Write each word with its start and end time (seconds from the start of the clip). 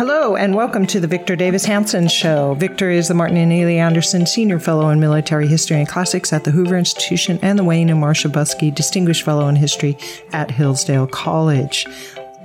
Hello, 0.00 0.34
and 0.34 0.54
welcome 0.54 0.86
to 0.86 0.98
the 0.98 1.06
Victor 1.06 1.36
Davis 1.36 1.66
Hanson 1.66 2.08
Show. 2.08 2.54
Victor 2.54 2.88
is 2.88 3.08
the 3.08 3.12
Martin 3.12 3.36
and 3.36 3.52
Illie 3.52 3.76
Anderson 3.76 4.24
Senior 4.24 4.58
Fellow 4.58 4.88
in 4.88 4.98
Military 4.98 5.46
History 5.46 5.76
and 5.76 5.86
Classics 5.86 6.32
at 6.32 6.44
the 6.44 6.50
Hoover 6.50 6.78
Institution 6.78 7.38
and 7.42 7.58
the 7.58 7.64
Wayne 7.64 7.90
and 7.90 8.00
Marcia 8.00 8.30
Buske 8.30 8.74
Distinguished 8.74 9.24
Fellow 9.24 9.46
in 9.48 9.56
History 9.56 9.98
at 10.32 10.50
Hillsdale 10.50 11.06
College. 11.06 11.86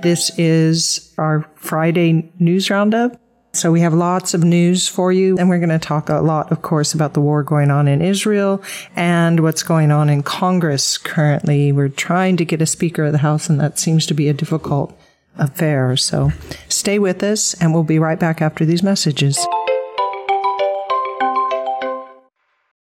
This 0.02 0.30
is 0.38 1.14
our 1.16 1.48
Friday 1.54 2.30
news 2.38 2.68
roundup. 2.68 3.18
So 3.54 3.72
we 3.72 3.80
have 3.80 3.94
lots 3.94 4.34
of 4.34 4.44
news 4.44 4.86
for 4.86 5.10
you, 5.10 5.38
and 5.38 5.48
we're 5.48 5.58
going 5.58 5.70
to 5.70 5.78
talk 5.78 6.10
a 6.10 6.16
lot, 6.16 6.52
of 6.52 6.60
course, 6.60 6.92
about 6.92 7.14
the 7.14 7.22
war 7.22 7.42
going 7.42 7.70
on 7.70 7.88
in 7.88 8.02
Israel 8.02 8.62
and 8.96 9.40
what's 9.40 9.62
going 9.62 9.90
on 9.90 10.10
in 10.10 10.22
Congress 10.22 10.98
currently. 10.98 11.72
We're 11.72 11.88
trying 11.88 12.36
to 12.36 12.44
get 12.44 12.60
a 12.60 12.66
Speaker 12.66 13.04
of 13.04 13.12
the 13.12 13.18
House, 13.18 13.48
and 13.48 13.58
that 13.60 13.78
seems 13.78 14.04
to 14.08 14.14
be 14.14 14.28
a 14.28 14.34
difficult 14.34 14.94
affair. 15.38 15.96
So 15.96 16.32
stay 16.68 16.98
with 16.98 17.22
us, 17.22 17.54
and 17.54 17.72
we'll 17.72 17.82
be 17.82 17.98
right 17.98 18.18
back 18.18 18.40
after 18.42 18.64
these 18.64 18.82
messages. 18.82 19.38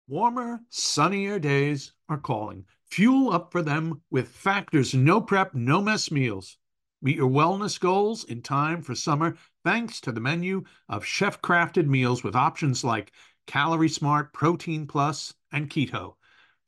Warmer, 0.07 0.59
sunnier 0.69 1.39
days 1.39 1.93
are 2.07 2.17
calling. 2.17 2.65
Fuel 2.91 3.33
up 3.33 3.51
for 3.51 3.61
them 3.61 4.01
with 4.11 4.27
Factor's 4.27 4.93
no 4.93 5.19
prep, 5.19 5.55
no 5.55 5.81
mess 5.81 6.11
meals. 6.11 6.57
Meet 7.01 7.17
your 7.17 7.29
wellness 7.29 7.79
goals 7.79 8.23
in 8.23 8.41
time 8.41 8.81
for 8.81 8.95
summer 8.95 9.35
thanks 9.63 9.99
to 10.01 10.11
the 10.11 10.21
menu 10.21 10.63
of 10.87 11.05
chef 11.05 11.41
crafted 11.41 11.87
meals 11.87 12.23
with 12.23 12.35
options 12.35 12.83
like 12.83 13.11
Calorie 13.47 13.89
Smart, 13.89 14.31
Protein 14.33 14.87
Plus, 14.87 15.33
and 15.51 15.69
Keto. 15.69 16.13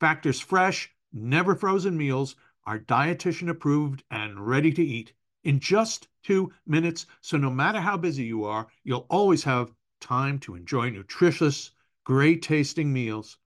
Factor's 0.00 0.40
fresh, 0.40 0.90
never 1.12 1.54
frozen 1.54 1.96
meals 1.96 2.36
are 2.66 2.78
dietitian 2.78 3.48
approved 3.48 4.02
and 4.10 4.46
ready 4.46 4.72
to 4.72 4.82
eat 4.82 5.12
in 5.46 5.60
just 5.60 6.08
two 6.24 6.52
minutes. 6.66 7.06
So 7.20 7.36
no 7.36 7.50
matter 7.50 7.80
how 7.80 7.96
busy 7.96 8.24
you 8.24 8.44
are, 8.44 8.66
you'll 8.82 9.06
always 9.08 9.44
have 9.44 9.72
time 10.00 10.40
to 10.40 10.56
enjoy 10.56 10.90
nutritious, 10.90 11.70
great 12.04 12.42
tasting 12.42 12.92
meals. 12.92 13.38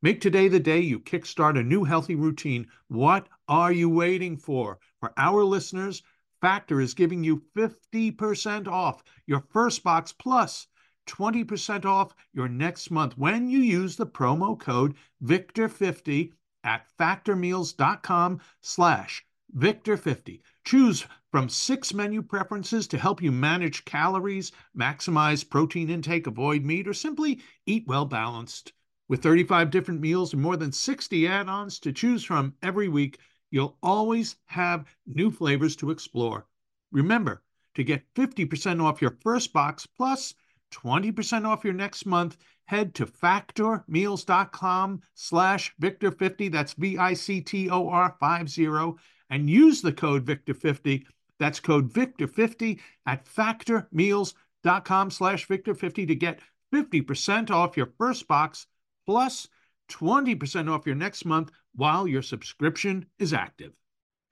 Make 0.00 0.22
today 0.22 0.48
the 0.48 0.58
day 0.58 0.80
you 0.80 0.98
kickstart 0.98 1.58
a 1.58 1.62
new 1.62 1.84
healthy 1.84 2.14
routine. 2.14 2.66
What 2.88 3.28
are 3.48 3.70
you 3.70 3.90
waiting 3.90 4.38
for? 4.38 4.78
For 4.98 5.12
our 5.18 5.44
listeners, 5.44 6.02
Factor 6.40 6.80
is 6.80 6.94
giving 6.94 7.22
you 7.22 7.42
50% 7.54 8.66
off 8.66 9.02
your 9.26 9.40
first 9.40 9.82
box 9.82 10.12
plus 10.12 10.68
20% 11.06 11.84
off 11.84 12.14
your 12.32 12.48
next 12.48 12.90
month 12.90 13.18
when 13.18 13.50
you 13.50 13.58
use 13.58 13.96
the 13.96 14.06
promo 14.06 14.58
code 14.58 14.94
VICTOR50 15.22 16.32
at 16.64 16.86
factormeals.com 16.98 18.40
slash 18.62 19.25
Victor50. 19.56 20.42
Choose 20.64 21.06
from 21.30 21.48
six 21.48 21.94
menu 21.94 22.22
preferences 22.22 22.86
to 22.88 22.98
help 22.98 23.22
you 23.22 23.32
manage 23.32 23.84
calories, 23.86 24.52
maximize 24.78 25.48
protein 25.48 25.88
intake, 25.88 26.26
avoid 26.26 26.64
meat, 26.64 26.86
or 26.86 26.92
simply 26.92 27.40
eat 27.64 27.86
well 27.86 28.04
balanced. 28.04 28.72
With 29.08 29.22
35 29.22 29.70
different 29.70 30.00
meals 30.00 30.32
and 30.32 30.42
more 30.42 30.56
than 30.56 30.72
60 30.72 31.26
add 31.26 31.48
ons 31.48 31.78
to 31.80 31.92
choose 31.92 32.24
from 32.24 32.54
every 32.62 32.88
week, 32.88 33.18
you'll 33.50 33.78
always 33.82 34.36
have 34.46 34.84
new 35.06 35.30
flavors 35.30 35.76
to 35.76 35.90
explore. 35.90 36.46
Remember 36.92 37.42
to 37.76 37.84
get 37.84 38.12
50% 38.14 38.82
off 38.82 39.00
your 39.00 39.16
first 39.22 39.52
box 39.52 39.86
plus 39.86 40.34
20% 40.72 41.46
off 41.46 41.64
your 41.64 41.72
next 41.72 42.04
month. 42.04 42.36
Head 42.64 42.94
to 42.96 43.06
factormeals.com 43.06 45.02
slash 45.14 45.72
Victor50. 45.80 46.50
That's 46.50 46.72
V 46.72 46.98
I 46.98 47.14
C 47.14 47.40
T 47.40 47.70
O 47.70 47.88
R 47.88 48.16
50 48.20 48.66
and 49.30 49.50
use 49.50 49.82
the 49.82 49.92
code 49.92 50.24
Victor50. 50.24 51.04
That's 51.38 51.60
code 51.60 51.92
Victor50 51.92 52.80
at 53.06 53.26
factormeals.com 53.26 55.10
slash 55.10 55.46
Victor50 55.46 56.08
to 56.08 56.14
get 56.14 56.40
50% 56.74 57.50
off 57.50 57.76
your 57.76 57.92
first 57.98 58.26
box 58.26 58.66
plus 59.06 59.48
20% 59.90 60.70
off 60.70 60.86
your 60.86 60.94
next 60.96 61.24
month 61.24 61.50
while 61.74 62.08
your 62.08 62.22
subscription 62.22 63.06
is 63.18 63.32
active. 63.32 63.72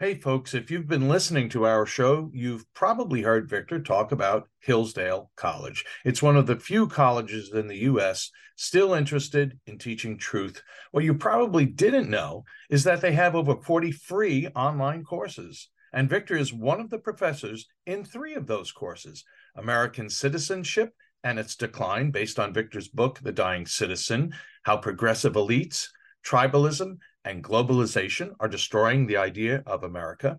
Hey, 0.00 0.16
folks, 0.16 0.54
if 0.54 0.72
you've 0.72 0.88
been 0.88 1.08
listening 1.08 1.48
to 1.50 1.66
our 1.66 1.86
show, 1.86 2.28
you've 2.34 2.64
probably 2.74 3.22
heard 3.22 3.48
Victor 3.48 3.78
talk 3.78 4.10
about 4.10 4.48
Hillsdale 4.58 5.30
College. 5.36 5.84
It's 6.04 6.20
one 6.20 6.36
of 6.36 6.48
the 6.48 6.56
few 6.56 6.88
colleges 6.88 7.52
in 7.54 7.68
the 7.68 7.76
U.S. 7.82 8.32
still 8.56 8.94
interested 8.94 9.56
in 9.68 9.78
teaching 9.78 10.18
truth. 10.18 10.60
What 10.90 11.04
you 11.04 11.14
probably 11.14 11.64
didn't 11.64 12.10
know 12.10 12.44
is 12.68 12.82
that 12.82 13.02
they 13.02 13.12
have 13.12 13.36
over 13.36 13.54
40 13.54 13.92
free 13.92 14.48
online 14.56 15.04
courses. 15.04 15.68
And 15.92 16.10
Victor 16.10 16.36
is 16.36 16.52
one 16.52 16.80
of 16.80 16.90
the 16.90 16.98
professors 16.98 17.68
in 17.86 18.04
three 18.04 18.34
of 18.34 18.48
those 18.48 18.72
courses 18.72 19.22
American 19.54 20.10
Citizenship 20.10 20.92
and 21.22 21.38
Its 21.38 21.54
Decline, 21.54 22.10
based 22.10 22.40
on 22.40 22.52
Victor's 22.52 22.88
book, 22.88 23.20
The 23.22 23.30
Dying 23.30 23.64
Citizen 23.64 24.34
How 24.64 24.76
Progressive 24.76 25.34
Elites, 25.34 25.86
Tribalism, 26.26 26.96
and 27.24 27.42
globalization 27.42 28.34
are 28.38 28.48
destroying 28.48 29.06
the 29.06 29.16
idea 29.16 29.62
of 29.66 29.82
America, 29.82 30.38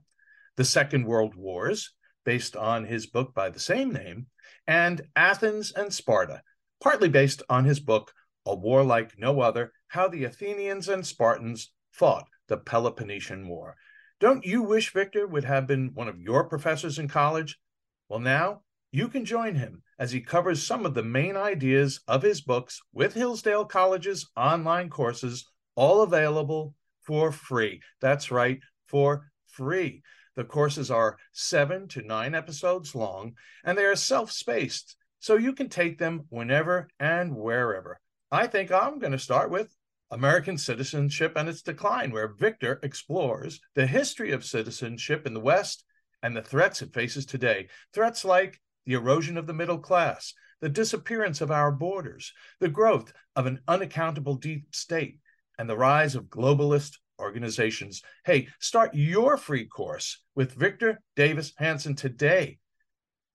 the 0.56 0.66
Second 0.66 1.06
World 1.06 1.35
Wars, 1.35 1.94
based 2.23 2.56
on 2.56 2.85
his 2.85 3.07
book 3.07 3.34
by 3.34 3.50
the 3.50 3.59
same 3.59 3.91
name, 3.91 4.28
and 4.68 5.01
Athens 5.16 5.72
and 5.72 5.94
Sparta, 5.94 6.41
partly 6.81 7.09
based 7.09 7.41
on 7.50 7.66
his 7.66 7.79
book, 7.79 8.13
A 8.45 8.56
War 8.56 8.84
Like 8.84 9.18
No 9.18 9.41
Other 9.41 9.74
How 9.88 10.07
the 10.07 10.24
Athenians 10.24 10.90
and 10.90 11.06
Spartans 11.06 11.72
Fought 11.91 12.28
the 12.47 12.57
Peloponnesian 12.57 13.47
War. 13.47 13.75
Don't 14.19 14.45
you 14.45 14.62
wish 14.62 14.94
Victor 14.94 15.28
would 15.28 15.44
have 15.44 15.68
been 15.68 15.91
one 15.94 16.07
of 16.07 16.19
your 16.19 16.44
professors 16.45 17.00
in 17.00 17.07
college? 17.07 17.59
Well, 18.07 18.19
now 18.19 18.62
you 18.91 19.07
can 19.07 19.25
join 19.25 19.56
him 19.56 19.81
as 20.00 20.12
he 20.12 20.22
covers 20.22 20.63
some 20.63 20.85
of 20.85 20.94
the 20.94 21.03
main 21.03 21.35
ideas 21.35 22.01
of 22.07 22.21
his 22.21 22.42
books 22.42 22.81
with 22.94 23.13
Hillsdale 23.13 23.65
College's 23.65 24.30
online 24.38 24.89
courses 24.89 25.45
all 25.75 26.01
available 26.01 26.74
for 27.06 27.31
free. 27.31 27.81
That's 28.02 28.31
right, 28.31 28.60
for 28.88 29.31
free. 29.48 30.04
The 30.36 30.44
courses 30.44 30.92
are 30.92 31.18
seven 31.31 31.88
to 31.90 32.02
nine 32.02 32.36
episodes 32.36 32.94
long, 32.94 33.36
and 33.63 33.78
they 33.78 33.86
are 33.86 33.96
self 33.96 34.31
spaced, 34.31 34.98
so 35.19 35.36
you 35.36 35.54
can 35.54 35.69
take 35.69 35.98
them 35.98 36.25
whenever 36.30 36.90
and 37.00 37.36
wherever. 37.36 38.00
I 38.31 38.48
think 38.48 38.72
I'm 38.72 39.00
going 39.00 39.13
to 39.13 39.19
start 39.19 39.50
with 39.50 39.74
American 40.12 40.57
Citizenship 40.57 41.34
and 41.36 41.48
Its 41.48 41.62
Decline, 41.62 42.12
where 42.12 42.28
Victor 42.28 42.80
explores 42.84 43.60
the 43.75 43.88
history 43.88 44.31
of 44.31 44.46
citizenship 44.46 45.25
in 45.25 45.34
the 45.34 45.40
West 45.40 45.84
and 46.22 46.36
the 46.36 46.42
threats 46.42 46.81
it 46.81 46.94
faces 46.94 47.25
today. 47.25 47.68
Threats 47.94 48.25
like 48.25 48.60
the 48.86 48.94
erosion 48.94 49.38
of 49.38 49.48
the 49.48 49.54
middle 49.54 49.80
class, 49.80 50.34
the 50.62 50.69
disappearance 50.69 51.42
of 51.42 51.52
our 51.52 51.72
borders, 51.72 52.34
the 52.60 52.69
growth 52.69 53.13
of 53.36 53.46
an 53.46 53.62
unaccountable 53.68 54.36
deep 54.36 54.74
state, 54.75 55.19
and 55.57 55.69
the 55.69 55.78
rise 55.78 56.16
of 56.16 56.25
globalist 56.25 56.98
organizations. 57.19 58.02
Hey, 58.25 58.48
start 58.60 58.94
your 58.94 59.38
free 59.38 59.66
course 59.66 60.22
with 60.36 60.54
Victor 60.54 61.02
Davis 61.16 61.54
Hanson 61.57 61.96
today. 61.96 62.60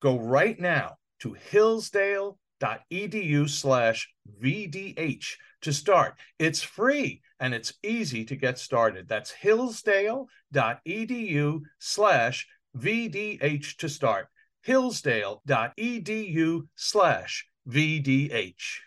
Go 0.00 0.18
right 0.18 0.58
now 0.58 0.96
to 1.20 1.34
hillsdale.edu 1.34 3.48
slash 3.48 4.08
VDH 4.42 5.36
to 5.62 5.72
start. 5.72 6.16
It's 6.38 6.62
free 6.62 7.22
and 7.38 7.54
it's 7.54 7.72
easy 7.82 8.24
to 8.26 8.36
get 8.36 8.58
started. 8.58 9.08
That's 9.08 9.30
hillsdale.edu 9.30 11.60
slash 11.78 12.46
VDH 12.76 13.76
to 13.76 13.88
start. 13.88 14.28
hillsdale.edu 14.62 16.68
slash 16.76 17.46
VDH. 17.68 18.80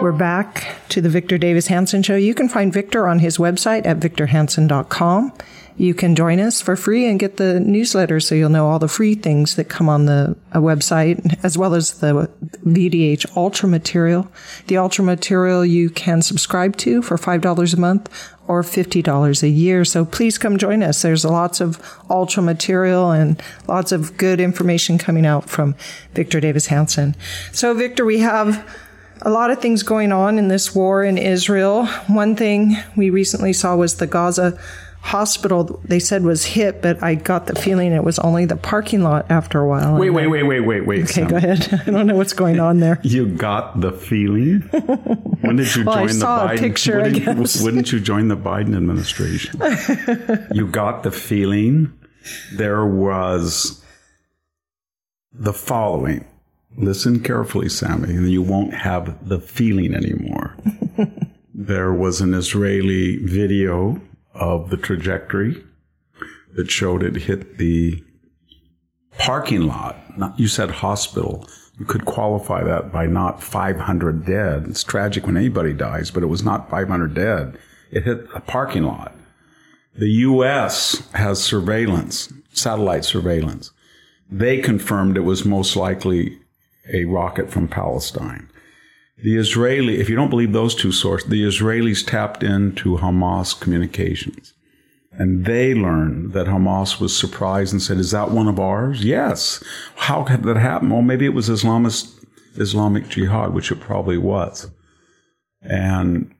We're 0.00 0.12
back 0.12 0.76
to 0.90 1.00
the 1.00 1.08
Victor 1.08 1.38
Davis 1.38 1.66
Hanson 1.66 2.04
Show. 2.04 2.14
You 2.14 2.32
can 2.32 2.48
find 2.48 2.72
Victor 2.72 3.08
on 3.08 3.18
his 3.18 3.36
website 3.36 3.84
at 3.84 3.98
victorhanson.com. 3.98 5.32
You 5.76 5.92
can 5.92 6.14
join 6.14 6.38
us 6.38 6.60
for 6.60 6.76
free 6.76 7.04
and 7.06 7.18
get 7.18 7.36
the 7.36 7.58
newsletter 7.58 8.20
so 8.20 8.36
you'll 8.36 8.48
know 8.48 8.68
all 8.68 8.78
the 8.78 8.86
free 8.86 9.16
things 9.16 9.56
that 9.56 9.68
come 9.68 9.88
on 9.88 10.06
the 10.06 10.36
uh, 10.52 10.58
website, 10.58 11.38
as 11.44 11.58
well 11.58 11.74
as 11.74 11.98
the 11.98 12.30
VDH 12.64 13.36
Ultra 13.36 13.68
material. 13.68 14.30
The 14.68 14.76
Ultra 14.76 15.04
material 15.04 15.64
you 15.64 15.90
can 15.90 16.22
subscribe 16.22 16.76
to 16.78 17.02
for 17.02 17.16
$5 17.16 17.74
a 17.74 17.80
month 17.80 18.32
or 18.46 18.62
$50 18.62 19.42
a 19.42 19.48
year. 19.48 19.84
So 19.84 20.04
please 20.04 20.38
come 20.38 20.58
join 20.58 20.82
us. 20.82 21.02
There's 21.02 21.24
lots 21.24 21.60
of 21.60 21.80
Ultra 22.08 22.42
material 22.42 23.10
and 23.10 23.42
lots 23.66 23.90
of 23.90 24.16
good 24.16 24.40
information 24.40 24.96
coming 24.96 25.26
out 25.26 25.50
from 25.50 25.74
Victor 26.14 26.40
Davis 26.40 26.66
Hanson. 26.66 27.16
So, 27.52 27.74
Victor, 27.74 28.04
we 28.04 28.20
have 28.20 28.64
a 29.22 29.30
lot 29.30 29.50
of 29.50 29.60
things 29.60 29.82
going 29.82 30.12
on 30.12 30.38
in 30.38 30.48
this 30.48 30.74
war 30.74 31.04
in 31.04 31.18
Israel. 31.18 31.86
One 32.06 32.36
thing 32.36 32.76
we 32.96 33.10
recently 33.10 33.52
saw 33.52 33.76
was 33.76 33.96
the 33.96 34.06
Gaza 34.06 34.58
hospital 35.00 35.80
they 35.84 35.98
said 35.98 36.22
was 36.22 36.44
hit, 36.44 36.82
but 36.82 37.02
I 37.02 37.14
got 37.14 37.46
the 37.46 37.54
feeling 37.54 37.92
it 37.92 38.04
was 38.04 38.18
only 38.18 38.44
the 38.44 38.56
parking 38.56 39.02
lot 39.02 39.30
after 39.30 39.60
a 39.60 39.66
while. 39.66 39.96
Wait, 39.96 40.10
wait, 40.10 40.26
wait, 40.26 40.42
wait, 40.42 40.60
wait, 40.60 40.86
wait. 40.86 41.04
Okay, 41.04 41.12
Sam. 41.12 41.28
go 41.28 41.36
ahead. 41.36 41.82
I 41.86 41.90
don't 41.90 42.06
know 42.06 42.16
what's 42.16 42.32
going 42.32 42.60
on 42.60 42.80
there. 42.80 43.00
You 43.02 43.26
got 43.26 43.80
the 43.80 43.92
feeling? 43.92 44.60
When 45.40 45.56
did 45.56 45.74
you 45.74 45.84
well, 45.86 45.96
join 45.96 46.08
I 46.08 46.12
saw 46.12 46.46
the 46.46 46.54
Biden? 46.54 46.56
A 46.56 46.60
picture, 46.60 47.00
I 47.00 47.10
guess. 47.10 47.62
when 47.62 47.76
did 47.76 47.92
you 47.92 48.00
join 48.00 48.28
the 48.28 48.36
Biden 48.36 48.76
administration? 48.76 49.60
you 50.52 50.66
got 50.66 51.02
the 51.04 51.10
feeling 51.10 51.92
there 52.52 52.84
was 52.84 53.82
the 55.32 55.52
following. 55.52 56.26
Listen 56.78 57.18
carefully, 57.18 57.68
Sami, 57.68 58.14
and 58.14 58.30
you 58.30 58.40
won't 58.40 58.72
have 58.72 59.28
the 59.28 59.40
feeling 59.40 59.94
anymore. 59.94 60.56
there 61.54 61.92
was 61.92 62.20
an 62.20 62.34
Israeli 62.34 63.16
video 63.16 64.00
of 64.32 64.70
the 64.70 64.76
trajectory 64.76 65.60
that 66.54 66.70
showed 66.70 67.02
it 67.02 67.16
hit 67.16 67.58
the 67.58 68.04
parking 69.18 69.62
lot. 69.62 70.16
Not, 70.16 70.38
you 70.38 70.46
said 70.46 70.70
hospital. 70.70 71.48
You 71.80 71.84
could 71.84 72.04
qualify 72.04 72.62
that 72.62 72.92
by 72.92 73.06
not 73.06 73.42
500 73.42 74.24
dead. 74.24 74.66
It's 74.68 74.84
tragic 74.84 75.26
when 75.26 75.36
anybody 75.36 75.72
dies, 75.72 76.12
but 76.12 76.22
it 76.22 76.26
was 76.26 76.44
not 76.44 76.70
500 76.70 77.12
dead. 77.12 77.58
It 77.90 78.04
hit 78.04 78.28
a 78.36 78.40
parking 78.40 78.84
lot. 78.84 79.16
The 79.96 80.10
U.S. 80.10 81.10
has 81.14 81.42
surveillance, 81.42 82.32
satellite 82.52 83.04
surveillance. 83.04 83.72
They 84.30 84.58
confirmed 84.58 85.16
it 85.16 85.22
was 85.22 85.44
most 85.44 85.74
likely 85.74 86.38
a 86.92 87.04
rocket 87.04 87.50
from 87.50 87.68
Palestine. 87.68 88.48
The 89.22 89.36
Israeli, 89.36 90.00
if 90.00 90.08
you 90.08 90.16
don't 90.16 90.30
believe 90.30 90.52
those 90.52 90.74
two 90.74 90.92
sources, 90.92 91.28
the 91.28 91.42
Israelis 91.42 92.06
tapped 92.06 92.42
into 92.42 92.98
Hamas 92.98 93.58
communications. 93.58 94.54
And 95.10 95.44
they 95.44 95.74
learned 95.74 96.32
that 96.34 96.46
Hamas 96.46 97.00
was 97.00 97.16
surprised 97.16 97.72
and 97.72 97.82
said, 97.82 97.98
Is 97.98 98.12
that 98.12 98.30
one 98.30 98.46
of 98.46 98.60
ours? 98.60 99.04
Yes. 99.04 99.64
How 99.96 100.22
could 100.22 100.44
that 100.44 100.56
happen? 100.56 100.90
Well, 100.90 101.02
maybe 101.02 101.24
it 101.24 101.34
was 101.34 101.48
Islamist, 101.48 102.24
Islamic 102.56 103.08
Jihad, 103.08 103.52
which 103.52 103.72
it 103.72 103.80
probably 103.80 104.18
was. 104.18 104.70
And 105.62 106.32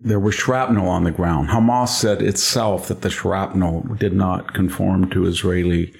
there 0.00 0.20
was 0.20 0.34
shrapnel 0.34 0.88
on 0.88 1.04
the 1.04 1.10
ground. 1.10 1.48
Hamas 1.48 1.88
said 1.88 2.22
itself 2.22 2.86
that 2.88 3.02
the 3.02 3.10
shrapnel 3.10 3.82
did 3.98 4.12
not 4.12 4.54
conform 4.54 5.10
to 5.10 5.26
Israeli 5.26 5.92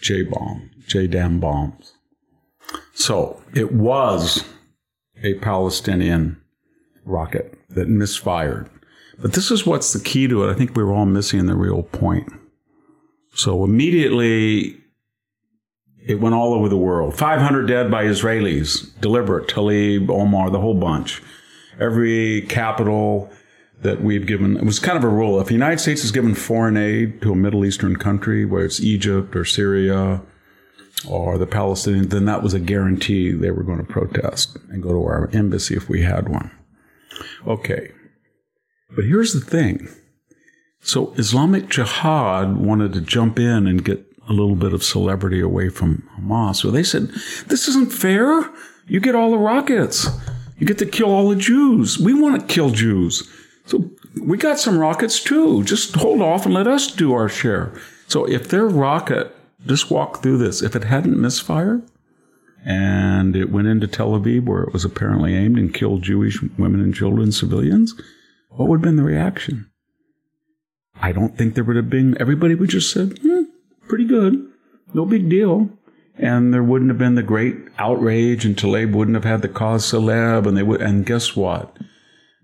J 0.00 0.22
bomb, 0.22 0.70
JDAM 0.86 1.40
bombs. 1.40 1.93
So 2.94 3.42
it 3.54 3.72
was 3.72 4.44
a 5.22 5.34
Palestinian 5.34 6.40
rocket 7.04 7.58
that 7.70 7.88
misfired. 7.88 8.70
But 9.18 9.34
this 9.34 9.50
is 9.50 9.66
what's 9.66 9.92
the 9.92 10.00
key 10.00 10.26
to 10.28 10.44
it. 10.44 10.50
I 10.50 10.54
think 10.54 10.74
we 10.74 10.82
were 10.82 10.92
all 10.92 11.06
missing 11.06 11.46
the 11.46 11.54
real 11.54 11.82
point. 11.82 12.32
So 13.34 13.64
immediately 13.64 14.76
it 16.06 16.20
went 16.20 16.34
all 16.34 16.54
over 16.54 16.68
the 16.68 16.76
world. 16.76 17.16
500 17.16 17.66
dead 17.66 17.90
by 17.90 18.04
Israelis, 18.04 18.98
deliberate, 19.00 19.48
Tlaib, 19.48 20.10
Omar, 20.10 20.50
the 20.50 20.60
whole 20.60 20.74
bunch. 20.74 21.22
Every 21.80 22.42
capital 22.42 23.30
that 23.80 24.02
we've 24.02 24.26
given, 24.26 24.56
it 24.56 24.64
was 24.64 24.78
kind 24.78 24.96
of 24.96 25.04
a 25.04 25.08
rule. 25.08 25.40
If 25.40 25.48
the 25.48 25.54
United 25.54 25.80
States 25.80 26.02
has 26.02 26.12
given 26.12 26.34
foreign 26.34 26.76
aid 26.76 27.20
to 27.22 27.32
a 27.32 27.36
Middle 27.36 27.64
Eastern 27.64 27.96
country, 27.96 28.44
whether 28.44 28.64
it's 28.64 28.80
Egypt 28.80 29.34
or 29.34 29.44
Syria 29.44 30.22
or 31.08 31.38
the 31.38 31.46
Palestinians, 31.46 32.10
then 32.10 32.24
that 32.26 32.42
was 32.42 32.54
a 32.54 32.60
guarantee 32.60 33.32
they 33.32 33.50
were 33.50 33.62
going 33.62 33.78
to 33.78 33.84
protest 33.84 34.56
and 34.70 34.82
go 34.82 34.90
to 34.90 35.04
our 35.04 35.30
embassy 35.32 35.74
if 35.74 35.88
we 35.88 36.02
had 36.02 36.28
one. 36.28 36.50
Okay. 37.46 37.92
But 38.94 39.04
here's 39.04 39.32
the 39.32 39.40
thing. 39.40 39.88
So 40.80 41.14
Islamic 41.14 41.68
Jihad 41.68 42.56
wanted 42.58 42.92
to 42.92 43.00
jump 43.00 43.38
in 43.38 43.66
and 43.66 43.84
get 43.84 44.04
a 44.28 44.32
little 44.32 44.56
bit 44.56 44.72
of 44.72 44.82
celebrity 44.82 45.40
away 45.40 45.68
from 45.68 46.08
Hamas. 46.18 46.56
So 46.56 46.70
they 46.70 46.82
said, 46.82 47.08
this 47.46 47.68
isn't 47.68 47.92
fair. 47.92 48.50
You 48.86 49.00
get 49.00 49.14
all 49.14 49.30
the 49.30 49.38
rockets. 49.38 50.06
You 50.58 50.66
get 50.66 50.78
to 50.78 50.86
kill 50.86 51.10
all 51.10 51.28
the 51.28 51.36
Jews. 51.36 51.98
We 51.98 52.14
want 52.14 52.40
to 52.40 52.54
kill 52.54 52.70
Jews. 52.70 53.28
So 53.66 53.90
we 54.20 54.36
got 54.36 54.58
some 54.58 54.78
rockets 54.78 55.22
too. 55.22 55.64
Just 55.64 55.94
hold 55.94 56.20
off 56.20 56.44
and 56.44 56.54
let 56.54 56.66
us 56.66 56.86
do 56.90 57.12
our 57.12 57.28
share. 57.28 57.72
So 58.06 58.26
if 58.26 58.48
their 58.48 58.66
rocket, 58.66 59.33
just 59.66 59.90
walk 59.90 60.22
through 60.22 60.38
this, 60.38 60.62
if 60.62 60.76
it 60.76 60.84
hadn't 60.84 61.20
misfired 61.20 61.82
and 62.64 63.36
it 63.36 63.50
went 63.50 63.68
into 63.68 63.86
Tel 63.86 64.10
Aviv 64.10 64.46
where 64.46 64.62
it 64.62 64.72
was 64.72 64.84
apparently 64.84 65.34
aimed 65.34 65.58
and 65.58 65.74
killed 65.74 66.02
Jewish 66.02 66.40
women 66.58 66.80
and 66.80 66.94
children, 66.94 67.30
civilians, 67.30 67.94
what 68.50 68.68
would 68.68 68.78
have 68.78 68.84
been 68.84 68.96
the 68.96 69.02
reaction? 69.02 69.70
I 71.00 71.12
don't 71.12 71.36
think 71.36 71.54
there 71.54 71.64
would 71.64 71.76
have 71.76 71.90
been, 71.90 72.16
everybody 72.20 72.54
would 72.54 72.70
just 72.70 72.92
said, 72.92 73.18
hmm, 73.18 73.42
pretty 73.88 74.04
good. 74.04 74.50
No 74.94 75.04
big 75.04 75.28
deal. 75.28 75.68
And 76.16 76.54
there 76.54 76.62
wouldn't 76.62 76.90
have 76.90 76.98
been 76.98 77.16
the 77.16 77.22
great 77.22 77.56
outrage 77.78 78.44
and 78.44 78.56
Tlaib 78.56 78.92
wouldn't 78.92 79.16
have 79.16 79.24
had 79.24 79.42
the 79.42 79.48
cause 79.48 79.84
celeb 79.84 80.46
and 80.46 80.56
they 80.56 80.62
would, 80.62 80.80
and 80.80 81.04
guess 81.04 81.34
what? 81.34 81.76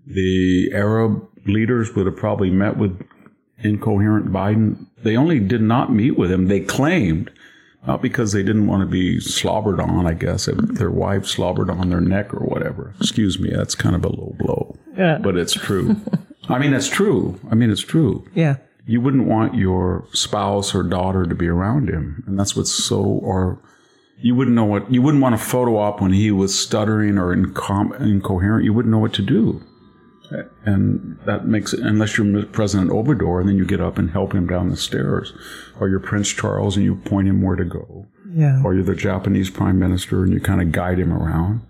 The 0.05 0.71
Arab 0.73 1.27
leaders 1.45 1.95
would 1.95 2.05
have 2.05 2.17
probably 2.17 2.49
met 2.49 2.77
with 2.77 3.01
incoherent 3.63 4.31
Biden. 4.31 4.85
They 5.03 5.17
only 5.17 5.39
did 5.39 5.61
not 5.61 5.91
meet 5.91 6.17
with 6.17 6.31
him. 6.31 6.47
They 6.47 6.59
claimed, 6.59 7.31
not 7.87 8.01
because 8.01 8.31
they 8.31 8.43
didn't 8.43 8.67
want 8.67 8.81
to 8.81 8.87
be 8.87 9.19
slobbered 9.19 9.79
on, 9.79 10.05
I 10.05 10.13
guess, 10.13 10.47
their 10.55 10.91
wife 10.91 11.25
slobbered 11.25 11.69
on 11.69 11.89
their 11.89 12.01
neck 12.01 12.33
or 12.33 12.45
whatever. 12.45 12.93
Excuse 12.99 13.39
me, 13.39 13.49
that's 13.51 13.75
kind 13.75 13.95
of 13.95 14.05
a 14.05 14.09
low 14.09 14.35
blow. 14.37 14.77
Yeah. 14.97 15.17
But 15.17 15.37
it's 15.37 15.53
true. 15.53 15.95
I 16.49 16.59
mean, 16.59 16.73
it's 16.73 16.89
true. 16.89 17.39
I 17.49 17.55
mean, 17.55 17.71
it's 17.71 17.81
true. 17.81 18.27
Yeah. 18.35 18.57
You 18.85 18.99
wouldn't 19.01 19.27
want 19.27 19.55
your 19.55 20.05
spouse 20.11 20.75
or 20.75 20.83
daughter 20.83 21.25
to 21.25 21.35
be 21.35 21.47
around 21.47 21.89
him. 21.89 22.23
And 22.27 22.37
that's 22.39 22.55
what's 22.55 22.71
so, 22.71 23.01
or 23.01 23.59
you 24.19 24.35
wouldn't 24.35 24.55
know 24.55 24.65
what, 24.65 24.91
you 24.91 25.01
wouldn't 25.01 25.21
want 25.23 25.35
a 25.35 25.39
photo 25.39 25.77
op 25.77 26.01
when 26.01 26.13
he 26.13 26.29
was 26.31 26.57
stuttering 26.57 27.17
or 27.17 27.35
incom- 27.35 27.99
incoherent. 28.01 28.65
You 28.65 28.73
wouldn't 28.73 28.91
know 28.91 28.99
what 28.99 29.13
to 29.13 29.21
do. 29.21 29.63
And 30.65 31.17
that 31.25 31.45
makes 31.45 31.73
it, 31.73 31.81
unless 31.81 32.17
you're 32.17 32.45
President 32.45 32.89
Obrador, 32.89 33.39
and 33.39 33.49
then 33.49 33.57
you 33.57 33.65
get 33.65 33.81
up 33.81 33.97
and 33.97 34.11
help 34.11 34.33
him 34.33 34.47
down 34.47 34.69
the 34.69 34.77
stairs, 34.77 35.33
or 35.79 35.89
you're 35.89 35.99
Prince 35.99 36.29
Charles 36.29 36.75
and 36.77 36.85
you 36.85 36.95
point 36.95 37.27
him 37.27 37.41
where 37.41 37.55
to 37.55 37.65
go, 37.65 38.05
Yeah. 38.33 38.61
or 38.63 38.73
you're 38.73 38.83
the 38.83 38.95
Japanese 38.95 39.49
Prime 39.49 39.77
Minister 39.79 40.23
and 40.23 40.33
you 40.33 40.39
kind 40.39 40.61
of 40.61 40.71
guide 40.71 40.99
him 40.99 41.11
around. 41.11 41.61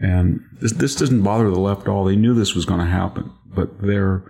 And 0.00 0.40
this, 0.60 0.72
this 0.72 0.94
doesn't 0.94 1.22
bother 1.22 1.50
the 1.50 1.58
left 1.58 1.82
at 1.82 1.88
all. 1.88 2.04
They 2.04 2.16
knew 2.16 2.32
this 2.32 2.54
was 2.54 2.64
going 2.64 2.80
to 2.80 2.86
happen, 2.86 3.32
but 3.46 3.82
their 3.82 4.22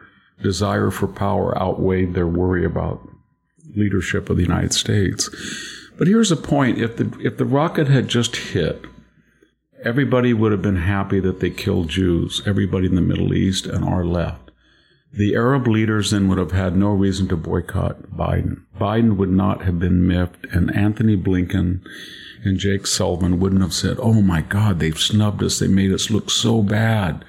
desire 0.43 0.91
for 0.91 1.07
power 1.07 1.57
outweighed 1.61 2.15
their 2.15 2.27
worry 2.27 2.65
about 2.65 3.07
leadership 3.77 4.31
of 4.31 4.37
the 4.37 4.43
United 4.43 4.73
States. 4.73 5.29
But 5.99 6.09
here's 6.09 6.31
the 6.31 6.37
point: 6.37 6.79
if 6.79 6.97
the 6.97 7.15
if 7.21 7.37
the 7.37 7.45
rocket 7.45 7.89
had 7.89 8.09
just 8.09 8.35
hit, 8.37 8.85
everybody 9.85 10.33
would 10.33 10.53
have 10.53 10.63
been 10.63 10.77
happy 10.77 11.21
that 11.21 11.41
they 11.41 11.51
killed 11.51 11.89
Jews. 11.89 12.43
Everybody 12.47 12.87
in 12.87 12.95
the 12.95 13.01
Middle 13.01 13.35
East 13.35 13.67
and 13.67 13.85
our 13.85 14.05
left. 14.05 14.51
The 15.13 15.35
Arab 15.35 15.67
leaders 15.67 16.13
then 16.13 16.29
would 16.29 16.39
have 16.39 16.53
had 16.53 16.77
no 16.77 16.91
reason 16.91 17.27
to 17.29 17.37
boycott 17.37 18.17
Biden. 18.17 18.63
Biden 18.79 19.17
would 19.17 19.31
not 19.31 19.65
have 19.65 19.79
been 19.79 20.07
miffed, 20.07 20.47
and 20.53 20.75
Antony 20.75 21.17
Blinken 21.17 21.81
and 22.45 22.59
Jake 22.59 22.87
Sullivan 22.87 23.41
wouldn't 23.41 23.63
have 23.63 23.75
said, 23.75 23.97
Oh 23.99 24.23
my 24.23 24.41
God, 24.41 24.79
they've 24.79 24.99
snubbed 24.99 25.43
us. 25.43 25.59
They 25.59 25.67
made 25.67 25.93
us 25.93 26.11
look 26.11 26.31
so 26.31 26.63
bad. 26.63 27.25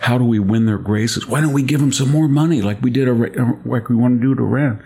How 0.00 0.18
do 0.18 0.24
we 0.24 0.40
win 0.40 0.66
their 0.66 0.78
graces? 0.78 1.28
Why 1.28 1.40
don't 1.40 1.52
we 1.52 1.62
give 1.62 1.78
them 1.78 1.92
some 1.92 2.10
more 2.10 2.26
money 2.26 2.60
like 2.60 2.82
we 2.82 2.90
did, 2.90 3.08
uh, 3.08 3.52
like 3.64 3.88
we 3.88 3.94
want 3.94 4.20
to 4.20 4.26
do 4.26 4.34
to 4.34 4.42
Iran? 4.42 4.82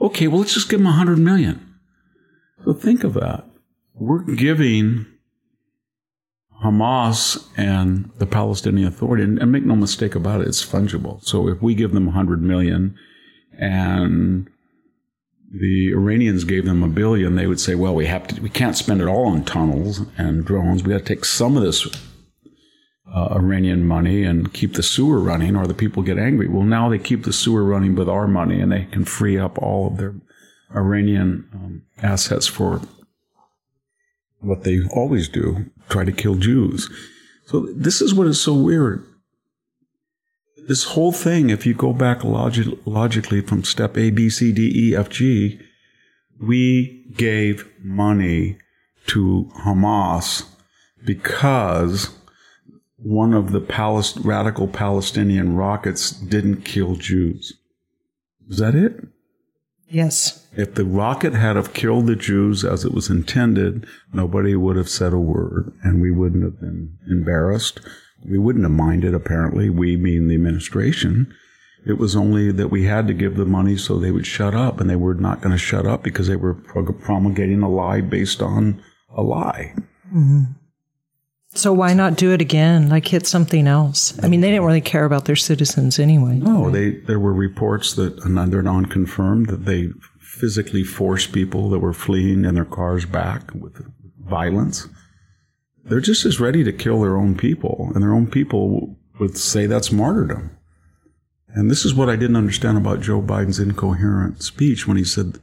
Okay, 0.00 0.28
well, 0.28 0.38
let's 0.40 0.54
just 0.54 0.68
give 0.68 0.78
them 0.78 0.86
a 0.86 0.92
hundred 0.92 1.18
million. 1.18 1.74
So 2.64 2.72
think 2.72 3.02
of 3.02 3.14
that. 3.14 3.44
we're 3.94 4.22
giving 4.22 5.06
Hamas 6.62 7.46
and 7.56 8.10
the 8.18 8.26
Palestinian 8.26 8.88
Authority, 8.88 9.24
and, 9.24 9.38
and, 9.38 9.50
make 9.50 9.64
no 9.64 9.76
mistake 9.76 10.14
about 10.14 10.40
it, 10.40 10.48
it's 10.48 10.64
fungible. 10.64 11.22
So 11.24 11.48
if 11.48 11.60
we 11.60 11.74
give 11.74 11.92
them 11.92 12.06
100 12.06 12.42
million 12.42 12.96
and 13.58 14.48
the 15.50 15.92
Iranians 15.92 16.44
gave 16.44 16.64
them 16.64 16.82
a 16.82 16.88
billion, 16.88 17.36
they 17.36 17.46
would 17.46 17.60
say, 17.60 17.74
well, 17.74 17.94
we 17.94 18.06
have 18.06 18.26
to, 18.28 18.40
we 18.40 18.50
can't 18.50 18.76
spend 18.76 19.00
it 19.00 19.08
all 19.08 19.28
on 19.28 19.44
tunnels 19.44 20.02
and 20.16 20.44
drones. 20.44 20.82
We 20.82 20.92
got 20.92 20.98
to 20.98 21.04
take 21.04 21.24
some 21.24 21.56
of 21.56 21.62
this 21.62 21.86
uh, 23.14 23.28
Iranian 23.36 23.86
money 23.86 24.24
and 24.24 24.52
keep 24.52 24.74
the 24.74 24.82
sewer 24.82 25.20
running, 25.20 25.54
or 25.56 25.66
the 25.66 25.74
people 25.74 26.02
get 26.02 26.18
angry. 26.18 26.48
Well, 26.48 26.64
now 26.64 26.88
they 26.88 26.98
keep 26.98 27.24
the 27.24 27.32
sewer 27.32 27.62
running 27.62 27.94
with 27.94 28.08
our 28.08 28.26
money, 28.26 28.60
and 28.60 28.72
they 28.72 28.86
can 28.86 29.04
free 29.04 29.38
up 29.38 29.58
all 29.58 29.86
of 29.86 29.98
their 29.98 30.14
Iranian 30.74 31.48
um, 31.54 31.82
assets 32.02 32.46
for 32.46 32.80
what 34.44 34.64
they 34.64 34.80
always 34.92 35.28
do 35.28 35.70
try 35.88 36.04
to 36.04 36.12
kill 36.12 36.36
Jews. 36.36 36.88
So, 37.46 37.68
this 37.74 38.00
is 38.00 38.14
what 38.14 38.26
is 38.26 38.40
so 38.40 38.54
weird. 38.54 39.04
This 40.66 40.84
whole 40.84 41.12
thing, 41.12 41.50
if 41.50 41.66
you 41.66 41.74
go 41.74 41.92
back 41.92 42.24
logi- 42.24 42.78
logically 42.86 43.42
from 43.42 43.64
step 43.64 43.98
A, 43.98 44.10
B, 44.10 44.30
C, 44.30 44.50
D, 44.50 44.72
E, 44.74 44.96
F, 44.96 45.10
G, 45.10 45.60
we 46.40 47.04
gave 47.16 47.68
money 47.82 48.56
to 49.08 49.50
Hamas 49.58 50.46
because 51.04 52.16
one 52.96 53.34
of 53.34 53.52
the 53.52 53.60
Palest- 53.60 54.24
radical 54.24 54.66
Palestinian 54.66 55.54
rockets 55.54 56.10
didn't 56.10 56.64
kill 56.64 56.96
Jews. 56.96 57.52
Is 58.48 58.58
that 58.58 58.74
it? 58.74 59.06
Yes. 59.94 60.44
If 60.56 60.74
the 60.74 60.84
rocket 60.84 61.34
had 61.34 61.54
have 61.54 61.72
killed 61.72 62.08
the 62.08 62.16
Jews 62.16 62.64
as 62.64 62.84
it 62.84 62.92
was 62.92 63.08
intended, 63.08 63.86
nobody 64.12 64.56
would 64.56 64.74
have 64.74 64.88
said 64.88 65.12
a 65.12 65.18
word, 65.18 65.72
and 65.84 66.02
we 66.02 66.10
wouldn't 66.10 66.42
have 66.42 66.58
been 66.58 66.98
embarrassed. 67.08 67.80
We 68.28 68.36
wouldn't 68.38 68.64
have 68.64 68.72
minded, 68.72 69.14
apparently. 69.14 69.70
We 69.70 69.96
mean 69.96 70.26
the 70.26 70.34
administration. 70.34 71.32
It 71.86 71.96
was 71.96 72.16
only 72.16 72.50
that 72.50 72.72
we 72.72 72.86
had 72.86 73.06
to 73.06 73.14
give 73.14 73.36
the 73.36 73.44
money 73.44 73.76
so 73.76 73.96
they 73.96 74.10
would 74.10 74.26
shut 74.26 74.52
up, 74.52 74.80
and 74.80 74.90
they 74.90 74.96
were 74.96 75.14
not 75.14 75.40
going 75.40 75.52
to 75.52 75.58
shut 75.58 75.86
up 75.86 76.02
because 76.02 76.26
they 76.26 76.34
were 76.34 76.54
promulgating 76.54 77.62
a 77.62 77.68
lie 77.68 78.00
based 78.00 78.42
on 78.42 78.82
a 79.16 79.22
lie. 79.22 79.74
Mm-hmm. 80.12 80.42
So 81.54 81.72
why 81.72 81.94
not 81.94 82.16
do 82.16 82.32
it 82.32 82.40
again? 82.40 82.88
Like 82.88 83.06
hit 83.06 83.26
something 83.26 83.66
else. 83.66 84.18
I 84.22 84.28
mean, 84.28 84.40
they 84.40 84.50
didn't 84.50 84.64
really 84.66 84.80
care 84.80 85.04
about 85.04 85.24
their 85.24 85.36
citizens 85.36 85.98
anyway. 85.98 86.34
No, 86.34 86.68
they 86.70 86.90
there 86.90 87.20
were 87.20 87.32
reports 87.32 87.94
that 87.94 88.24
and 88.24 88.36
they're 88.52 88.62
non-confirmed 88.62 89.46
that 89.46 89.64
they 89.64 89.90
physically 90.18 90.82
forced 90.82 91.32
people 91.32 91.70
that 91.70 91.78
were 91.78 91.92
fleeing 91.92 92.44
in 92.44 92.54
their 92.54 92.64
cars 92.64 93.06
back 93.06 93.54
with 93.54 93.86
violence. 94.18 94.88
They're 95.84 96.00
just 96.00 96.24
as 96.24 96.40
ready 96.40 96.64
to 96.64 96.72
kill 96.72 97.02
their 97.02 97.16
own 97.16 97.36
people, 97.36 97.92
and 97.94 98.02
their 98.02 98.14
own 98.14 98.26
people 98.26 98.96
would 99.20 99.36
say 99.36 99.66
that's 99.66 99.92
martyrdom. 99.92 100.56
And 101.48 101.70
this 101.70 101.84
is 101.84 101.94
what 101.94 102.08
I 102.08 102.16
didn't 102.16 102.36
understand 102.36 102.78
about 102.78 103.00
Joe 103.00 103.22
Biden's 103.22 103.60
incoherent 103.60 104.42
speech 104.42 104.88
when 104.88 104.96
he 104.96 105.04
said 105.04 105.38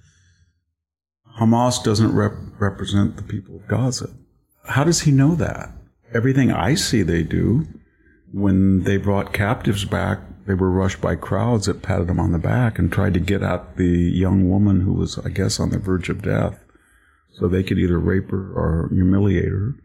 Hamas 1.40 1.82
doesn't 1.82 2.14
rep- 2.14 2.34
represent 2.60 3.16
the 3.16 3.24
people 3.24 3.56
of 3.56 3.68
Gaza. 3.68 4.10
How 4.66 4.84
does 4.84 5.02
he 5.02 5.12
know 5.12 5.36
that? 5.36 5.72
Everything 6.14 6.52
I 6.52 6.76
see 6.76 7.02
they 7.02 7.24
do, 7.24 7.68
when 8.32 8.84
they 8.84 8.98
brought 8.98 9.34
captives 9.34 9.86
back, 9.86 10.20
they 10.46 10.54
were 10.54 10.72
rushed 10.72 11.02
by 11.02 11.16
crowds 11.16 11.68
that 11.68 11.82
patted 11.82 12.08
them 12.08 12.20
on 12.20 12.32
the 12.32 12.40
back 12.40 12.80
and 12.80 12.92
tried 12.92 13.14
to 13.14 13.20
get 13.20 13.44
at 13.44 13.78
the 13.78 13.86
young 13.86 14.50
woman 14.50 14.82
who 14.82 14.94
was, 14.94 15.20
I 15.20 15.30
guess, 15.30 15.60
on 15.60 15.70
the 15.70 15.80
verge 15.80 16.10
of 16.10 16.22
death 16.22 16.64
so 17.34 17.48
they 17.48 17.64
could 17.64 17.80
either 17.80 18.00
rape 18.00 18.32
her 18.32 18.52
or 18.54 18.90
humiliate 18.92 19.50
her. 19.50 19.76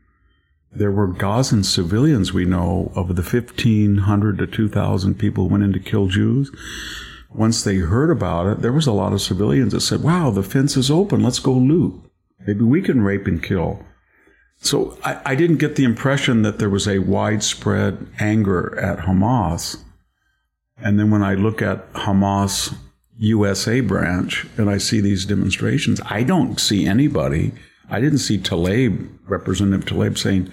There 0.73 0.93
were 0.93 1.07
Gazan 1.07 1.65
civilians 1.65 2.33
we 2.33 2.45
know 2.45 2.93
of 2.95 3.09
the 3.17 3.23
1,500 3.23 4.39
to 4.39 4.47
2,000 4.47 5.15
people 5.15 5.45
who 5.45 5.53
went 5.53 5.65
in 5.65 5.73
to 5.73 5.81
kill 5.81 6.09
Jews. 6.09 6.51
Once 7.31 7.63
they 7.63 7.77
heard 7.77 8.11
about 8.11 8.47
it, 8.47 8.63
there 8.63 8.73
was 8.73 8.87
a 8.87 8.93
lot 8.93 9.13
of 9.13 9.23
civilians 9.23 9.73
that 9.73 9.81
said, 9.81 10.03
wow, 10.03 10.31
the 10.31 10.43
fence 10.43 10.77
is 10.77 10.91
open. 10.91 11.23
Let's 11.23 11.39
go 11.39 11.53
loot. 11.53 12.03
Maybe 12.47 12.63
we 12.63 12.83
can 12.83 13.01
rape 13.01 13.27
and 13.27 13.43
kill. 13.43 13.86
So 14.59 14.99
I, 15.05 15.21
I, 15.25 15.35
didn't 15.35 15.59
get 15.59 15.77
the 15.77 15.85
impression 15.85 16.43
that 16.43 16.59
there 16.59 16.71
was 16.71 16.89
a 16.89 16.99
widespread 16.99 18.07
anger 18.19 18.79
at 18.79 19.01
Hamas. 19.01 19.77
And 20.79 20.99
then 20.99 21.11
when 21.11 21.23
I 21.23 21.35
look 21.35 21.63
at 21.63 21.93
Hamas 21.93 22.75
USA 23.19 23.81
branch 23.81 24.47
and 24.57 24.69
I 24.69 24.79
see 24.79 25.01
these 25.01 25.25
demonstrations, 25.25 26.01
I 26.07 26.23
don't 26.23 26.59
see 26.59 26.87
anybody. 26.87 27.53
I 27.89 28.01
didn't 28.01 28.19
see 28.19 28.39
Tlaib, 28.39 29.09
Representative 29.27 29.87
Tlaib, 29.87 30.19
saying, 30.19 30.51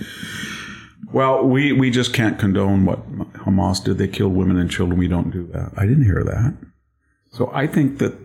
well, 1.11 1.43
we, 1.43 1.71
we 1.73 1.89
just 1.89 2.13
can't 2.13 2.39
condone 2.39 2.85
what 2.85 3.09
Hamas 3.33 3.83
did. 3.83 3.97
They 3.97 4.07
killed 4.07 4.33
women 4.33 4.57
and 4.57 4.69
children. 4.69 4.99
We 4.99 5.07
don't 5.07 5.31
do 5.31 5.47
that. 5.47 5.71
I 5.77 5.85
didn't 5.85 6.05
hear 6.05 6.23
that. 6.23 6.55
So 7.31 7.51
I 7.53 7.67
think 7.67 7.99
that 7.99 8.17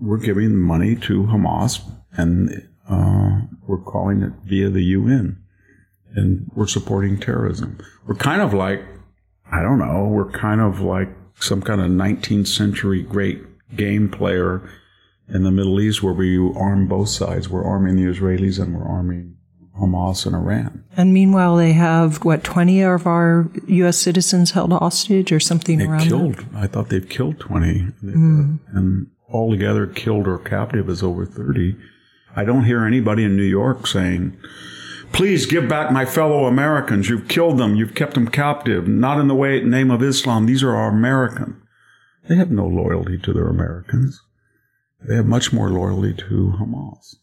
we're 0.00 0.18
giving 0.18 0.56
money 0.56 0.96
to 0.96 1.24
Hamas 1.24 1.80
and 2.12 2.68
uh, 2.88 3.40
we're 3.70 3.78
calling 3.78 4.22
it 4.22 4.32
via 4.44 4.68
the 4.68 4.82
UN, 4.82 5.40
and 6.14 6.50
we're 6.54 6.66
supporting 6.66 7.20
terrorism. 7.20 7.78
We're 8.06 8.16
kind 8.16 8.42
of 8.42 8.52
like, 8.52 8.82
I 9.50 9.62
don't 9.62 9.78
know, 9.78 10.04
we're 10.04 10.30
kind 10.30 10.60
of 10.60 10.80
like 10.80 11.08
some 11.36 11.62
kind 11.62 11.80
of 11.80 11.86
19th 11.86 12.48
century 12.48 13.02
great 13.02 13.42
game 13.76 14.10
player 14.10 14.68
in 15.28 15.44
the 15.44 15.52
Middle 15.52 15.80
East 15.80 16.02
where 16.02 16.12
we 16.12 16.36
arm 16.56 16.88
both 16.88 17.08
sides. 17.08 17.48
We're 17.48 17.64
arming 17.64 17.94
the 17.94 18.12
Israelis 18.12 18.60
and 18.60 18.74
we're 18.74 18.86
arming 18.86 19.36
Hamas 19.80 20.26
and 20.26 20.34
Iran. 20.34 20.84
And 20.96 21.14
meanwhile, 21.14 21.56
they 21.56 21.72
have 21.72 22.24
what 22.24 22.42
twenty 22.42 22.82
of 22.82 23.06
our 23.06 23.48
U.S. 23.68 23.96
citizens 23.96 24.50
held 24.50 24.72
hostage 24.72 25.30
or 25.30 25.40
something 25.40 25.78
they've 25.78 25.88
around. 25.88 26.08
Killed. 26.08 26.36
That? 26.36 26.54
I 26.54 26.66
thought 26.66 26.88
they've 26.88 27.08
killed 27.08 27.38
twenty, 27.38 27.86
mm. 28.02 28.58
and 28.72 29.06
altogether 29.32 29.86
killed 29.86 30.26
or 30.26 30.38
captive 30.38 30.88
is 30.90 31.02
over 31.02 31.24
thirty. 31.24 31.76
I 32.36 32.44
don't 32.44 32.64
hear 32.64 32.84
anybody 32.84 33.24
in 33.24 33.36
New 33.36 33.42
York 33.42 33.86
saying, 33.86 34.36
Please 35.12 35.46
give 35.46 35.68
back 35.68 35.90
my 35.90 36.04
fellow 36.04 36.46
Americans. 36.46 37.08
You've 37.08 37.28
killed 37.28 37.58
them. 37.58 37.74
You've 37.74 37.94
kept 37.94 38.14
them 38.14 38.28
captive. 38.28 38.86
Not 38.86 39.18
in 39.18 39.28
the 39.28 39.34
way, 39.34 39.60
name 39.62 39.90
of 39.90 40.02
Islam. 40.02 40.46
These 40.46 40.62
are 40.62 40.74
our 40.74 40.90
American. 40.90 41.60
They 42.28 42.36
have 42.36 42.50
no 42.50 42.66
loyalty 42.66 43.18
to 43.18 43.32
their 43.32 43.48
Americans. 43.48 44.20
They 45.06 45.16
have 45.16 45.26
much 45.26 45.52
more 45.52 45.70
loyalty 45.70 46.14
to 46.14 46.54
Hamas. 46.60 47.16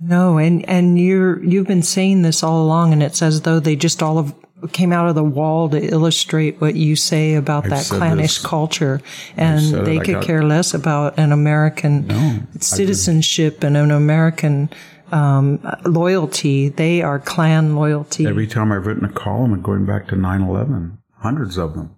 No, 0.00 0.38
and, 0.38 0.68
and 0.68 0.98
you're, 0.98 1.42
you've 1.44 1.66
been 1.66 1.82
saying 1.82 2.22
this 2.22 2.42
all 2.42 2.62
along, 2.62 2.92
and 2.92 3.02
it's 3.02 3.22
as 3.22 3.42
though 3.42 3.60
they 3.60 3.76
just 3.76 4.02
all 4.02 4.18
of 4.18 4.34
came 4.72 4.92
out 4.92 5.08
of 5.08 5.14
the 5.14 5.24
wall 5.24 5.68
to 5.70 5.78
illustrate 5.78 6.60
what 6.60 6.74
you 6.74 6.96
say 6.96 7.34
about 7.34 7.64
I've 7.64 7.70
that 7.70 7.86
clannish 7.86 8.38
this. 8.38 8.46
culture, 8.46 9.00
and 9.36 9.86
they 9.86 9.98
could 9.98 10.14
got, 10.14 10.24
care 10.24 10.42
less 10.42 10.74
about 10.74 11.18
an 11.18 11.32
American 11.32 12.06
no, 12.06 12.40
citizenship 12.60 13.62
and 13.62 13.76
an 13.76 13.90
American 13.90 14.70
um, 15.12 15.60
loyalty. 15.84 16.68
They 16.68 17.02
are 17.02 17.18
clan 17.18 17.76
loyalty. 17.76 18.26
Every 18.26 18.46
time 18.46 18.72
I've 18.72 18.86
written 18.86 19.04
a 19.04 19.12
column, 19.12 19.52
and 19.52 19.62
going 19.62 19.86
back 19.86 20.08
to 20.08 20.16
9/11, 20.16 20.98
hundreds 21.18 21.58
of 21.58 21.74
them, 21.74 21.94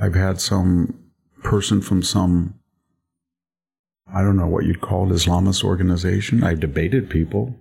I've 0.00 0.14
had 0.14 0.40
some 0.40 0.98
person 1.42 1.80
from 1.80 2.02
some 2.02 2.54
I 4.12 4.22
don't 4.22 4.36
know 4.36 4.46
what 4.46 4.64
you'd 4.64 4.80
call 4.80 5.10
it, 5.10 5.14
Islamist 5.14 5.62
organization. 5.62 6.42
I've 6.42 6.60
debated 6.60 7.10
people 7.10 7.54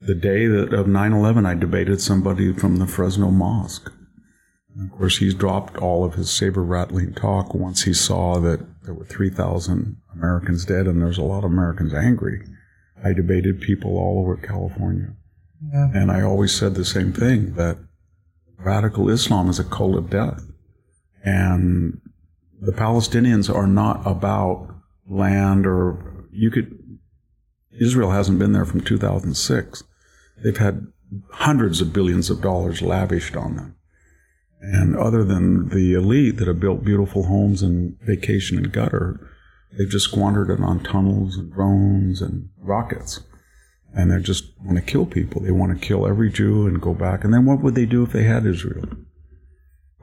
the 0.00 0.14
day 0.14 0.46
that 0.46 0.72
of 0.72 0.86
9/11, 0.86 1.46
I 1.46 1.54
debated 1.54 2.00
somebody 2.00 2.52
from 2.52 2.76
the 2.76 2.86
Fresno 2.86 3.30
Mosque. 3.30 3.92
And 4.74 4.90
of 4.90 4.96
course, 4.96 5.18
he's 5.18 5.34
dropped 5.34 5.76
all 5.78 6.04
of 6.04 6.14
his 6.14 6.30
saber 6.30 6.62
rattling 6.62 7.12
talk 7.12 7.54
once 7.54 7.82
he 7.82 7.92
saw 7.92 8.38
that 8.40 8.60
there 8.84 8.94
were 8.94 9.04
3,000 9.04 9.96
Americans 10.14 10.64
dead 10.64 10.86
and 10.86 11.02
there's 11.02 11.18
a 11.18 11.22
lot 11.22 11.44
of 11.44 11.50
Americans 11.50 11.92
angry. 11.92 12.44
I 13.04 13.12
debated 13.12 13.60
people 13.60 13.98
all 13.98 14.20
over 14.20 14.36
California. 14.36 15.14
Yeah. 15.72 15.90
And 15.92 16.10
I 16.10 16.22
always 16.22 16.52
said 16.52 16.74
the 16.74 16.84
same 16.84 17.12
thing 17.12 17.54
that 17.54 17.78
radical 18.56 19.08
Islam 19.08 19.48
is 19.48 19.58
a 19.58 19.64
cult 19.64 19.96
of 19.96 20.10
death. 20.10 20.44
And 21.24 22.00
the 22.60 22.72
Palestinians 22.72 23.52
are 23.52 23.66
not 23.66 24.06
about 24.06 24.74
land 25.08 25.66
or 25.66 26.26
you 26.30 26.50
could, 26.50 26.77
Israel 27.80 28.10
hasn't 28.10 28.38
been 28.38 28.52
there 28.52 28.64
from 28.64 28.80
2006. 28.80 29.84
They've 30.42 30.56
had 30.56 30.86
hundreds 31.32 31.80
of 31.80 31.92
billions 31.92 32.30
of 32.30 32.40
dollars 32.40 32.82
lavished 32.82 33.36
on 33.36 33.56
them. 33.56 33.74
And 34.60 34.96
other 34.96 35.24
than 35.24 35.68
the 35.68 35.94
elite 35.94 36.36
that 36.36 36.48
have 36.48 36.60
built 36.60 36.84
beautiful 36.84 37.24
homes 37.24 37.62
and 37.62 37.96
vacation 38.00 38.58
in 38.58 38.70
Qatar, 38.70 39.18
they've 39.76 39.88
just 39.88 40.06
squandered 40.06 40.50
it 40.50 40.60
on 40.60 40.82
tunnels 40.82 41.36
and 41.36 41.52
drones 41.52 42.20
and 42.20 42.48
rockets. 42.58 43.20
And 43.94 44.10
they 44.10 44.20
just 44.20 44.44
want 44.62 44.76
to 44.76 44.84
kill 44.84 45.06
people. 45.06 45.42
They 45.42 45.50
want 45.50 45.78
to 45.78 45.86
kill 45.86 46.06
every 46.06 46.30
Jew 46.30 46.66
and 46.66 46.80
go 46.80 46.92
back. 46.92 47.24
And 47.24 47.32
then 47.32 47.46
what 47.46 47.62
would 47.62 47.74
they 47.74 47.86
do 47.86 48.02
if 48.02 48.12
they 48.12 48.24
had 48.24 48.44
Israel? 48.44 48.88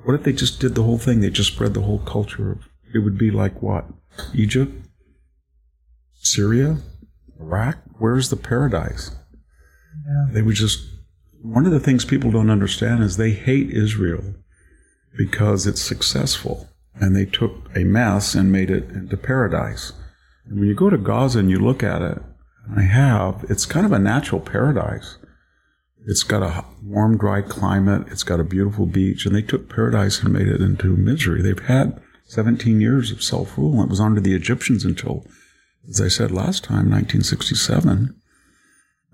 What 0.04 0.16
if 0.16 0.24
they 0.24 0.34
just 0.34 0.60
did 0.60 0.76
the 0.76 0.84
whole 0.84 0.98
thing? 0.98 1.20
They 1.20 1.30
just 1.30 1.54
spread 1.54 1.74
the 1.74 1.82
whole 1.82 2.00
culture 2.00 2.52
of 2.52 2.60
it 2.94 3.00
would 3.00 3.18
be 3.18 3.30
like 3.30 3.62
what? 3.62 3.86
Egypt? 4.34 4.72
Syria? 6.14 6.78
Iraq? 7.40 7.78
Where's 7.98 8.30
the 8.30 8.38
paradise? 8.38 9.12
they 10.32 10.42
were 10.42 10.54
just 10.54 10.88
one 11.42 11.66
of 11.66 11.72
the 11.72 11.80
things 11.80 12.06
people 12.06 12.32
don't 12.32 12.50
understand 12.50 13.04
is 13.04 13.18
they 13.18 13.32
hate 13.32 13.70
Israel 13.72 14.36
because 15.18 15.66
it's 15.66 15.82
successful 15.82 16.70
and 16.96 17.16
they 17.16 17.26
took 17.26 17.70
a 17.76 17.84
mess 17.84 18.36
and 18.36 18.52
made 18.52 18.70
it 18.70 18.90
into 18.90 19.18
paradise. 19.18 19.94
And 20.46 20.60
when 20.60 20.68
you 20.68 20.76
go 20.76 20.90
to 20.90 20.98
Gaza 20.98 21.40
and 21.40 21.50
you 21.50 21.60
look 21.60 21.84
at 21.84 22.02
it, 22.02 22.22
I 22.76 22.82
have, 22.82 23.46
it's 23.50 23.66
kind 23.66 23.86
of 23.86 23.92
a 23.92 24.00
natural 24.00 24.42
paradise. 24.42 25.18
It's 26.08 26.24
got 26.24 26.44
a 26.44 26.66
warm, 26.84 27.18
dry 27.18 27.42
climate. 27.42 28.08
It's 28.12 28.24
got 28.24 28.40
a 28.40 28.44
beautiful 28.44 28.86
beach. 28.86 29.26
And 29.26 29.36
they 29.36 29.42
took 29.42 29.70
paradise 29.70 30.22
and 30.22 30.34
made 30.34 30.48
it 30.48 30.62
into 30.62 30.96
misery. 30.96 31.42
They've 31.42 31.60
had 31.60 32.02
17 32.26 32.80
years 32.80 33.12
of 33.12 33.24
self 33.24 33.58
rule. 33.58 33.84
It 33.84 33.90
was 33.90 34.00
under 34.00 34.22
the 34.22 34.36
Egyptians 34.36 34.86
until, 34.86 35.26
as 35.90 36.02
I 36.02 36.08
said 36.08 36.32
last 36.32 36.64
time, 36.64 36.90
1967. 36.90 38.16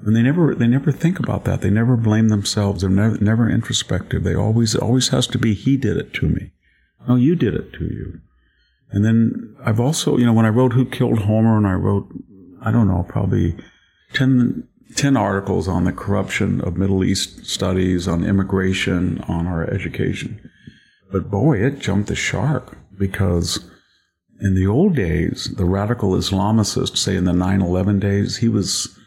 And 0.04 0.16
they 0.16 0.24
never 0.24 0.56
they 0.56 0.68
never 0.68 0.92
think 0.92 1.20
about 1.20 1.44
that. 1.46 1.62
They 1.62 1.70
never 1.70 1.96
blame 1.96 2.30
themselves. 2.30 2.82
They're 2.82 2.90
never, 2.90 3.18
never 3.20 3.50
introspective. 3.50 4.24
They 4.24 4.34
always 4.34 4.76
always 4.76 5.10
has 5.10 5.28
to 5.28 5.38
be 5.38 5.54
he 5.54 5.78
did 5.78 5.98
it 5.98 6.14
to 6.16 6.28
me. 6.28 6.52
No, 7.08 7.16
you 7.16 7.36
did 7.36 7.54
it 7.54 7.74
to 7.74 7.84
you. 7.84 8.22
And 8.92 9.06
then 9.06 9.56
I've 9.64 9.80
also, 9.80 10.18
you 10.18 10.26
know, 10.26 10.34
when 10.34 10.46
I 10.46 10.50
wrote 10.50 10.74
Who 10.74 10.86
Killed 10.86 11.20
Homer 11.20 11.58
and 11.58 11.68
I 11.68 11.74
wrote, 11.74 12.10
I 12.62 12.72
don't 12.72 12.88
know, 12.88 13.06
probably 13.08 13.56
10, 14.14 14.68
10 14.96 15.18
articles 15.18 15.68
on 15.68 15.86
the 15.86 15.94
corruption 15.94 16.62
of 16.62 16.78
Middle 16.78 17.04
East 17.04 17.46
studies, 17.46 18.08
on 18.08 18.26
immigration, 18.26 19.24
on 19.28 19.48
our 19.48 19.64
education. 19.70 20.50
But 21.12 21.32
boy, 21.32 21.64
it 21.64 21.80
jumped 21.80 22.10
the 22.10 22.16
shark 22.16 22.78
because 22.98 23.71
in 24.42 24.56
the 24.56 24.68
old 24.68 24.96
days, 24.96 25.54
the 25.56 25.66
radical 25.66 26.12
Islamicists, 26.12 26.98
say 26.98 27.16
in 27.16 27.26
the 27.26 27.34
9 27.34 27.62
11 27.62 28.00
days, 28.00 28.38
he 28.38 28.50
was 28.50 28.98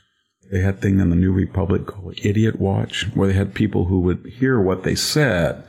they 0.51 0.61
had 0.61 0.81
thing 0.81 1.01
in 1.01 1.11
the 1.11 1.17
New 1.17 1.33
Republic 1.33 1.87
called 1.87 2.15
Idiot 2.23 2.61
Watch, 2.61 3.09
where 3.15 3.29
they 3.29 3.35
had 3.35 3.55
people 3.55 3.87
who 3.87 4.01
would 4.01 4.25
hear 4.39 4.61
what 4.61 4.85
they 4.85 4.95
said. 4.95 5.65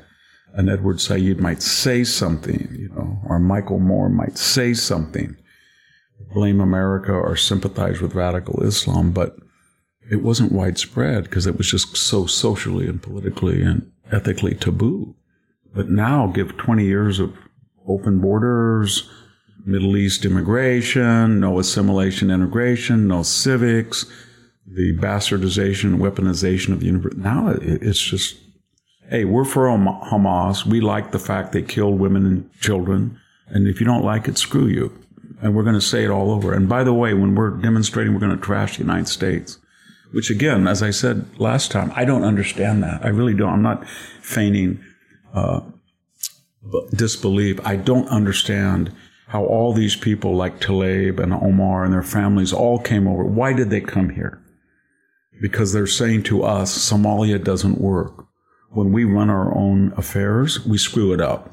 And 0.53 0.69
Edward 0.69 1.01
Said 1.01 1.39
might 1.39 1.61
say 1.61 2.03
something, 2.03 2.69
you 2.77 2.89
know, 2.89 3.19
or 3.25 3.39
Michael 3.39 3.79
Moore 3.79 4.09
might 4.09 4.37
say 4.37 4.73
something, 4.73 5.35
blame 6.33 6.61
America 6.61 7.11
or 7.11 7.35
sympathize 7.35 7.99
with 7.99 8.15
radical 8.15 8.63
Islam, 8.63 9.11
but 9.11 9.37
it 10.09 10.21
wasn't 10.21 10.51
widespread 10.51 11.23
because 11.23 11.47
it 11.47 11.57
was 11.57 11.69
just 11.69 11.97
so 11.97 12.25
socially 12.25 12.87
and 12.87 13.01
politically 13.01 13.61
and 13.61 13.91
ethically 14.11 14.55
taboo. 14.55 15.15
But 15.73 15.89
now, 15.89 16.27
give 16.27 16.55
20 16.57 16.85
years 16.85 17.19
of 17.19 17.33
open 17.87 18.19
borders, 18.19 19.09
Middle 19.65 19.97
East 19.97 20.25
immigration, 20.25 21.39
no 21.39 21.59
assimilation 21.59 22.29
integration, 22.29 23.07
no 23.07 23.23
civics, 23.23 24.05
the 24.67 24.95
bastardization, 24.97 25.97
weaponization 25.97 26.71
of 26.71 26.79
the 26.79 26.85
universe. 26.85 27.15
Now 27.17 27.55
it's 27.61 28.01
just, 28.01 28.35
hey, 29.09 29.25
we're 29.25 29.43
for 29.43 29.67
Hamas. 29.67 30.65
We 30.65 30.81
like 30.81 31.11
the 31.11 31.19
fact 31.19 31.51
they 31.51 31.63
killed 31.63 31.99
women 31.99 32.25
and 32.25 32.53
children. 32.59 33.19
And 33.47 33.67
if 33.67 33.79
you 33.79 33.85
don't 33.85 34.03
like 34.03 34.27
it, 34.27 34.37
screw 34.37 34.67
you. 34.67 34.97
And 35.41 35.55
we're 35.55 35.63
going 35.63 35.75
to 35.75 35.81
say 35.81 36.03
it 36.03 36.09
all 36.09 36.31
over. 36.31 36.53
And 36.53 36.69
by 36.69 36.83
the 36.83 36.93
way, 36.93 37.13
when 37.13 37.35
we're 37.35 37.51
demonstrating, 37.51 38.13
we're 38.13 38.19
going 38.19 38.35
to 38.35 38.43
trash 38.43 38.77
the 38.77 38.83
United 38.83 39.07
States. 39.07 39.59
Which 40.13 40.29
again, 40.29 40.67
as 40.67 40.81
I 40.81 40.91
said 40.91 41.39
last 41.39 41.71
time, 41.71 41.91
I 41.95 42.05
don't 42.05 42.23
understand 42.23 42.83
that. 42.83 43.03
I 43.03 43.09
really 43.09 43.33
don't. 43.33 43.51
I'm 43.51 43.61
not 43.61 43.85
feigning 44.21 44.83
uh, 45.33 45.61
disbelief. 46.91 47.59
I 47.65 47.75
don't 47.75 48.07
understand 48.07 48.95
how 49.35 49.45
all 49.45 49.73
these 49.73 49.95
people 49.95 50.35
like 50.35 50.59
Tlaib 50.59 51.19
and 51.19 51.33
Omar 51.33 51.83
and 51.83 51.93
their 51.93 52.03
families 52.03 52.53
all 52.53 52.79
came 52.79 53.07
over. 53.07 53.23
Why 53.23 53.53
did 53.53 53.69
they 53.69 53.81
come 53.81 54.09
here? 54.09 54.41
because 55.41 55.73
they're 55.73 55.87
saying 55.87 56.23
to 56.23 56.43
us, 56.43 56.77
Somalia 56.77 57.43
doesn't 57.43 57.79
work. 57.79 58.25
When 58.71 58.91
we 58.91 59.03
run 59.03 59.29
our 59.29 59.55
own 59.55 59.93
affairs, 59.97 60.65
we 60.65 60.77
screw 60.77 61.13
it 61.13 61.21
up. 61.21 61.51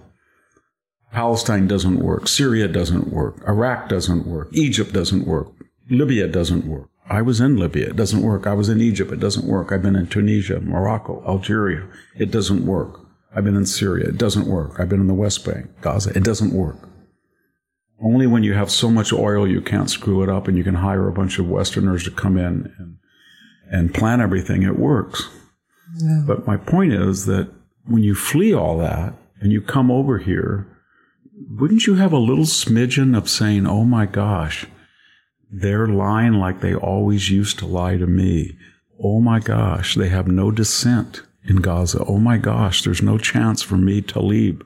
Palestine 1.13 1.67
doesn't 1.67 1.99
work. 1.99 2.27
Syria 2.27 2.69
doesn't 2.69 3.13
work. 3.13 3.43
Iraq 3.47 3.89
doesn't 3.89 4.27
work. 4.27 4.49
Egypt 4.53 4.93
doesn't 4.93 5.27
work. 5.27 5.49
Libya 5.91 6.27
doesn't 6.27 6.67
work. 6.67 6.89
I 7.09 7.21
was 7.21 7.41
in 7.41 7.57
Libya. 7.57 7.89
It 7.91 7.97
doesn't 7.97 8.23
work. 8.23 8.47
I 8.47 8.55
was 8.55 8.69
in 8.69 8.81
Egypt. 8.81 9.13
It 9.13 9.21
doesn't 9.21 9.47
work. 9.47 9.73
I've 9.73 9.83
been 9.83 9.97
in 9.97 10.07
Tunisia, 10.07 10.61
Morocco, 10.61 11.23
Algeria. 11.27 11.87
It 12.17 12.31
doesn't 12.31 12.65
work. 12.65 13.01
I've 13.35 13.45
been 13.45 13.57
in 13.57 13.67
Syria. 13.67 14.09
It 14.09 14.19
doesn't 14.19 14.47
work. 14.47 14.79
I've 14.79 14.89
been 14.89 15.01
in 15.01 15.07
the 15.07 15.15
West 15.15 15.45
Bank, 15.45 15.69
Gaza. 15.81 16.11
It 16.17 16.25
doesn't 16.25 16.55
work. 16.55 16.77
Only 18.03 18.27
when 18.27 18.43
you 18.43 18.55
have 18.55 18.71
so 18.71 18.91
much 18.91 19.13
oil 19.13 19.47
you 19.47 19.61
can't 19.61 19.91
screw 19.91 20.23
it 20.23 20.29
up 20.29 20.49
and 20.49 20.59
you 20.59 20.65
can 20.65 20.75
hire 20.75 21.09
a 21.09 21.13
bunch 21.13 21.39
of 21.39 21.49
Westerners 21.49 22.05
to 22.05 22.11
come 22.11 22.37
in 22.37 22.75
and 22.79 22.97
and 23.73 23.95
plan 23.95 24.21
everything, 24.21 24.63
it 24.63 24.79
works. 24.79 25.29
Yeah. 25.97 26.23
But 26.27 26.47
my 26.47 26.59
point 26.59 26.93
is 26.93 27.25
that 27.27 27.51
when 27.87 28.03
you 28.05 28.15
flee 28.15 28.55
all 28.55 28.79
that 28.79 29.15
and 29.41 29.51
you 29.51 29.61
come 29.61 29.91
over 29.91 30.19
here, 30.19 30.69
wouldn't 31.59 31.87
you 31.87 31.95
have 31.95 32.13
a 32.13 32.19
little 32.19 32.45
smidgen 32.45 33.17
of 33.17 33.31
saying, 33.31 33.67
oh 33.67 33.85
my 33.85 34.07
gosh, 34.07 34.67
they're 35.51 35.89
lying 35.89 36.35
like 36.35 36.61
they 36.61 36.75
always 36.75 37.31
used 37.31 37.59
to 37.59 37.67
lie 37.67 37.97
to 37.97 38.07
me. 38.07 38.57
Oh 39.03 39.21
my 39.21 39.41
gosh, 39.41 39.95
they 39.95 40.09
have 40.11 40.29
no 40.29 40.51
dissent 40.51 41.23
in 41.45 41.57
Gaza. 41.57 42.05
Oh 42.05 42.19
my 42.19 42.37
gosh, 42.37 42.83
there's 42.83 43.03
no 43.03 43.19
chance 43.19 43.63
for 43.63 43.77
me, 43.77 44.03
Tlaib, 44.03 44.63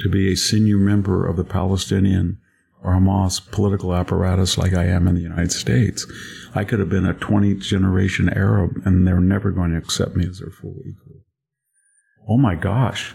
to 0.00 0.08
be 0.08 0.32
a 0.32 0.36
senior 0.36 0.76
member 0.76 1.26
of 1.26 1.36
the 1.36 1.44
Palestinian 1.44 2.38
or 2.82 2.92
Hamas 2.92 3.40
political 3.50 3.94
apparatus 3.94 4.58
like 4.58 4.74
I 4.74 4.84
am 4.84 5.06
in 5.06 5.14
the 5.14 5.20
United 5.20 5.52
States. 5.52 6.06
I 6.54 6.64
could 6.64 6.80
have 6.80 6.88
been 6.88 7.06
a 7.06 7.14
20th 7.14 7.62
generation 7.62 8.28
Arab 8.28 8.82
and 8.84 9.06
they're 9.06 9.20
never 9.20 9.50
going 9.50 9.70
to 9.70 9.78
accept 9.78 10.16
me 10.16 10.26
as 10.28 10.38
their 10.38 10.50
full 10.50 10.76
equal. 10.80 11.22
Oh 12.28 12.36
my 12.36 12.54
gosh. 12.54 13.14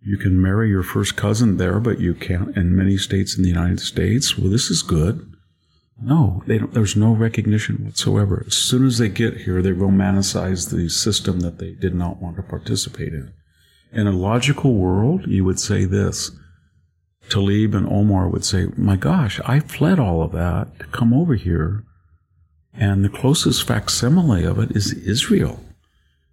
You 0.00 0.16
can 0.16 0.40
marry 0.40 0.68
your 0.68 0.82
first 0.82 1.16
cousin 1.16 1.56
there, 1.56 1.80
but 1.80 2.00
you 2.00 2.14
can't 2.14 2.56
in 2.56 2.76
many 2.76 2.96
states 2.96 3.36
in 3.36 3.42
the 3.42 3.48
United 3.48 3.80
States. 3.80 4.38
Well, 4.38 4.50
this 4.50 4.70
is 4.70 4.82
good. 4.82 5.32
No, 6.00 6.44
there's 6.46 6.94
no 6.94 7.12
recognition 7.12 7.84
whatsoever. 7.84 8.44
As 8.46 8.54
soon 8.54 8.86
as 8.86 8.98
they 8.98 9.08
get 9.08 9.38
here, 9.38 9.60
they 9.60 9.72
romanticize 9.72 10.70
the 10.70 10.88
system 10.88 11.40
that 11.40 11.58
they 11.58 11.72
did 11.72 11.94
not 11.94 12.22
want 12.22 12.36
to 12.36 12.42
participate 12.42 13.12
in. 13.12 13.32
In 13.92 14.06
a 14.06 14.12
logical 14.12 14.74
world, 14.74 15.26
you 15.26 15.44
would 15.44 15.58
say 15.58 15.84
this 15.84 16.30
Tlaib 17.28 17.74
and 17.74 17.86
Omar 17.86 18.28
would 18.28 18.44
say, 18.44 18.66
My 18.76 18.96
gosh, 18.96 19.40
I 19.44 19.60
fled 19.60 19.98
all 19.98 20.22
of 20.22 20.32
that 20.32 20.78
to 20.78 20.86
come 20.86 21.12
over 21.12 21.34
here. 21.34 21.84
And 22.72 23.04
the 23.04 23.08
closest 23.08 23.66
facsimile 23.66 24.44
of 24.44 24.58
it 24.58 24.70
is 24.76 24.92
Israel. 24.92 25.60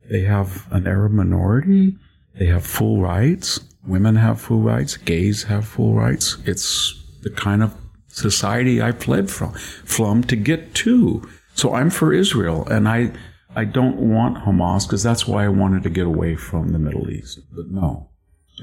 They 0.10 0.22
have 0.22 0.72
an 0.72 0.88
Arab 0.88 1.14
minority. 1.14 1.98
They 2.38 2.46
have 2.48 2.66
full 2.66 3.02
rights. 3.02 3.60
Women 3.86 4.16
have 4.16 4.40
full 4.42 4.62
rights. 4.62 4.98
Gays 4.98 5.44
have 5.44 5.68
full 5.68 5.94
rights. 5.94 6.38
It's 6.46 7.02
the 7.24 7.32
kind 7.32 7.64
of 7.64 7.74
society 8.08 8.82
I 8.82 8.92
fled 8.92 9.30
from, 9.30 9.54
from 9.54 10.24
to 10.26 10.36
get 10.36 10.76
to. 10.76 11.28
So 11.56 11.74
I'm 11.74 11.90
for 11.90 12.14
Israel. 12.14 12.68
And 12.68 12.88
I, 12.88 13.12
I 13.56 13.66
don't 13.66 13.98
want 13.98 14.38
Hamas 14.38 14.86
because 14.86 15.02
that's 15.02 15.28
why 15.28 15.46
I 15.46 15.50
wanted 15.50 15.84
to 15.84 15.90
get 15.90 16.06
away 16.06 16.36
from 16.36 16.74
the 16.74 16.80
Middle 16.80 17.10
East. 17.10 17.40
But 17.52 17.68
no, 17.70 18.10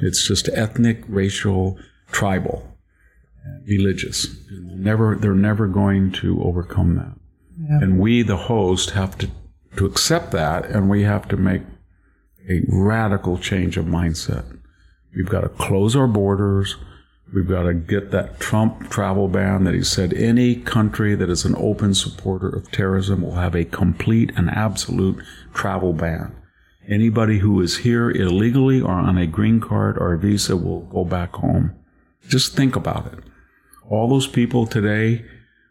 it's 0.01 0.27
just 0.27 0.49
ethnic, 0.51 1.03
racial, 1.09 1.79
tribal, 2.13 2.77
religious. 3.67 4.29
Never, 4.51 5.17
they're 5.17 5.35
never 5.35 5.67
going 5.67 6.13
to 6.13 6.43
overcome 6.43 6.97
that. 6.97 7.19
And 7.83 7.99
we, 7.99 8.23
the 8.23 8.37
host, 8.37 8.91
have 8.91 9.19
to, 9.19 9.31
to 9.77 9.87
accept 9.87 10.31
that, 10.33 10.67
and 10.67 10.89
we 10.89 11.03
have 11.03 11.29
to 11.29 11.37
make 11.37 11.63
a 12.49 12.63
radical 12.69 13.39
change 13.39 13.77
of 13.77 13.87
mindset. 13.87 14.45
We've 15.15 15.29
got 15.29 15.43
to 15.43 15.49
close 15.49 15.95
our 15.95 16.07
borders. 16.07 16.77
We've 17.33 17.49
got 17.49 17.63
to 17.65 17.75
get 17.75 18.11
that 18.11 18.41
Trump 18.41 18.91
travel 18.91 19.29
ban 19.29 19.65
that 19.65 19.75
he 19.75 19.83
said 19.83 20.13
any 20.13 20.57
country 20.57 21.15
that 21.15 21.31
is 21.31 21.45
an 21.45 21.55
open 21.57 21.95
supporter 21.95 22.49
of 22.49 22.71
terrorism 22.71 23.23
will 23.23 23.37
have 23.37 23.55
a 23.55 23.65
complete 23.65 24.33
and 24.37 24.51
absolute 24.51 25.23
travel 25.55 25.93
ban. 25.93 26.35
Anybody 26.89 27.39
who 27.39 27.61
is 27.61 27.79
here 27.79 28.11
illegally 28.11 28.81
or 28.81 28.91
on 28.91 29.17
a 29.17 29.27
green 29.27 29.61
card 29.61 29.97
or 29.97 30.13
a 30.13 30.19
visa 30.19 30.57
will 30.57 30.81
go 30.81 31.05
back 31.05 31.35
home. 31.35 31.75
Just 32.29 32.57
think 32.57 32.77
about 32.77 33.13
it. 33.13 33.19
All 33.89 34.09
those 34.09 34.27
people 34.27 34.67
today 34.67 35.25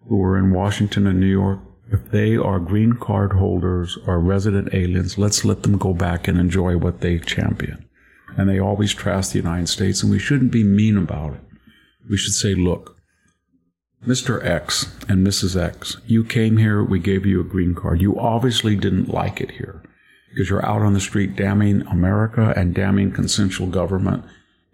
who 0.07 0.21
are 0.23 0.37
in 0.37 0.51
Washington 0.51 1.07
and 1.07 1.19
New 1.19 1.27
York, 1.27 1.59
if 1.91 2.11
they 2.11 2.37
are 2.37 2.59
green 2.59 2.93
card 2.93 3.33
holders 3.33 3.97
or 4.07 4.19
resident 4.19 4.73
aliens, 4.73 5.17
let's 5.17 5.43
let 5.43 5.63
them 5.63 5.77
go 5.77 5.93
back 5.93 6.27
and 6.27 6.37
enjoy 6.37 6.77
what 6.77 7.01
they 7.01 7.19
champion. 7.19 7.87
And 8.37 8.49
they 8.49 8.59
always 8.59 8.93
trash 8.93 9.29
the 9.29 9.39
United 9.39 9.67
States, 9.67 10.01
and 10.01 10.11
we 10.11 10.19
shouldn't 10.19 10.51
be 10.51 10.63
mean 10.63 10.97
about 10.97 11.33
it. 11.33 11.41
We 12.09 12.17
should 12.17 12.33
say, 12.33 12.55
look, 12.55 12.97
Mr. 14.05 14.43
X 14.43 14.95
and 15.07 15.25
Mrs. 15.25 15.61
X, 15.61 15.97
you 16.07 16.23
came 16.23 16.57
here, 16.57 16.83
we 16.83 16.97
gave 16.97 17.25
you 17.25 17.41
a 17.41 17.45
green 17.45 17.75
card. 17.75 18.01
You 18.01 18.17
obviously 18.17 18.75
didn't 18.75 19.09
like 19.09 19.41
it 19.41 19.51
here 19.51 19.83
because 20.29 20.49
you're 20.49 20.65
out 20.65 20.81
on 20.81 20.93
the 20.93 20.99
street 20.99 21.35
damning 21.35 21.81
America 21.83 22.53
and 22.55 22.73
damning 22.73 23.11
consensual 23.11 23.67
government 23.67 24.23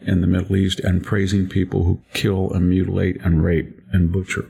in 0.08 0.22
the 0.22 0.28
Middle 0.28 0.56
East 0.56 0.80
and 0.80 1.04
praising 1.04 1.48
people 1.48 1.84
who 1.84 2.02
kill 2.14 2.52
and 2.54 2.70
mutilate 2.70 3.18
and 3.22 3.44
rape 3.44 3.80
and 3.92 4.12
butcher. 4.12 4.50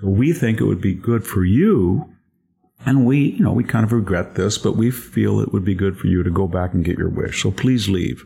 So 0.00 0.08
we 0.08 0.32
think 0.32 0.60
it 0.60 0.64
would 0.64 0.80
be 0.80 0.94
good 0.94 1.24
for 1.26 1.44
you, 1.44 2.10
And 2.86 3.04
we, 3.04 3.18
you 3.18 3.44
know, 3.44 3.52
we 3.52 3.64
kind 3.64 3.84
of 3.84 3.92
regret 3.92 4.34
this, 4.36 4.56
but 4.56 4.76
we 4.76 4.90
feel 4.90 5.40
it 5.40 5.52
would 5.52 5.64
be 5.64 5.74
good 5.74 5.98
for 5.98 6.06
you 6.06 6.22
to 6.22 6.30
go 6.30 6.48
back 6.48 6.72
and 6.72 6.84
get 6.84 6.98
your 6.98 7.10
wish. 7.10 7.42
So 7.42 7.50
please 7.50 7.88
leave. 7.88 8.24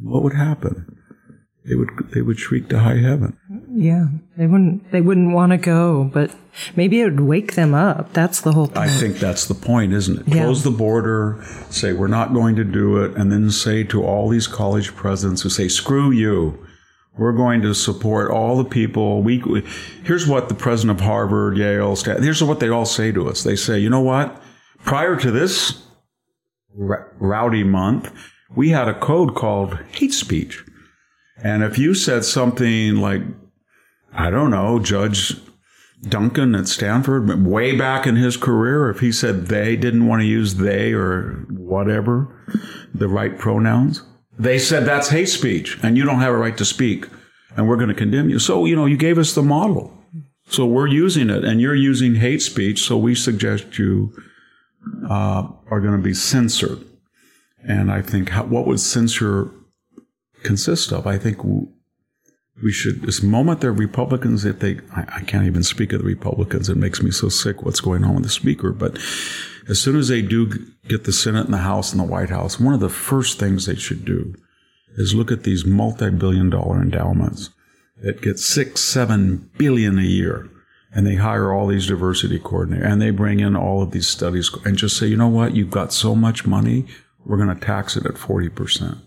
What 0.00 0.22
would 0.22 0.34
happen? 0.34 0.99
They 1.70 1.76
would 1.76 1.90
they 2.12 2.20
would 2.20 2.36
shriek 2.40 2.68
to 2.70 2.80
high 2.80 2.96
heaven. 2.98 3.36
Yeah, 3.72 4.06
they 4.36 4.48
wouldn't 4.48 4.90
they 4.90 5.00
wouldn't 5.00 5.32
want 5.32 5.52
to 5.52 5.56
go, 5.56 6.10
but 6.12 6.34
maybe 6.74 7.00
it 7.00 7.04
would 7.04 7.20
wake 7.20 7.54
them 7.54 7.74
up. 7.74 8.12
That's 8.12 8.40
the 8.40 8.50
whole 8.52 8.66
thing. 8.66 8.78
I 8.82 8.88
think 8.88 9.18
that's 9.18 9.46
the 9.46 9.54
point, 9.54 9.92
isn't 9.92 10.18
it? 10.22 10.28
Yeah. 10.34 10.42
Close 10.44 10.64
the 10.64 10.72
border, 10.72 11.40
say 11.70 11.92
we're 11.92 12.08
not 12.08 12.34
going 12.34 12.56
to 12.56 12.64
do 12.64 12.96
it, 13.04 13.16
and 13.16 13.30
then 13.30 13.52
say 13.52 13.84
to 13.84 14.02
all 14.02 14.28
these 14.28 14.48
college 14.48 14.96
presidents 14.96 15.42
who 15.42 15.48
say, 15.48 15.68
"Screw 15.68 16.10
you." 16.10 16.58
We're 17.18 17.32
going 17.32 17.60
to 17.62 17.74
support 17.74 18.30
all 18.30 18.56
the 18.56 18.64
people. 18.64 19.22
We, 19.22 19.38
we- 19.38 19.66
here's 20.04 20.26
what 20.26 20.48
the 20.48 20.54
president 20.54 20.98
of 20.98 21.04
Harvard, 21.04 21.56
Yale, 21.58 21.94
Stan- 21.96 22.22
here's 22.22 22.42
what 22.42 22.60
they 22.60 22.68
all 22.68 22.86
say 22.86 23.12
to 23.12 23.28
us. 23.28 23.42
They 23.42 23.56
say, 23.56 23.78
you 23.78 23.90
know 23.90 24.00
what? 24.00 24.40
Prior 24.84 25.16
to 25.16 25.30
this 25.30 25.82
r- 26.80 27.12
rowdy 27.18 27.64
month, 27.64 28.10
we 28.54 28.70
had 28.70 28.88
a 28.88 28.98
code 28.98 29.34
called 29.34 29.76
hate 29.92 30.14
speech. 30.14 30.64
And 31.42 31.62
if 31.62 31.78
you 31.78 31.94
said 31.94 32.24
something 32.24 32.96
like, 32.96 33.22
I 34.12 34.30
don't 34.30 34.50
know, 34.50 34.78
Judge 34.78 35.36
Duncan 36.02 36.54
at 36.54 36.68
Stanford, 36.68 37.46
way 37.46 37.76
back 37.76 38.06
in 38.06 38.16
his 38.16 38.36
career, 38.36 38.90
if 38.90 39.00
he 39.00 39.12
said 39.12 39.46
they 39.46 39.76
didn't 39.76 40.06
want 40.06 40.20
to 40.20 40.26
use 40.26 40.56
they 40.56 40.92
or 40.92 41.46
whatever, 41.50 42.34
the 42.94 43.08
right 43.08 43.38
pronouns, 43.38 44.02
they 44.38 44.58
said 44.58 44.84
that's 44.84 45.10
hate 45.10 45.28
speech 45.28 45.78
and 45.82 45.96
you 45.96 46.04
don't 46.04 46.20
have 46.20 46.32
a 46.32 46.38
right 46.38 46.56
to 46.56 46.64
speak 46.64 47.06
and 47.56 47.68
we're 47.68 47.76
going 47.76 47.88
to 47.88 47.94
condemn 47.94 48.30
you. 48.30 48.38
So, 48.38 48.64
you 48.64 48.76
know, 48.76 48.86
you 48.86 48.96
gave 48.96 49.18
us 49.18 49.34
the 49.34 49.42
model. 49.42 49.96
So 50.48 50.66
we're 50.66 50.88
using 50.88 51.30
it 51.30 51.44
and 51.44 51.60
you're 51.60 51.74
using 51.74 52.16
hate 52.16 52.42
speech. 52.42 52.82
So 52.82 52.96
we 52.96 53.14
suggest 53.14 53.78
you 53.78 54.12
uh, 55.08 55.46
are 55.70 55.80
going 55.80 55.96
to 55.96 56.02
be 56.02 56.14
censored. 56.14 56.84
And 57.62 57.92
I 57.92 58.02
think 58.02 58.30
how, 58.30 58.44
what 58.44 58.66
would 58.66 58.80
censure 58.80 59.50
consist 60.42 60.92
of? 60.92 61.06
I 61.06 61.18
think 61.18 61.38
we 62.62 62.72
should, 62.72 63.02
this 63.02 63.22
moment 63.22 63.60
they're 63.60 63.72
Republicans, 63.72 64.44
if 64.44 64.58
they, 64.58 64.80
I, 64.94 65.04
I 65.16 65.20
can't 65.22 65.46
even 65.46 65.62
speak 65.62 65.92
of 65.92 66.00
the 66.00 66.06
Republicans. 66.06 66.68
It 66.68 66.76
makes 66.76 67.02
me 67.02 67.10
so 67.10 67.28
sick 67.28 67.62
what's 67.62 67.80
going 67.80 68.04
on 68.04 68.14
with 68.14 68.24
the 68.24 68.30
speaker. 68.30 68.72
But 68.72 68.98
as 69.68 69.80
soon 69.80 69.96
as 69.96 70.08
they 70.08 70.22
do 70.22 70.66
get 70.86 71.04
the 71.04 71.12
Senate 71.12 71.44
and 71.44 71.54
the 71.54 71.58
House 71.58 71.92
and 71.92 72.00
the 72.00 72.04
White 72.04 72.30
House, 72.30 72.60
one 72.60 72.74
of 72.74 72.80
the 72.80 72.88
first 72.88 73.38
things 73.38 73.66
they 73.66 73.76
should 73.76 74.04
do 74.04 74.34
is 74.96 75.14
look 75.14 75.30
at 75.30 75.44
these 75.44 75.64
multi-billion 75.64 76.50
dollar 76.50 76.82
endowments 76.82 77.50
that 78.02 78.22
get 78.22 78.38
six, 78.38 78.80
seven 78.80 79.50
billion 79.56 79.98
a 79.98 80.02
year. 80.02 80.48
And 80.92 81.06
they 81.06 81.14
hire 81.14 81.52
all 81.52 81.68
these 81.68 81.86
diversity 81.86 82.40
coordinators 82.40 82.84
and 82.84 83.00
they 83.00 83.10
bring 83.10 83.38
in 83.38 83.54
all 83.54 83.80
of 83.80 83.92
these 83.92 84.08
studies 84.08 84.50
and 84.64 84.76
just 84.76 84.96
say, 84.96 85.06
you 85.06 85.16
know 85.16 85.28
what? 85.28 85.54
You've 85.54 85.70
got 85.70 85.92
so 85.92 86.16
much 86.16 86.46
money. 86.46 86.84
We're 87.24 87.36
going 87.36 87.56
to 87.56 87.64
tax 87.64 87.96
it 87.96 88.06
at 88.06 88.14
40%. 88.14 89.00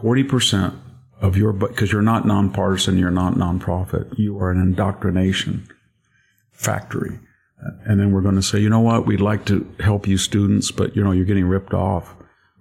40% 0.00 0.76
of 1.20 1.36
your, 1.36 1.52
because 1.52 1.92
you're 1.92 2.02
not 2.02 2.26
nonpartisan, 2.26 2.98
you're 2.98 3.10
not 3.10 3.34
nonprofit. 3.34 4.18
You 4.18 4.38
are 4.38 4.50
an 4.50 4.60
indoctrination 4.60 5.68
factory. 6.52 7.18
And 7.84 8.00
then 8.00 8.12
we're 8.12 8.22
going 8.22 8.36
to 8.36 8.42
say, 8.42 8.58
you 8.58 8.70
know 8.70 8.80
what? 8.80 9.06
We'd 9.06 9.20
like 9.20 9.44
to 9.46 9.70
help 9.80 10.06
you 10.06 10.16
students, 10.16 10.70
but 10.70 10.96
you 10.96 11.04
know, 11.04 11.12
you're 11.12 11.26
getting 11.26 11.44
ripped 11.46 11.74
off. 11.74 12.14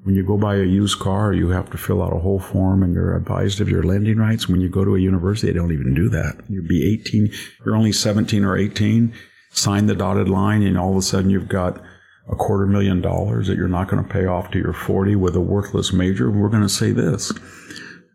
When 0.04 0.16
you 0.16 0.26
go 0.26 0.38
buy 0.38 0.56
a 0.56 0.64
used 0.64 1.00
car, 1.00 1.34
you 1.34 1.50
have 1.50 1.70
to 1.72 1.78
fill 1.78 2.02
out 2.02 2.14
a 2.14 2.20
whole 2.20 2.40
form 2.40 2.84
and 2.84 2.94
you're 2.94 3.16
advised 3.16 3.62
of 3.62 3.70
your 3.70 3.84
lending 3.84 4.18
rights. 4.18 4.50
When 4.50 4.60
you 4.60 4.70
go 4.70 4.84
to 4.84 4.96
a 4.96 5.00
university, 5.00 5.48
they 5.48 5.58
don't 5.58 5.72
even 5.72 5.94
do 5.94 6.10
that. 6.10 6.42
You'd 6.50 6.68
be 6.68 6.94
18, 7.02 7.32
you're 7.66 7.76
only 7.76 7.92
17 7.92 8.44
or 8.44 8.58
18, 8.58 9.14
sign 9.52 9.86
the 9.86 9.96
dotted 9.96 10.28
line, 10.28 10.64
and 10.64 10.78
all 10.78 10.92
of 10.92 10.98
a 10.98 11.02
sudden 11.02 11.30
you've 11.30 11.50
got 11.50 11.82
a 12.30 12.36
quarter 12.36 12.68
million 12.68 13.02
dollars 13.02 13.48
that 13.48 13.58
you're 13.58 13.68
not 13.68 13.88
going 13.88 14.04
to 14.04 14.10
pay 14.10 14.26
off 14.26 14.52
to 14.52 14.60
your 14.60 14.74
40 14.74 15.16
with 15.16 15.36
a 15.36 15.42
worthless 15.42 15.92
major. 15.92 16.30
We're 16.30 16.50
going 16.50 16.64
to 16.64 16.70
say 16.70 16.92
this. 16.92 17.32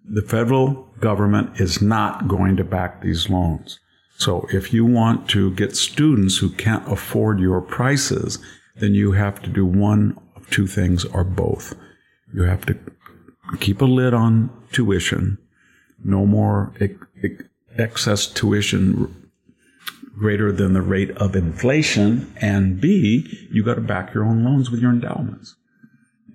The 0.09 0.23
federal 0.23 0.89
government 1.01 1.61
is 1.61 1.83
not 1.83 2.29
going 2.29 2.57
to 2.57 2.65
back 2.65 3.03
these 3.03 3.29
loans. 3.29 3.81
So 4.17 4.47
if 4.53 4.73
you 4.73 4.85
want 4.85 5.29
to 5.31 5.51
get 5.53 5.77
students 5.77 6.39
who 6.39 6.51
can't 6.51 6.87
afford 6.91 7.41
your 7.41 7.61
prices, 7.61 8.39
then 8.77 8.95
you 8.95 9.13
have 9.13 9.43
to 9.43 9.51
do 9.51 9.67
one 9.67 10.19
of 10.37 10.49
two 10.51 10.67
things 10.67 11.05
or 11.05 11.25
both. 11.25 11.75
You 12.33 12.43
have 12.43 12.65
to 12.67 12.79
keep 13.59 13.81
a 13.81 13.87
lid 13.87 14.15
on 14.15 14.51
tuition, 14.73 15.39
no 16.05 16.27
more 16.27 16.73
ex- 16.81 16.95
ex- 17.23 17.45
excess 17.77 18.27
tuition 18.27 19.24
greater 20.19 20.53
than 20.53 20.73
the 20.73 20.83
rate 20.83 21.11
of 21.13 21.35
inflation, 21.37 22.33
and 22.41 22.81
B, 22.81 23.49
you 23.51 23.65
got 23.65 23.75
to 23.75 23.81
back 23.81 24.15
your 24.15 24.25
own 24.25 24.45
loans 24.45 24.71
with 24.71 24.81
your 24.81 24.91
endowments. 24.91 25.57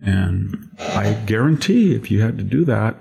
And 0.01 0.69
I 0.79 1.13
guarantee 1.25 1.95
if 1.95 2.09
you 2.09 2.21
had 2.21 2.37
to 2.37 2.43
do 2.43 2.65
that, 2.65 2.95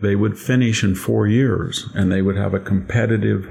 they 0.00 0.14
would 0.14 0.38
finish 0.38 0.84
in 0.84 0.94
four 0.94 1.26
years 1.26 1.88
and 1.94 2.12
they 2.12 2.22
would 2.22 2.36
have 2.36 2.54
a 2.54 2.60
competitive 2.60 3.48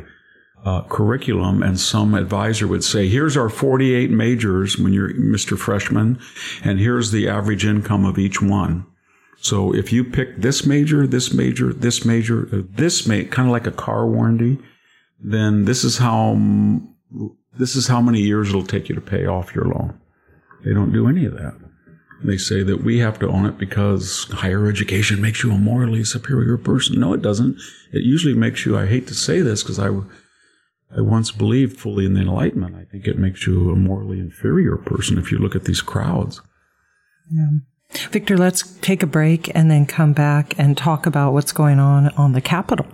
uh, 0.64 0.84
curriculum. 0.84 1.62
And 1.62 1.80
some 1.80 2.14
advisor 2.14 2.68
would 2.68 2.84
say, 2.84 3.08
here's 3.08 3.38
our 3.38 3.50
48 3.50 4.10
majors 4.10 4.78
when 4.78 4.94
you're 4.94 5.14
Mr. 5.14 5.58
Freshman, 5.58 6.20
and 6.64 6.80
here's 6.80 7.12
the 7.12 7.28
average 7.28 7.66
income 7.66 8.06
of 8.06 8.18
each 8.18 8.42
one. 8.42 8.86
So 9.40 9.74
if 9.74 9.94
you 9.94 10.04
pick 10.04 10.38
this 10.42 10.66
major, 10.66 11.06
this 11.06 11.34
major, 11.34 11.72
this 11.72 12.06
major, 12.06 12.50
uh, 12.52 12.62
this 12.70 13.08
may 13.08 13.24
kind 13.26 13.48
of 13.48 13.52
like 13.52 13.68
a 13.68 13.72
car 13.72 14.08
warranty, 14.08 14.58
then 15.20 15.66
this 15.66 15.84
is 15.84 15.98
how 15.98 16.38
this 17.58 17.76
is 17.76 17.88
how 17.88 18.02
many 18.02 18.22
years 18.22 18.50
it'll 18.50 18.66
take 18.66 18.90
you 18.90 18.96
to 18.96 19.02
pay 19.02 19.26
off 19.26 19.56
your 19.56 19.66
loan. 19.66 20.00
They 20.64 20.74
don't 20.74 20.92
do 20.92 21.08
any 21.08 21.26
of 21.26 21.34
that. 21.34 21.56
They 22.24 22.38
say 22.38 22.64
that 22.64 22.84
we 22.84 23.00
have 23.00 23.20
to 23.20 23.30
own 23.30 23.46
it 23.46 23.58
because 23.58 24.26
higher 24.32 24.68
education 24.68 25.22
makes 25.22 25.44
you 25.44 25.52
a 25.52 25.58
morally 25.58 26.04
superior 26.04 26.58
person. 26.58 27.00
No, 27.00 27.14
it 27.14 27.22
doesn't. 27.22 27.58
It 27.94 28.04
usually 28.04 28.34
makes 28.34 28.66
you, 28.66 28.78
I 28.78 28.88
hate 28.88 29.08
to 29.08 29.14
say 29.14 29.42
this 29.42 29.62
because 29.62 29.78
I, 29.78 29.88
I 29.88 31.02
once 31.02 31.32
believed 31.32 31.80
fully 31.80 32.06
in 32.06 32.16
the 32.16 32.22
Enlightenment. 32.22 32.76
I 32.76 32.86
think 32.86 33.06
it 33.06 33.20
makes 33.20 33.46
you 33.46 33.72
a 33.72 33.76
morally 33.76 34.20
inferior 34.20 34.78
person 34.78 35.20
if 35.20 35.32
you 35.32 35.38
look 35.38 35.56
at 35.56 35.66
these 35.66 35.82
crowds. 35.82 36.42
Victor, 38.10 38.38
let's 38.38 38.78
take 38.80 39.04
a 39.04 39.08
break 39.08 39.54
and 39.56 39.70
then 39.70 39.86
come 39.86 40.14
back 40.14 40.58
and 40.58 40.76
talk 40.76 41.06
about 41.06 41.34
what's 41.34 41.52
going 41.52 41.80
on 41.80 42.10
on 42.10 42.34
the 42.34 42.42
Capitol, 42.42 42.88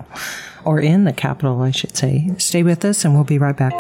or 0.66 0.80
in 0.80 1.04
the 1.04 1.14
capital, 1.14 1.62
I 1.62 1.72
should 1.72 1.96
say. 1.96 2.32
Stay 2.38 2.64
with 2.64 2.84
us 2.86 3.06
and 3.06 3.14
we'll 3.14 3.24
be 3.24 3.38
right 3.38 3.56
back. 3.56 3.74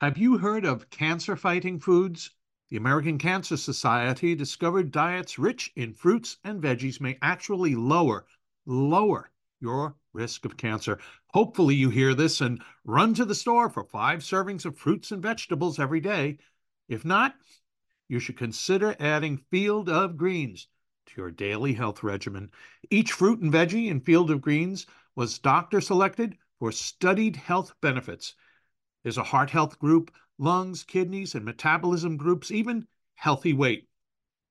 Have 0.00 0.16
you 0.16 0.38
heard 0.38 0.64
of 0.64 0.88
cancer 0.90 1.36
fighting 1.36 1.78
foods? 1.78 2.30
The 2.70 2.76
American 2.76 3.18
Cancer 3.18 3.56
Society 3.56 4.34
discovered 4.34 4.92
diets 4.92 5.38
rich 5.38 5.72
in 5.76 5.92
fruits 5.92 6.38
and 6.44 6.62
veggies 6.62 7.00
may 7.00 7.18
actually 7.20 7.74
lower, 7.74 8.26
lower 8.64 9.30
your 9.60 9.96
risk 10.12 10.44
of 10.44 10.56
cancer. 10.56 10.98
Hopefully, 11.34 11.74
you 11.74 11.90
hear 11.90 12.14
this 12.14 12.40
and 12.40 12.62
run 12.84 13.12
to 13.14 13.24
the 13.24 13.34
store 13.34 13.68
for 13.68 13.84
five 13.84 14.20
servings 14.20 14.64
of 14.64 14.78
fruits 14.78 15.12
and 15.12 15.22
vegetables 15.22 15.78
every 15.78 16.00
day. 16.00 16.38
If 16.88 17.04
not, 17.04 17.34
you 18.08 18.18
should 18.20 18.38
consider 18.38 18.96
adding 18.98 19.36
Field 19.50 19.88
of 19.88 20.16
Greens 20.16 20.66
to 21.10 21.20
your 21.20 21.30
daily 21.30 21.72
health 21.72 22.02
regimen. 22.02 22.50
Each 22.90 23.12
fruit 23.12 23.40
and 23.40 23.52
veggie 23.52 23.88
in 23.88 24.00
Field 24.00 24.30
of 24.30 24.40
Greens 24.40 24.86
was 25.16 25.38
doctor 25.38 25.80
selected 25.80 26.36
for 26.58 26.70
studied 26.72 27.36
health 27.36 27.74
benefits. 27.80 28.34
There's 29.02 29.18
a 29.18 29.24
heart 29.24 29.50
health 29.50 29.78
group, 29.78 30.12
lungs, 30.38 30.84
kidneys, 30.84 31.34
and 31.34 31.44
metabolism 31.44 32.16
groups, 32.16 32.50
even 32.50 32.86
healthy 33.14 33.52
weight. 33.52 33.88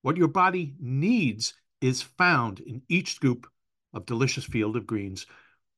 What 0.02 0.18
your 0.18 0.28
body 0.28 0.76
needs 0.80 1.54
is 1.82 2.02
found 2.02 2.60
in 2.60 2.82
each 2.90 3.16
scoop 3.16 3.48
of 3.94 4.06
delicious 4.06 4.46
Field 4.46 4.76
of 4.76 4.86
Greens. 4.88 5.26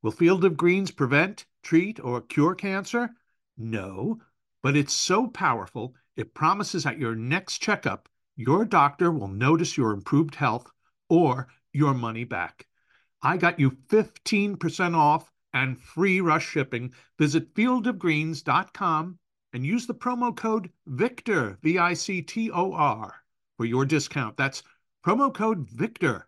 Will 0.01 0.11
Field 0.11 0.43
of 0.45 0.57
Greens 0.57 0.91
prevent, 0.91 1.45
treat, 1.63 1.99
or 1.99 2.21
cure 2.21 2.55
cancer? 2.55 3.11
No, 3.57 4.19
but 4.63 4.75
it's 4.75 4.93
so 4.93 5.27
powerful, 5.27 5.95
it 6.15 6.33
promises 6.33 6.85
at 6.85 6.97
your 6.97 7.15
next 7.15 7.59
checkup, 7.59 8.09
your 8.35 8.65
doctor 8.65 9.11
will 9.11 9.27
notice 9.27 9.77
your 9.77 9.91
improved 9.91 10.35
health 10.35 10.69
or 11.09 11.47
your 11.73 11.93
money 11.93 12.23
back. 12.23 12.67
I 13.21 13.37
got 13.37 13.59
you 13.59 13.71
15% 13.89 14.95
off 14.95 15.31
and 15.53 15.79
free 15.79 16.21
rush 16.21 16.47
shipping. 16.47 16.93
Visit 17.19 17.53
fieldofgreens.com 17.53 19.19
and 19.53 19.65
use 19.65 19.85
the 19.85 19.93
promo 19.93 20.35
code 20.35 20.69
VICTOR, 20.87 21.57
V 21.61 21.77
I 21.77 21.93
C 21.93 22.21
T 22.21 22.49
O 22.51 22.73
R, 22.73 23.15
for 23.57 23.65
your 23.65 23.85
discount. 23.85 24.37
That's 24.37 24.63
promo 25.05 25.33
code 25.33 25.67
VICTOR 25.69 26.23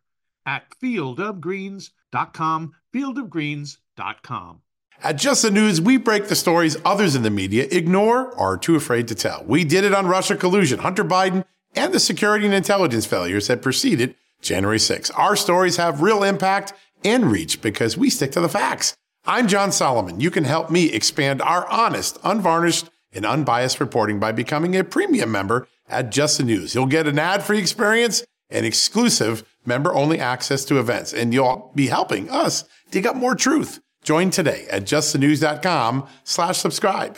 at 0.45 0.63
fieldofgreens.com, 0.81 2.73
fieldofgreens.com. 2.93 4.61
At 5.01 5.17
Just 5.17 5.41
the 5.41 5.51
News, 5.51 5.81
we 5.81 5.97
break 5.97 6.27
the 6.27 6.35
stories 6.35 6.77
others 6.85 7.15
in 7.15 7.23
the 7.23 7.29
media 7.29 7.67
ignore 7.71 8.31
or 8.33 8.53
are 8.53 8.57
too 8.57 8.75
afraid 8.75 9.07
to 9.07 9.15
tell. 9.15 9.43
We 9.45 9.63
did 9.63 9.83
it 9.83 9.93
on 9.93 10.07
Russia 10.07 10.35
collusion, 10.35 10.79
Hunter 10.79 11.03
Biden, 11.03 11.43
and 11.75 11.93
the 11.93 11.99
security 11.99 12.45
and 12.45 12.53
intelligence 12.53 13.05
failures 13.05 13.47
that 13.47 13.61
preceded 13.61 14.15
January 14.41 14.79
6. 14.79 15.09
Our 15.11 15.35
stories 15.35 15.77
have 15.77 16.01
real 16.01 16.23
impact 16.23 16.73
and 17.03 17.31
reach 17.31 17.61
because 17.61 17.97
we 17.97 18.09
stick 18.09 18.31
to 18.33 18.41
the 18.41 18.49
facts. 18.49 18.95
I'm 19.25 19.47
John 19.47 19.71
Solomon. 19.71 20.19
You 20.19 20.31
can 20.31 20.43
help 20.43 20.69
me 20.69 20.91
expand 20.91 21.41
our 21.41 21.67
honest, 21.69 22.17
unvarnished, 22.23 22.89
and 23.13 23.25
unbiased 23.25 23.79
reporting 23.79 24.19
by 24.19 24.31
becoming 24.31 24.75
a 24.75 24.83
premium 24.83 25.31
member 25.31 25.67
at 25.87 26.11
Just 26.11 26.37
the 26.37 26.43
News. 26.43 26.75
You'll 26.75 26.87
get 26.87 27.07
an 27.07 27.19
ad-free 27.19 27.59
experience 27.59 28.25
and 28.49 28.65
exclusive 28.65 29.47
member-only 29.65 30.19
access 30.19 30.65
to 30.65 30.79
events, 30.79 31.13
and 31.13 31.33
you'll 31.33 31.71
be 31.73 31.87
helping 31.87 32.29
us 32.29 32.65
dig 32.91 33.07
up 33.07 33.15
more 33.15 33.35
truth. 33.35 33.79
Join 34.03 34.29
today 34.29 34.65
at 34.69 34.83
justthenews.com 34.83 36.07
slash 36.23 36.57
subscribe. 36.57 37.17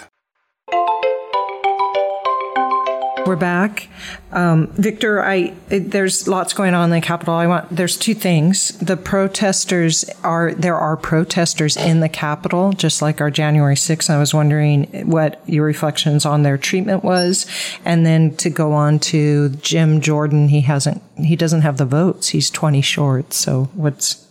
We're 3.25 3.35
back. 3.35 3.87
Um, 4.31 4.67
Victor, 4.73 5.19
I 5.23 5.55
there's 5.69 6.27
lots 6.27 6.53
going 6.53 6.75
on 6.75 6.83
in 6.85 6.89
the 6.91 7.01
Capitol. 7.01 7.33
I 7.33 7.47
want 7.47 7.75
there's 7.75 7.97
two 7.97 8.13
things. 8.13 8.77
The 8.77 8.97
protesters 8.97 10.05
are 10.23 10.53
there 10.53 10.75
are 10.75 10.95
protesters 10.95 11.75
in 11.75 12.01
the 12.01 12.09
Capitol, 12.09 12.71
just 12.73 13.01
like 13.01 13.21
our 13.21 13.31
January 13.31 13.73
6th. 13.73 14.11
I 14.11 14.19
was 14.19 14.35
wondering 14.35 15.09
what 15.09 15.41
your 15.47 15.65
reflections 15.65 16.23
on 16.23 16.43
their 16.43 16.55
treatment 16.55 17.03
was, 17.03 17.47
and 17.83 18.05
then 18.05 18.35
to 18.37 18.51
go 18.51 18.73
on 18.73 18.99
to 18.99 19.49
Jim 19.49 20.01
Jordan. 20.01 20.49
He 20.49 20.61
hasn't 20.61 21.01
he 21.17 21.35
doesn't 21.35 21.61
have 21.61 21.77
the 21.77 21.85
votes. 21.85 22.29
He's 22.29 22.51
20 22.51 22.81
short. 22.81 23.33
So 23.33 23.69
what's 23.73 24.23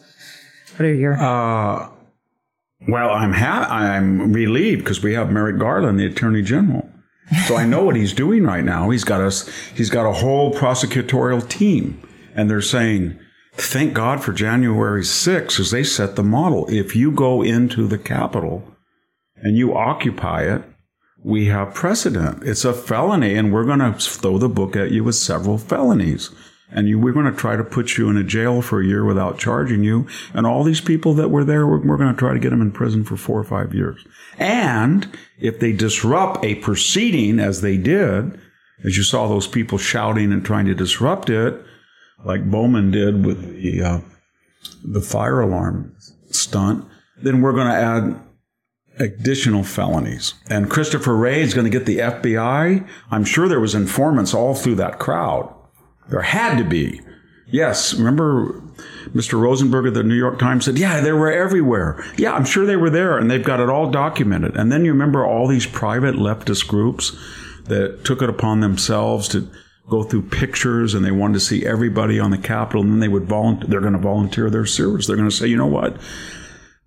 what 0.77 0.87
are 0.87 0.95
your 0.95 1.15
uh, 1.15 1.89
well, 2.87 3.11
I'm 3.11 3.33
ha- 3.33 3.67
I'm 3.69 4.33
relieved 4.33 4.85
because 4.85 5.03
we 5.03 5.15
have 5.15 5.33
Merrick 5.33 5.59
Garland, 5.59 5.99
the 5.99 6.07
Attorney 6.07 6.43
General. 6.43 6.89
So 7.47 7.57
I 7.57 7.65
know 7.65 7.85
what 7.85 7.97
he's 7.97 8.13
doing 8.13 8.45
right 8.45 8.65
now. 8.65 8.91
He's 8.91 9.05
got 9.05 9.21
us. 9.21 9.49
He's 9.75 9.91
got 9.91 10.07
a 10.07 10.13
whole 10.13 10.53
prosecutorial 10.53 11.49
team, 11.49 12.01
and 12.35 12.51
they're 12.51 12.61
saying, 12.61 13.19
"Thank 13.55 13.95
God 13.95 14.23
for 14.23 14.33
January 14.33 15.05
6th, 15.05 15.59
as 15.59 15.71
they 15.71 15.85
set 15.85 16.17
the 16.17 16.23
model. 16.23 16.67
If 16.69 16.95
you 16.95 17.11
go 17.11 17.43
into 17.43 17.87
the 17.87 17.99
Capitol 17.99 18.65
and 19.37 19.57
you 19.57 19.75
occupy 19.75 20.43
it, 20.43 20.63
we 21.23 21.47
have 21.47 21.73
precedent. 21.75 22.43
It's 22.45 22.65
a 22.65 22.75
felony, 22.75 23.35
and 23.35 23.53
we're 23.53 23.65
going 23.65 23.79
to 23.79 23.93
throw 23.95 24.37
the 24.37 24.49
book 24.49 24.77
at 24.77 24.91
you 24.91 25.05
with 25.05 25.15
several 25.15 25.57
felonies." 25.57 26.31
And 26.75 26.89
you, 26.89 26.99
we're 26.99 27.13
going 27.13 27.33
to 27.33 27.33
try 27.33 27.57
to 27.57 27.65
put 27.65 27.97
you 27.97 28.11
in 28.11 28.17
a 28.17 28.25
jail 28.25 28.61
for 28.61 28.81
a 28.81 28.85
year 28.85 29.05
without 29.05 29.39
charging 29.39 29.85
you. 29.85 30.09
And 30.35 30.45
all 30.47 30.65
these 30.65 30.81
people 30.81 31.15
that 31.15 31.31
were 31.31 31.45
there, 31.45 31.67
we're, 31.67 31.79
we're 31.79 31.97
going 31.97 32.13
to 32.13 32.19
try 32.19 32.35
to 32.35 32.41
get 32.41 32.51
them 32.51 32.61
in 32.61 32.73
prison 32.73 33.05
for 33.05 33.17
four 33.17 33.39
or 33.39 33.45
five 33.45 33.73
years. 33.73 34.05
And 34.39 35.09
if 35.39 35.61
they 35.61 35.73
disrupt 35.73 36.45
a 36.45 36.57
proceeding, 36.57 37.39
as 37.39 37.61
they 37.61 37.77
did, 37.77 38.39
as 38.85 38.97
you 38.97 39.05
saw 39.05 39.29
those 39.29 39.47
people 39.47 39.79
shouting 39.79 40.33
and 40.33 40.45
trying 40.45 40.67
to 40.67 40.75
disrupt 40.75 41.31
it, 41.31 41.65
like 42.25 42.51
Bowman 42.51 42.91
did 42.91 43.25
with 43.25 43.55
the 43.63 43.83
uh, 43.83 44.01
the 44.83 45.01
fire 45.01 45.41
alarm 45.41 45.95
stunt, 46.31 46.85
then 47.23 47.41
we're 47.41 47.53
going 47.53 47.69
to 47.69 47.75
add 47.75 48.21
additional 48.99 49.63
felonies. 49.63 50.35
And 50.49 50.71
Christopher 50.71 51.17
Wray 51.17 51.43
is 51.43 51.55
going 51.55 51.71
to 51.71 51.71
get 51.71 51.87
the 51.87 51.99
FBI. 51.99 52.89
I'm 53.11 53.25
sure 53.25 53.47
there 53.49 53.61
was 53.61 53.75
informants 53.75 54.33
all 54.33 54.55
through 54.55 54.77
that 54.77 54.99
crowd 54.99 55.55
there 56.09 56.23
had 56.23 56.59
to 56.59 56.65
be. 56.65 57.01
Yes, 57.47 57.95
remember 57.95 58.61
Mr. 59.15 59.41
Rosenberg 59.41 59.87
of 59.87 59.95
the 59.95 60.03
New 60.03 60.15
York 60.15 60.39
Times 60.39 60.65
said, 60.65 60.79
Yeah, 60.79 61.01
they 61.01 61.13
were 61.13 61.31
everywhere. 61.31 62.05
Yeah, 62.17 62.33
I'm 62.33 62.45
sure 62.45 62.67
they 62.67 62.77
were 62.77 62.91
there, 62.91 63.19
and 63.19 63.31
they've 63.31 63.45
got 63.45 63.61
it 63.61 63.69
all 63.69 63.91
documented. 63.91 64.57
And 64.57 64.73
then 64.73 64.85
you 64.85 64.93
remember 64.93 65.25
all 65.25 65.47
these 65.47 65.67
private 65.67 66.15
leftist 66.15 66.67
groups 66.67 67.17
that 67.65 68.05
took 68.05 68.23
it 68.23 68.29
upon 68.29 68.61
themselves 68.61 69.29
to 69.29 69.49
go 69.89 70.03
through 70.03 70.23
pictures 70.23 70.95
and 70.95 71.05
they 71.05 71.11
wanted 71.11 71.35
to 71.35 71.41
see 71.41 71.67
everybody 71.67 72.19
on 72.19 72.31
the 72.31 72.39
Capitol, 72.39 72.83
and 72.83 72.93
then 72.93 73.01
they 73.01 73.09
would 73.09 73.25
volunteer, 73.25 73.69
they're 73.69 73.81
going 73.81 73.93
to 73.93 73.99
volunteer 73.99 74.51
their 74.51 74.67
service. 74.67 75.07
They're 75.07 75.17
going 75.17 75.29
to 75.29 75.35
say, 75.35 75.47
you 75.47 75.57
know 75.57 75.67
what? 75.67 75.97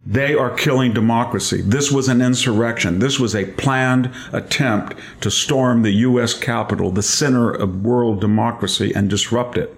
They 0.10 0.36
are 0.36 0.56
killing 0.56 0.94
democracy. 0.94 1.62
This 1.62 1.92
was 1.92 2.08
an 2.08 2.22
insurrection. 2.22 3.00
This 3.00 3.20
was 3.20 3.36
a 3.36 3.44
planned 3.44 4.10
attempt 4.32 4.96
to 5.20 5.30
storm 5.30 5.82
the 5.82 5.92
U.S. 5.92 6.34
Capitol, 6.34 6.92
the 6.92 7.04
center 7.04 7.52
of 7.52 7.84
world 7.84 8.22
democracy, 8.22 8.94
and 8.96 9.10
disrupt 9.10 9.58
it. 9.58 9.78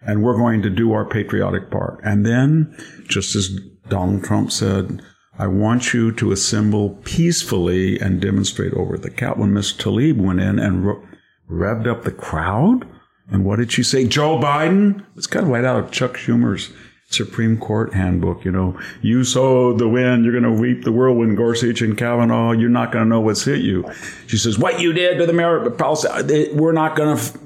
And 0.00 0.22
we're 0.22 0.38
going 0.38 0.62
to 0.62 0.70
do 0.70 0.92
our 0.94 1.04
patriotic 1.04 1.70
part. 1.70 2.00
And 2.02 2.24
then, 2.24 2.74
just 3.08 3.36
as 3.36 3.50
Donald 3.90 4.24
Trump 4.24 4.52
said, 4.52 5.02
I 5.38 5.48
want 5.48 5.92
you 5.92 6.12
to 6.12 6.32
assemble 6.32 6.98
peacefully 7.04 8.00
and 8.00 8.22
demonstrate 8.22 8.72
over 8.72 8.96
the 8.96 9.10
Capitol. 9.10 9.48
Miss 9.48 9.74
Tlaib 9.74 10.16
went 10.16 10.40
in 10.40 10.58
and 10.58 10.86
re- 10.86 11.02
revved 11.50 11.86
up 11.86 12.04
the 12.04 12.10
crowd, 12.10 12.88
and 13.30 13.44
what 13.44 13.56
did 13.56 13.70
she 13.70 13.82
say? 13.82 14.06
Joe 14.06 14.38
Biden? 14.38 15.04
It's 15.14 15.26
kind 15.26 15.44
of 15.44 15.52
right 15.52 15.64
out 15.64 15.78
of 15.78 15.90
Chuck 15.90 16.14
Schumer's 16.14 16.72
Supreme 17.10 17.56
Court 17.56 17.94
handbook, 17.94 18.44
you 18.44 18.52
know, 18.52 18.78
you 19.00 19.24
sow 19.24 19.72
the 19.72 19.88
wind, 19.88 20.24
you're 20.24 20.38
going 20.38 20.44
to 20.44 20.62
reap 20.62 20.84
the 20.84 20.92
whirlwind, 20.92 21.38
Gorsuch 21.38 21.80
and 21.80 21.96
Kavanaugh, 21.96 22.52
you're 22.52 22.68
not 22.68 22.92
going 22.92 23.04
to 23.04 23.08
know 23.08 23.20
what's 23.20 23.44
hit 23.44 23.60
you. 23.60 23.90
She 24.26 24.36
says, 24.36 24.58
what 24.58 24.80
you 24.80 24.92
did 24.92 25.16
to 25.18 25.24
the 25.24 25.32
merit 25.32 25.78
policy, 25.78 26.08
we're 26.52 26.72
not 26.72 26.96
going 26.96 27.16
to, 27.16 27.40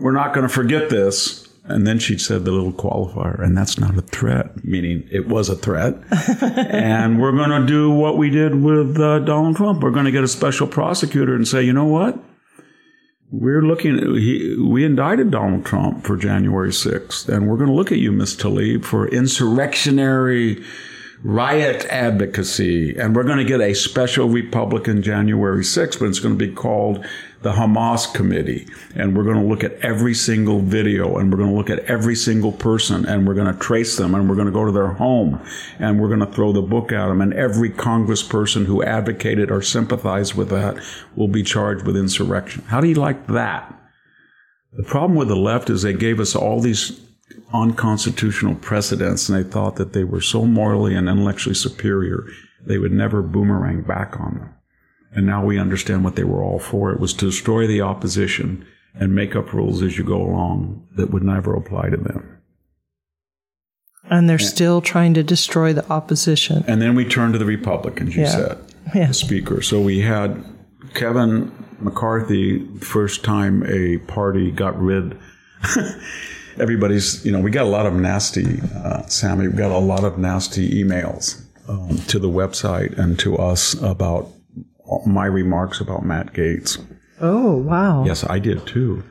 we're 0.00 0.12
not 0.12 0.32
going 0.32 0.48
to 0.48 0.52
forget 0.52 0.88
this. 0.88 1.46
And 1.64 1.86
then 1.86 1.98
she 1.98 2.16
said 2.16 2.46
the 2.46 2.50
little 2.50 2.72
qualifier, 2.72 3.44
and 3.44 3.54
that's 3.54 3.78
not 3.78 3.98
a 3.98 4.00
threat, 4.00 4.64
meaning 4.64 5.06
it 5.12 5.28
was 5.28 5.50
a 5.50 5.54
threat. 5.54 5.94
and 6.40 7.20
we're 7.20 7.32
going 7.32 7.50
to 7.50 7.66
do 7.66 7.90
what 7.90 8.16
we 8.16 8.30
did 8.30 8.62
with 8.62 8.98
uh, 8.98 9.18
Donald 9.18 9.56
Trump. 9.56 9.82
We're 9.82 9.90
going 9.90 10.06
to 10.06 10.10
get 10.10 10.24
a 10.24 10.28
special 10.28 10.66
prosecutor 10.66 11.34
and 11.34 11.46
say, 11.46 11.62
you 11.62 11.74
know 11.74 11.84
what? 11.84 12.18
We're 13.30 13.62
looking 13.62 13.98
he, 14.16 14.56
we 14.56 14.84
indicted 14.84 15.30
Donald 15.30 15.66
Trump 15.66 16.04
for 16.04 16.16
January 16.16 16.70
6th 16.70 17.28
and 17.28 17.46
we're 17.46 17.58
going 17.58 17.68
to 17.68 17.74
look 17.74 17.92
at 17.92 17.98
you 17.98 18.10
Ms. 18.10 18.36
Tlaib 18.36 18.86
for 18.86 19.06
insurrectionary 19.08 20.64
riot 21.24 21.84
advocacy 21.86 22.96
and 22.96 23.14
we're 23.16 23.24
going 23.24 23.38
to 23.38 23.44
get 23.44 23.60
a 23.60 23.74
special 23.74 24.28
Republican 24.28 25.02
January 25.02 25.62
6th 25.62 25.98
but 25.98 26.06
it's 26.06 26.20
going 26.20 26.38
to 26.38 26.46
be 26.46 26.52
called 26.52 27.04
the 27.42 27.52
Hamas 27.52 28.12
Committee, 28.12 28.66
and 28.96 29.16
we're 29.16 29.22
going 29.22 29.40
to 29.40 29.46
look 29.46 29.62
at 29.62 29.72
every 29.74 30.14
single 30.14 30.60
video, 30.60 31.18
and 31.18 31.30
we're 31.30 31.38
going 31.38 31.50
to 31.50 31.56
look 31.56 31.70
at 31.70 31.78
every 31.80 32.16
single 32.16 32.50
person, 32.50 33.06
and 33.06 33.26
we're 33.26 33.34
going 33.34 33.52
to 33.52 33.58
trace 33.60 33.96
them, 33.96 34.14
and 34.14 34.28
we're 34.28 34.34
going 34.34 34.46
to 34.46 34.52
go 34.52 34.64
to 34.64 34.72
their 34.72 34.88
home, 34.88 35.40
and 35.78 36.00
we're 36.00 36.08
going 36.08 36.20
to 36.20 36.26
throw 36.26 36.52
the 36.52 36.62
book 36.62 36.90
at 36.90 37.06
them, 37.06 37.20
and 37.20 37.32
every 37.34 37.70
congressperson 37.70 38.66
who 38.66 38.82
advocated 38.82 39.50
or 39.50 39.62
sympathized 39.62 40.34
with 40.34 40.48
that 40.50 40.76
will 41.14 41.28
be 41.28 41.44
charged 41.44 41.86
with 41.86 41.96
insurrection. 41.96 42.64
How 42.66 42.80
do 42.80 42.88
you 42.88 42.96
like 42.96 43.28
that? 43.28 43.72
The 44.72 44.82
problem 44.82 45.16
with 45.16 45.28
the 45.28 45.36
left 45.36 45.70
is 45.70 45.82
they 45.82 45.92
gave 45.92 46.18
us 46.18 46.34
all 46.34 46.60
these 46.60 47.00
unconstitutional 47.52 48.54
precedents, 48.56 49.28
and 49.28 49.38
they 49.38 49.48
thought 49.48 49.76
that 49.76 49.92
they 49.92 50.04
were 50.04 50.20
so 50.20 50.44
morally 50.44 50.94
and 50.94 51.08
intellectually 51.08 51.54
superior, 51.54 52.24
they 52.64 52.78
would 52.78 52.92
never 52.92 53.22
boomerang 53.22 53.82
back 53.82 54.18
on 54.20 54.34
them. 54.34 54.54
And 55.12 55.26
now 55.26 55.44
we 55.44 55.58
understand 55.58 56.04
what 56.04 56.16
they 56.16 56.24
were 56.24 56.42
all 56.42 56.58
for. 56.58 56.92
It 56.92 57.00
was 57.00 57.14
to 57.14 57.26
destroy 57.26 57.66
the 57.66 57.80
opposition 57.80 58.66
and 58.94 59.14
make 59.14 59.34
up 59.34 59.52
rules 59.52 59.82
as 59.82 59.96
you 59.96 60.04
go 60.04 60.20
along 60.20 60.86
that 60.96 61.10
would 61.10 61.22
never 61.22 61.54
apply 61.54 61.90
to 61.90 61.96
them. 61.96 62.40
And 64.10 64.28
they're 64.28 64.38
still 64.38 64.80
trying 64.80 65.14
to 65.14 65.22
destroy 65.22 65.72
the 65.72 65.86
opposition. 65.90 66.64
And 66.66 66.80
then 66.80 66.94
we 66.94 67.04
turn 67.04 67.32
to 67.32 67.38
the 67.38 67.44
Republicans, 67.44 68.16
you 68.16 68.22
yeah. 68.22 68.28
said, 68.28 68.58
yeah. 68.94 69.06
the 69.08 69.14
speaker. 69.14 69.60
So 69.60 69.80
we 69.80 70.00
had 70.00 70.42
Kevin 70.94 71.52
McCarthy, 71.78 72.66
first 72.78 73.22
time 73.22 73.64
a 73.66 73.98
party 73.98 74.50
got 74.50 74.80
rid. 74.80 75.18
Everybody's, 76.60 77.24
you 77.24 77.32
know, 77.32 77.40
we 77.40 77.50
got 77.50 77.64
a 77.64 77.70
lot 77.70 77.86
of 77.86 77.94
nasty, 77.94 78.60
uh, 78.76 79.06
Sami, 79.06 79.48
we 79.48 79.56
got 79.56 79.70
a 79.70 79.78
lot 79.78 80.04
of 80.04 80.18
nasty 80.18 80.82
emails 80.82 81.42
um, 81.68 81.98
to 82.08 82.18
the 82.18 82.28
website 82.28 82.98
and 82.98 83.18
to 83.20 83.36
us 83.36 83.74
about 83.82 84.28
my 85.06 85.26
remarks 85.26 85.80
about 85.80 86.04
Matt 86.04 86.32
Gaetz. 86.32 86.82
Oh 87.20 87.56
wow! 87.56 88.04
Yes, 88.04 88.24
I 88.28 88.38
did 88.38 88.66
too. 88.66 89.02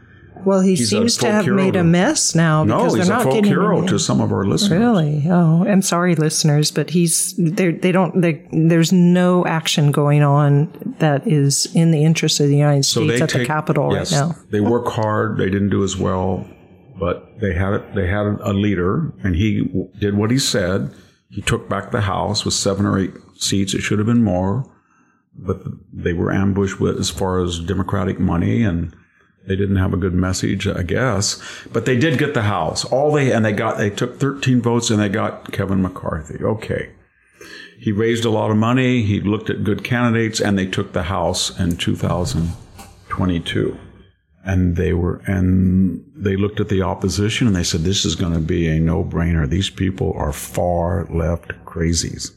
Well, 0.46 0.62
he 0.62 0.76
he's 0.76 0.90
seems 0.90 1.18
to 1.18 1.32
have 1.32 1.48
made 1.48 1.76
a 1.76 1.84
mess 1.84 2.36
now 2.36 2.64
because 2.64 2.96
no, 2.96 3.04
they're 3.04 3.18
not 3.18 3.26
getting 3.26 3.44
hero 3.44 3.86
to 3.86 4.00
some 4.00 4.22
of 4.22 4.32
our 4.32 4.46
listeners. 4.46 4.80
Really? 4.80 5.26
Oh, 5.28 5.66
I'm 5.68 5.82
sorry, 5.82 6.16
listeners, 6.16 6.72
but 6.72 6.90
he's 6.90 7.34
they 7.38 7.72
they 7.72 7.92
don't 7.92 8.22
they, 8.22 8.48
there's 8.52 8.94
no 8.94 9.46
action 9.46 9.92
going 9.92 10.24
on 10.24 10.96
that 11.00 11.28
is 11.28 11.68
in 11.76 11.92
the 11.92 12.04
interest 12.04 12.40
of 12.40 12.48
the 12.48 12.56
United 12.56 12.86
so 12.86 13.06
States 13.06 13.22
at 13.22 13.30
take, 13.30 13.42
the 13.42 13.46
Capitol 13.46 13.92
yes, 13.92 14.14
right 14.14 14.30
now. 14.30 14.36
They 14.50 14.62
work 14.62 14.88
hard. 14.88 15.38
They 15.38 15.50
didn't 15.50 15.70
do 15.70 15.84
as 15.84 15.98
well, 15.98 16.48
but 17.00 17.40
they 17.40 17.54
had 17.54 17.74
it, 17.74 17.96
they 17.96 18.08
had 18.08 18.26
a 18.26 18.54
leader, 18.54 19.14
and 19.24 19.36
he 19.36 19.70
did 20.00 20.18
what 20.18 20.32
he 20.32 20.40
said. 20.40 20.94
He 21.30 21.42
took 21.42 21.68
back 21.68 21.92
the 21.92 22.02
House 22.02 22.46
with 22.46 22.54
seven 22.54 22.86
or 22.86 22.98
eight 22.98 23.14
seats. 23.36 23.74
It 23.74 23.82
should 23.82 24.00
have 24.00 24.08
been 24.08 24.24
more 24.24 24.66
but 25.38 25.62
they 25.94 26.14
were 26.14 26.32
ambushed 26.32 26.80
with 26.80 26.98
as 26.98 27.10
far 27.10 27.44
as 27.44 27.60
Democratic 27.60 28.18
money 28.20 28.64
and 28.64 28.96
they 29.48 29.56
didn't 29.56 29.76
have 29.78 29.94
a 29.94 29.98
good 29.98 30.14
message, 30.14 30.68
I 30.68 30.84
guess. 30.84 31.42
But 31.72 31.86
they 31.86 31.98
did 31.98 32.20
get 32.20 32.34
the 32.34 32.42
House. 32.42 32.84
All 32.84 33.14
they 33.14 33.32
and 33.32 33.46
they 33.46 33.54
got 33.54 33.78
they 33.78 33.90
took 33.90 34.20
13 34.20 34.62
votes 34.62 34.90
and 34.90 35.00
they 35.00 35.08
got 35.10 35.54
Kevin 35.54 35.82
McCarthy. 35.82 36.44
Okay. 36.44 36.92
He 37.80 37.92
raised 37.92 38.26
a 38.26 38.32
lot 38.32 38.50
of 38.50 38.58
money, 38.58 39.04
he 39.04 39.22
looked 39.22 39.52
at 39.52 39.64
good 39.64 39.84
candidates, 39.84 40.42
and 40.42 40.58
they 40.58 40.66
took 40.66 40.94
the 40.94 41.04
House 41.04 41.60
in 41.60 41.78
2022. 41.78 43.78
And 44.44 44.76
they 44.76 44.94
were 44.94 45.22
and 45.28 46.04
they 46.20 46.36
looked 46.36 46.60
at 46.60 46.70
the 46.70 46.82
opposition 46.82 47.48
and 47.48 47.56
they 47.56 47.64
said, 47.64 47.82
This 47.82 48.06
is 48.06 48.16
going 48.16 48.34
to 48.34 48.40
be 48.40 48.68
a 48.68 48.80
no 48.80 49.04
brainer. 49.04 49.48
These 49.48 49.70
people 49.70 50.14
are 50.18 50.34
far 50.34 51.06
left 51.06 51.50
crazies. 51.66 52.32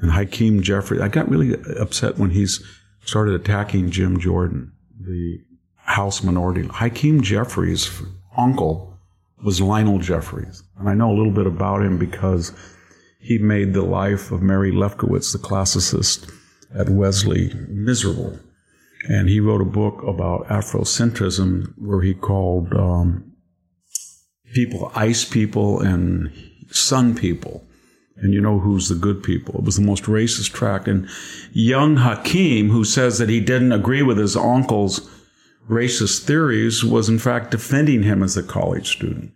And 0.00 0.12
Hakeem 0.12 0.62
Jeffries, 0.62 1.00
I 1.00 1.08
got 1.08 1.28
really 1.28 1.54
upset 1.78 2.18
when 2.18 2.30
he's 2.30 2.62
started 3.04 3.34
attacking 3.34 3.90
Jim 3.90 4.18
Jordan, 4.18 4.72
the 4.98 5.40
House 5.76 6.22
minority. 6.22 6.68
Hakeem 6.70 7.22
Jeffries' 7.22 7.90
uncle 8.36 8.98
was 9.42 9.60
Lionel 9.60 9.98
Jeffries. 9.98 10.62
And 10.78 10.88
I 10.88 10.94
know 10.94 11.10
a 11.10 11.16
little 11.16 11.32
bit 11.32 11.46
about 11.46 11.82
him 11.82 11.98
because 11.98 12.52
he 13.20 13.38
made 13.38 13.72
the 13.72 13.82
life 13.82 14.30
of 14.30 14.42
Mary 14.42 14.70
Lefkowitz, 14.70 15.32
the 15.32 15.38
classicist 15.38 16.32
at 16.74 16.88
Wellesley, 16.88 17.52
miserable. 17.68 18.38
And 19.08 19.30
he 19.30 19.40
wrote 19.40 19.62
a 19.62 19.64
book 19.64 20.02
about 20.02 20.46
Afrocentrism 20.48 21.72
where 21.78 22.02
he 22.02 22.12
called 22.12 22.74
um, 22.74 23.32
people 24.52 24.92
ice 24.94 25.24
people 25.24 25.80
and 25.80 26.30
sun 26.70 27.14
people. 27.14 27.64
And 28.16 28.34
you 28.34 28.40
know 28.42 28.58
who's 28.58 28.90
the 28.90 28.94
good 28.94 29.22
people. 29.22 29.54
It 29.60 29.64
was 29.64 29.76
the 29.76 29.82
most 29.82 30.04
racist 30.04 30.52
tract. 30.52 30.88
And 30.88 31.08
young 31.52 31.96
Hakeem, 31.96 32.68
who 32.68 32.84
says 32.84 33.18
that 33.18 33.30
he 33.30 33.40
didn't 33.40 33.72
agree 33.72 34.02
with 34.02 34.18
his 34.18 34.36
uncle's 34.36 35.08
racist 35.70 36.24
theories, 36.24 36.84
was 36.84 37.08
in 37.08 37.18
fact 37.18 37.50
defending 37.50 38.02
him 38.02 38.22
as 38.22 38.36
a 38.36 38.42
college 38.42 38.90
student. 38.90 39.32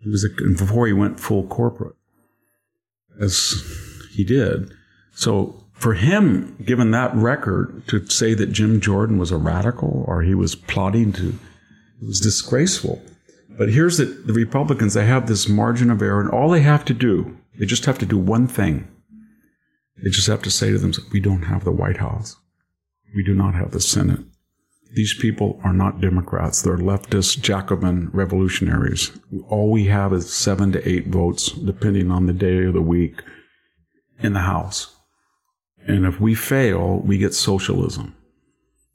He 0.00 0.08
was 0.08 0.24
a, 0.24 0.28
before 0.56 0.86
he 0.86 0.92
went 0.92 1.18
full 1.18 1.46
corporate, 1.48 1.96
as 3.20 3.64
he 4.12 4.22
did. 4.22 4.70
So 5.14 5.63
for 5.74 5.94
him, 5.94 6.56
given 6.64 6.92
that 6.92 7.14
record, 7.14 7.86
to 7.88 8.06
say 8.06 8.32
that 8.34 8.52
Jim 8.52 8.80
Jordan 8.80 9.18
was 9.18 9.30
a 9.30 9.36
radical 9.36 10.04
or 10.06 10.22
he 10.22 10.34
was 10.34 10.54
plotting 10.54 11.12
to, 11.14 11.28
it 12.00 12.06
was 12.06 12.20
disgraceful. 12.20 13.02
But 13.58 13.70
here's 13.70 13.98
the, 13.98 14.06
the 14.06 14.32
Republicans, 14.32 14.94
they 14.94 15.04
have 15.04 15.26
this 15.26 15.48
margin 15.48 15.90
of 15.90 16.00
error, 16.00 16.20
and 16.20 16.30
all 16.30 16.48
they 16.48 16.62
have 16.62 16.84
to 16.86 16.94
do, 16.94 17.36
they 17.58 17.66
just 17.66 17.84
have 17.84 17.98
to 17.98 18.06
do 18.06 18.18
one 18.18 18.46
thing. 18.48 18.88
They 20.02 20.10
just 20.10 20.26
have 20.26 20.42
to 20.42 20.50
say 20.50 20.72
to 20.72 20.78
themselves, 20.78 21.10
we 21.12 21.20
don't 21.20 21.42
have 21.42 21.64
the 21.64 21.72
White 21.72 21.98
House. 21.98 22.36
We 23.14 23.22
do 23.22 23.34
not 23.34 23.54
have 23.54 23.70
the 23.70 23.80
Senate. 23.80 24.20
These 24.94 25.14
people 25.20 25.60
are 25.64 25.72
not 25.72 26.00
Democrats. 26.00 26.62
They're 26.62 26.76
leftist 26.76 27.40
Jacobin 27.40 28.10
revolutionaries. 28.12 29.12
All 29.48 29.70
we 29.70 29.86
have 29.86 30.12
is 30.12 30.32
seven 30.32 30.72
to 30.72 30.88
eight 30.88 31.08
votes, 31.08 31.50
depending 31.50 32.10
on 32.10 32.26
the 32.26 32.32
day 32.32 32.64
of 32.64 32.74
the 32.74 32.82
week, 32.82 33.22
in 34.20 34.32
the 34.32 34.40
House. 34.40 34.93
And 35.86 36.06
if 36.06 36.20
we 36.20 36.34
fail, 36.34 37.00
we 37.00 37.18
get 37.18 37.34
socialism. 37.34 38.14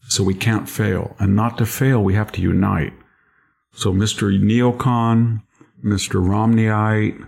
So 0.08 0.24
we 0.24 0.34
can't 0.34 0.68
fail. 0.68 1.16
And 1.20 1.36
not 1.36 1.58
to 1.60 1.66
fail, 1.66 2.04
we 2.04 2.16
have 2.16 2.32
to 2.34 2.42
unite. 2.42 2.94
So 3.74 3.94
Mr. 3.94 4.38
Neocon, 4.42 5.44
Mr. 5.84 6.22
Romneyite, 6.22 7.26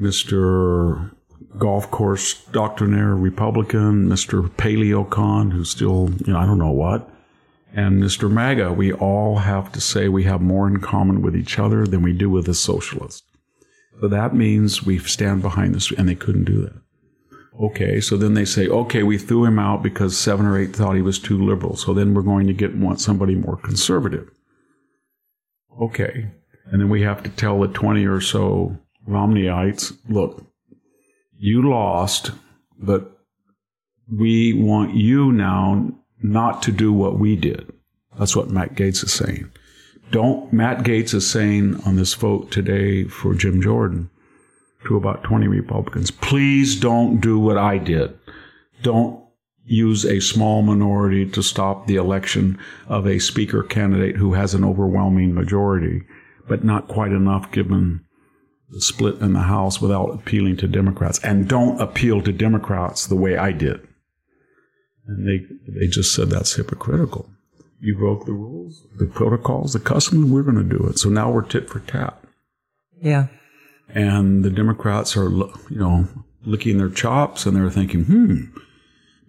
Mr. 0.00 1.14
Golf 1.58 1.90
course 1.90 2.44
doctrinaire 2.46 3.14
Republican, 3.14 4.08
Mr. 4.08 4.48
Paleocon, 4.48 5.52
who's 5.52 5.70
still, 5.70 6.10
you 6.24 6.32
know, 6.32 6.38
I 6.38 6.46
don't 6.46 6.58
know 6.58 6.70
what, 6.70 7.08
and 7.72 8.02
Mr. 8.02 8.30
MAGA, 8.30 8.72
we 8.72 8.92
all 8.92 9.38
have 9.38 9.72
to 9.72 9.80
say 9.80 10.08
we 10.08 10.24
have 10.24 10.40
more 10.40 10.68
in 10.68 10.78
common 10.78 11.22
with 11.22 11.36
each 11.36 11.58
other 11.58 11.86
than 11.86 12.02
we 12.02 12.12
do 12.12 12.30
with 12.30 12.46
the 12.46 12.54
socialists. 12.54 13.22
So 14.00 14.08
that 14.08 14.34
means 14.34 14.84
we 14.84 14.98
stand 14.98 15.42
behind 15.42 15.74
this, 15.74 15.90
and 15.92 16.08
they 16.08 16.14
couldn't 16.14 16.44
do 16.44 16.62
that. 16.62 16.83
Okay, 17.62 18.00
so 18.00 18.16
then 18.16 18.34
they 18.34 18.44
say, 18.44 18.66
okay, 18.66 19.04
we 19.04 19.16
threw 19.16 19.44
him 19.44 19.60
out 19.60 19.82
because 19.82 20.18
seven 20.18 20.44
or 20.44 20.58
eight 20.58 20.74
thought 20.74 20.96
he 20.96 21.02
was 21.02 21.20
too 21.20 21.38
liberal. 21.38 21.76
So 21.76 21.94
then 21.94 22.12
we're 22.12 22.22
going 22.22 22.48
to 22.48 22.52
get 22.52 22.76
want 22.76 23.00
somebody 23.00 23.36
more 23.36 23.56
conservative. 23.56 24.28
Okay, 25.80 26.30
and 26.66 26.80
then 26.80 26.88
we 26.88 27.02
have 27.02 27.22
to 27.22 27.30
tell 27.30 27.60
the 27.60 27.68
twenty 27.68 28.06
or 28.06 28.20
so 28.20 28.76
Romneyites, 29.08 29.96
look, 30.08 30.44
you 31.36 31.68
lost, 31.68 32.32
but 32.78 33.20
we 34.10 34.52
want 34.52 34.94
you 34.94 35.30
now 35.30 35.92
not 36.22 36.62
to 36.62 36.72
do 36.72 36.92
what 36.92 37.18
we 37.18 37.36
did. 37.36 37.72
That's 38.18 38.34
what 38.34 38.50
Matt 38.50 38.74
Gaetz 38.74 39.04
is 39.04 39.12
saying. 39.12 39.50
Don't, 40.10 40.52
Matt 40.52 40.84
Gaetz 40.84 41.14
is 41.14 41.28
saying 41.28 41.80
on 41.84 41.96
this 41.96 42.14
vote 42.14 42.50
today 42.50 43.04
for 43.04 43.34
Jim 43.34 43.60
Jordan, 43.60 44.10
to 44.86 44.96
about 44.96 45.24
20 45.24 45.48
Republicans. 45.48 46.10
Please 46.10 46.78
don't 46.78 47.20
do 47.20 47.38
what 47.38 47.58
I 47.58 47.78
did. 47.78 48.18
Don't 48.82 49.24
use 49.64 50.04
a 50.04 50.20
small 50.20 50.62
minority 50.62 51.28
to 51.30 51.42
stop 51.42 51.86
the 51.86 51.96
election 51.96 52.58
of 52.86 53.06
a 53.06 53.18
speaker 53.18 53.62
candidate 53.62 54.16
who 54.16 54.34
has 54.34 54.54
an 54.54 54.64
overwhelming 54.64 55.34
majority, 55.34 56.02
but 56.46 56.64
not 56.64 56.88
quite 56.88 57.12
enough 57.12 57.50
given 57.50 58.04
the 58.70 58.80
split 58.80 59.20
in 59.20 59.32
the 59.32 59.40
House 59.40 59.80
without 59.80 60.10
appealing 60.10 60.56
to 60.58 60.68
Democrats. 60.68 61.18
And 61.20 61.48
don't 61.48 61.80
appeal 61.80 62.20
to 62.22 62.32
Democrats 62.32 63.06
the 63.06 63.16
way 63.16 63.36
I 63.36 63.52
did. 63.52 63.86
And 65.06 65.26
they, 65.26 65.46
they 65.72 65.86
just 65.86 66.14
said 66.14 66.28
that's 66.28 66.54
hypocritical. 66.54 67.30
You 67.80 67.96
broke 67.96 68.24
the 68.24 68.32
rules, 68.32 68.86
the 68.96 69.06
protocols, 69.06 69.74
the 69.74 69.80
customs, 69.80 70.30
we're 70.30 70.42
going 70.42 70.56
to 70.56 70.78
do 70.78 70.86
it. 70.86 70.98
So 70.98 71.10
now 71.10 71.30
we're 71.30 71.42
tit 71.42 71.68
for 71.68 71.80
tat. 71.80 72.18
Yeah. 73.00 73.26
And 73.88 74.44
the 74.44 74.50
Democrats 74.50 75.16
are, 75.16 75.30
you 75.30 75.56
know, 75.70 76.08
licking 76.44 76.78
their 76.78 76.90
chops 76.90 77.46
and 77.46 77.56
they're 77.56 77.70
thinking, 77.70 78.04
hmm, 78.04 78.44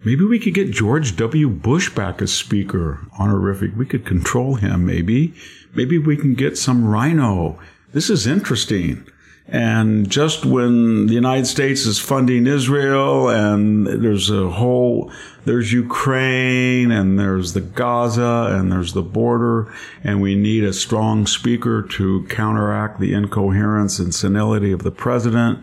maybe 0.04 0.24
we 0.24 0.38
could 0.38 0.54
get 0.54 0.70
George 0.70 1.16
W. 1.16 1.48
Bush 1.48 1.90
back 1.90 2.20
as 2.20 2.32
Speaker, 2.32 3.00
honorific. 3.18 3.72
We 3.76 3.86
could 3.86 4.04
control 4.04 4.56
him, 4.56 4.86
maybe. 4.86 5.34
Maybe 5.74 5.98
we 5.98 6.16
can 6.16 6.34
get 6.34 6.58
some 6.58 6.86
RINO. 6.86 7.58
This 7.92 8.10
is 8.10 8.26
interesting. 8.26 9.06
And 9.48 10.10
just 10.10 10.44
when 10.44 11.06
the 11.06 11.14
United 11.14 11.46
States 11.46 11.86
is 11.86 12.00
funding 12.00 12.48
Israel 12.48 13.28
and 13.28 13.86
there's 13.86 14.28
a 14.28 14.50
whole, 14.50 15.12
there's 15.44 15.72
Ukraine 15.72 16.90
and 16.90 17.16
there's 17.16 17.52
the 17.52 17.60
Gaza 17.60 18.48
and 18.50 18.72
there's 18.72 18.92
the 18.92 19.02
border 19.02 19.72
and 20.02 20.20
we 20.20 20.34
need 20.34 20.64
a 20.64 20.72
strong 20.72 21.28
speaker 21.28 21.82
to 21.82 22.24
counteract 22.24 22.98
the 22.98 23.14
incoherence 23.14 24.00
and 24.00 24.12
senility 24.12 24.72
of 24.72 24.82
the 24.82 24.90
president. 24.90 25.60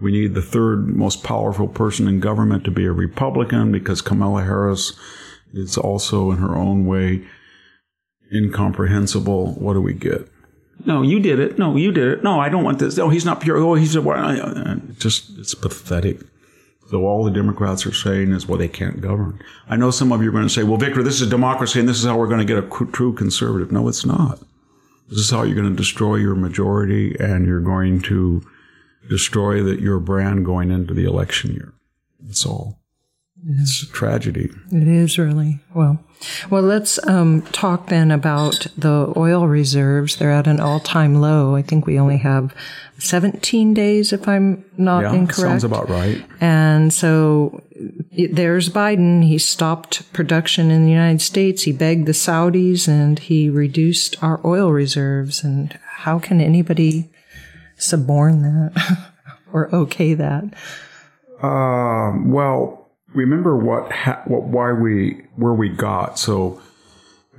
We 0.00 0.10
need 0.10 0.32
the 0.32 0.40
third 0.40 0.96
most 0.96 1.22
powerful 1.22 1.68
person 1.68 2.08
in 2.08 2.20
government 2.20 2.64
to 2.64 2.70
be 2.70 2.86
a 2.86 2.92
Republican 2.92 3.72
because 3.72 4.00
Kamala 4.00 4.44
Harris 4.44 4.98
is 5.52 5.76
also 5.76 6.30
in 6.30 6.38
her 6.38 6.56
own 6.56 6.86
way 6.86 7.26
incomprehensible. 8.32 9.52
What 9.54 9.74
do 9.74 9.82
we 9.82 9.92
get? 9.92 10.30
No, 10.84 11.02
you 11.02 11.20
did 11.20 11.38
it. 11.40 11.58
No, 11.58 11.76
you 11.76 11.92
did 11.92 12.08
it. 12.08 12.22
No, 12.22 12.40
I 12.40 12.48
don't 12.48 12.64
want 12.64 12.78
this. 12.78 12.96
No, 12.96 13.08
he's 13.08 13.24
not 13.24 13.40
pure. 13.40 13.56
Oh, 13.56 13.74
he's 13.74 13.96
a. 13.96 14.00
Uh, 14.00 14.14
uh, 14.14 14.76
Just, 14.98 15.38
it's 15.38 15.54
pathetic. 15.54 16.20
So 16.90 17.04
all 17.04 17.24
the 17.24 17.30
Democrats 17.30 17.84
are 17.84 17.92
saying 17.92 18.32
is, 18.32 18.46
well, 18.46 18.58
they 18.58 18.68
can't 18.68 19.00
govern. 19.00 19.42
I 19.68 19.76
know 19.76 19.90
some 19.90 20.10
of 20.10 20.22
you 20.22 20.30
are 20.30 20.32
going 20.32 20.46
to 20.46 20.48
say, 20.48 20.62
well, 20.62 20.78
Victor, 20.78 21.02
this 21.02 21.20
is 21.20 21.28
democracy 21.28 21.80
and 21.80 21.88
this 21.88 21.98
is 21.98 22.06
how 22.06 22.16
we're 22.16 22.28
going 22.28 22.46
to 22.46 22.46
get 22.46 22.64
a 22.64 22.86
true 22.92 23.12
conservative. 23.12 23.70
No, 23.70 23.88
it's 23.88 24.06
not. 24.06 24.38
This 25.10 25.18
is 25.18 25.30
how 25.30 25.42
you're 25.42 25.54
going 25.54 25.68
to 25.68 25.76
destroy 25.76 26.16
your 26.16 26.34
majority 26.34 27.14
and 27.18 27.46
you're 27.46 27.60
going 27.60 28.00
to 28.02 28.42
destroy 29.08 29.62
the, 29.62 29.80
your 29.80 29.98
brand 29.98 30.46
going 30.46 30.70
into 30.70 30.94
the 30.94 31.04
election 31.04 31.52
year. 31.52 31.74
That's 32.20 32.46
all. 32.46 32.78
It's 33.46 33.82
a 33.82 33.86
tragedy. 33.86 34.50
It 34.72 34.88
is 34.88 35.18
really. 35.18 35.60
Well, 35.72 35.98
well, 36.50 36.62
let's 36.62 37.04
um, 37.06 37.42
talk 37.42 37.88
then 37.88 38.10
about 38.10 38.66
the 38.76 39.12
oil 39.16 39.46
reserves. 39.46 40.16
They're 40.16 40.32
at 40.32 40.48
an 40.48 40.58
all-time 40.58 41.20
low. 41.20 41.54
I 41.54 41.62
think 41.62 41.86
we 41.86 41.98
only 41.98 42.16
have 42.18 42.54
17 42.98 43.74
days, 43.74 44.12
if 44.12 44.26
I'm 44.26 44.64
not 44.76 45.02
yeah, 45.02 45.12
incorrect. 45.12 45.36
Sounds 45.36 45.64
about 45.64 45.88
right. 45.88 46.24
And 46.40 46.92
so 46.92 47.62
it, 48.10 48.34
there's 48.34 48.68
Biden. 48.68 49.24
He 49.24 49.38
stopped 49.38 50.12
production 50.12 50.70
in 50.72 50.84
the 50.84 50.90
United 50.90 51.22
States. 51.22 51.62
He 51.62 51.72
begged 51.72 52.06
the 52.06 52.12
Saudis, 52.12 52.88
and 52.88 53.18
he 53.20 53.48
reduced 53.48 54.20
our 54.22 54.40
oil 54.44 54.72
reserves. 54.72 55.44
And 55.44 55.78
how 55.84 56.18
can 56.18 56.40
anybody 56.40 57.10
suborn 57.76 58.42
that 58.42 58.98
or 59.52 59.72
okay 59.72 60.14
that? 60.14 60.44
Uh, 61.40 62.18
well 62.24 62.77
remember 63.14 63.56
what, 63.56 63.92
ha- 63.92 64.22
what 64.26 64.44
why 64.44 64.72
we 64.72 65.22
where 65.36 65.52
we 65.52 65.68
got. 65.68 66.18
So 66.18 66.60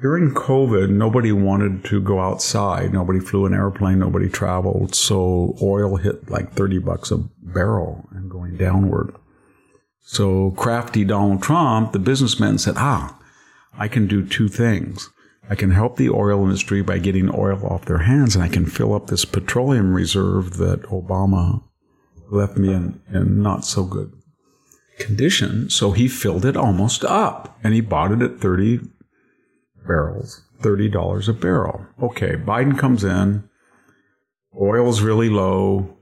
during 0.02 0.34
COVID, 0.34 0.90
nobody 0.90 1.32
wanted 1.32 1.84
to 1.86 2.02
go 2.02 2.20
outside. 2.20 2.94
Nobody 2.94 3.20
flew 3.20 3.46
an 3.46 3.54
airplane. 3.54 4.00
Nobody 4.00 4.30
traveled. 4.30 4.96
So 4.96 5.58
oil 5.62 5.98
hit 5.98 6.30
like 6.30 6.54
thirty 6.54 6.80
bucks 6.80 7.12
a 7.12 7.18
barrel 7.42 8.08
and 8.12 8.30
going 8.30 8.58
downward. 8.58 9.16
So 10.02 10.52
crafty 10.52 11.04
Donald 11.04 11.44
Trump, 11.44 11.92
the 11.92 12.00
businessman, 12.00 12.58
said, 12.58 12.76
"Ah, 12.78 13.20
I 13.78 13.88
can 13.88 14.08
do 14.08 14.26
two 14.26 14.48
things." 14.48 15.10
I 15.52 15.56
can 15.56 15.72
help 15.72 15.98
the 15.98 16.12
oil 16.12 16.44
industry 16.44 16.84
by 16.84 17.00
getting 17.00 17.34
oil 17.34 17.66
off 17.66 17.86
their 17.86 18.00
hands, 18.00 18.36
and 18.36 18.44
I 18.44 18.50
can 18.50 18.68
fill 18.68 18.94
up 18.94 19.08
this 19.08 19.26
petroleum 19.26 19.96
reserve 19.96 20.58
that 20.58 20.84
Obama 20.84 21.64
left 22.30 22.56
me 22.56 22.72
in, 22.72 23.02
in 23.12 23.42
not 23.42 23.66
so 23.66 23.84
good 23.84 24.14
condition. 25.00 25.70
So 25.70 25.92
he 25.92 26.08
filled 26.08 26.46
it 26.46 26.56
almost 26.56 27.04
up 27.04 27.58
and 27.64 27.74
he 27.74 27.82
bought 27.82 28.12
it 28.12 28.22
at 28.22 28.40
30 28.40 28.82
barrels, 29.88 30.44
$30 30.62 31.28
a 31.28 31.34
barrel. 31.34 31.86
Okay, 32.02 32.36
Biden 32.36 32.78
comes 32.78 33.04
in, 33.04 33.50
oil's 34.60 35.02
really 35.02 35.30
low, 35.30 35.98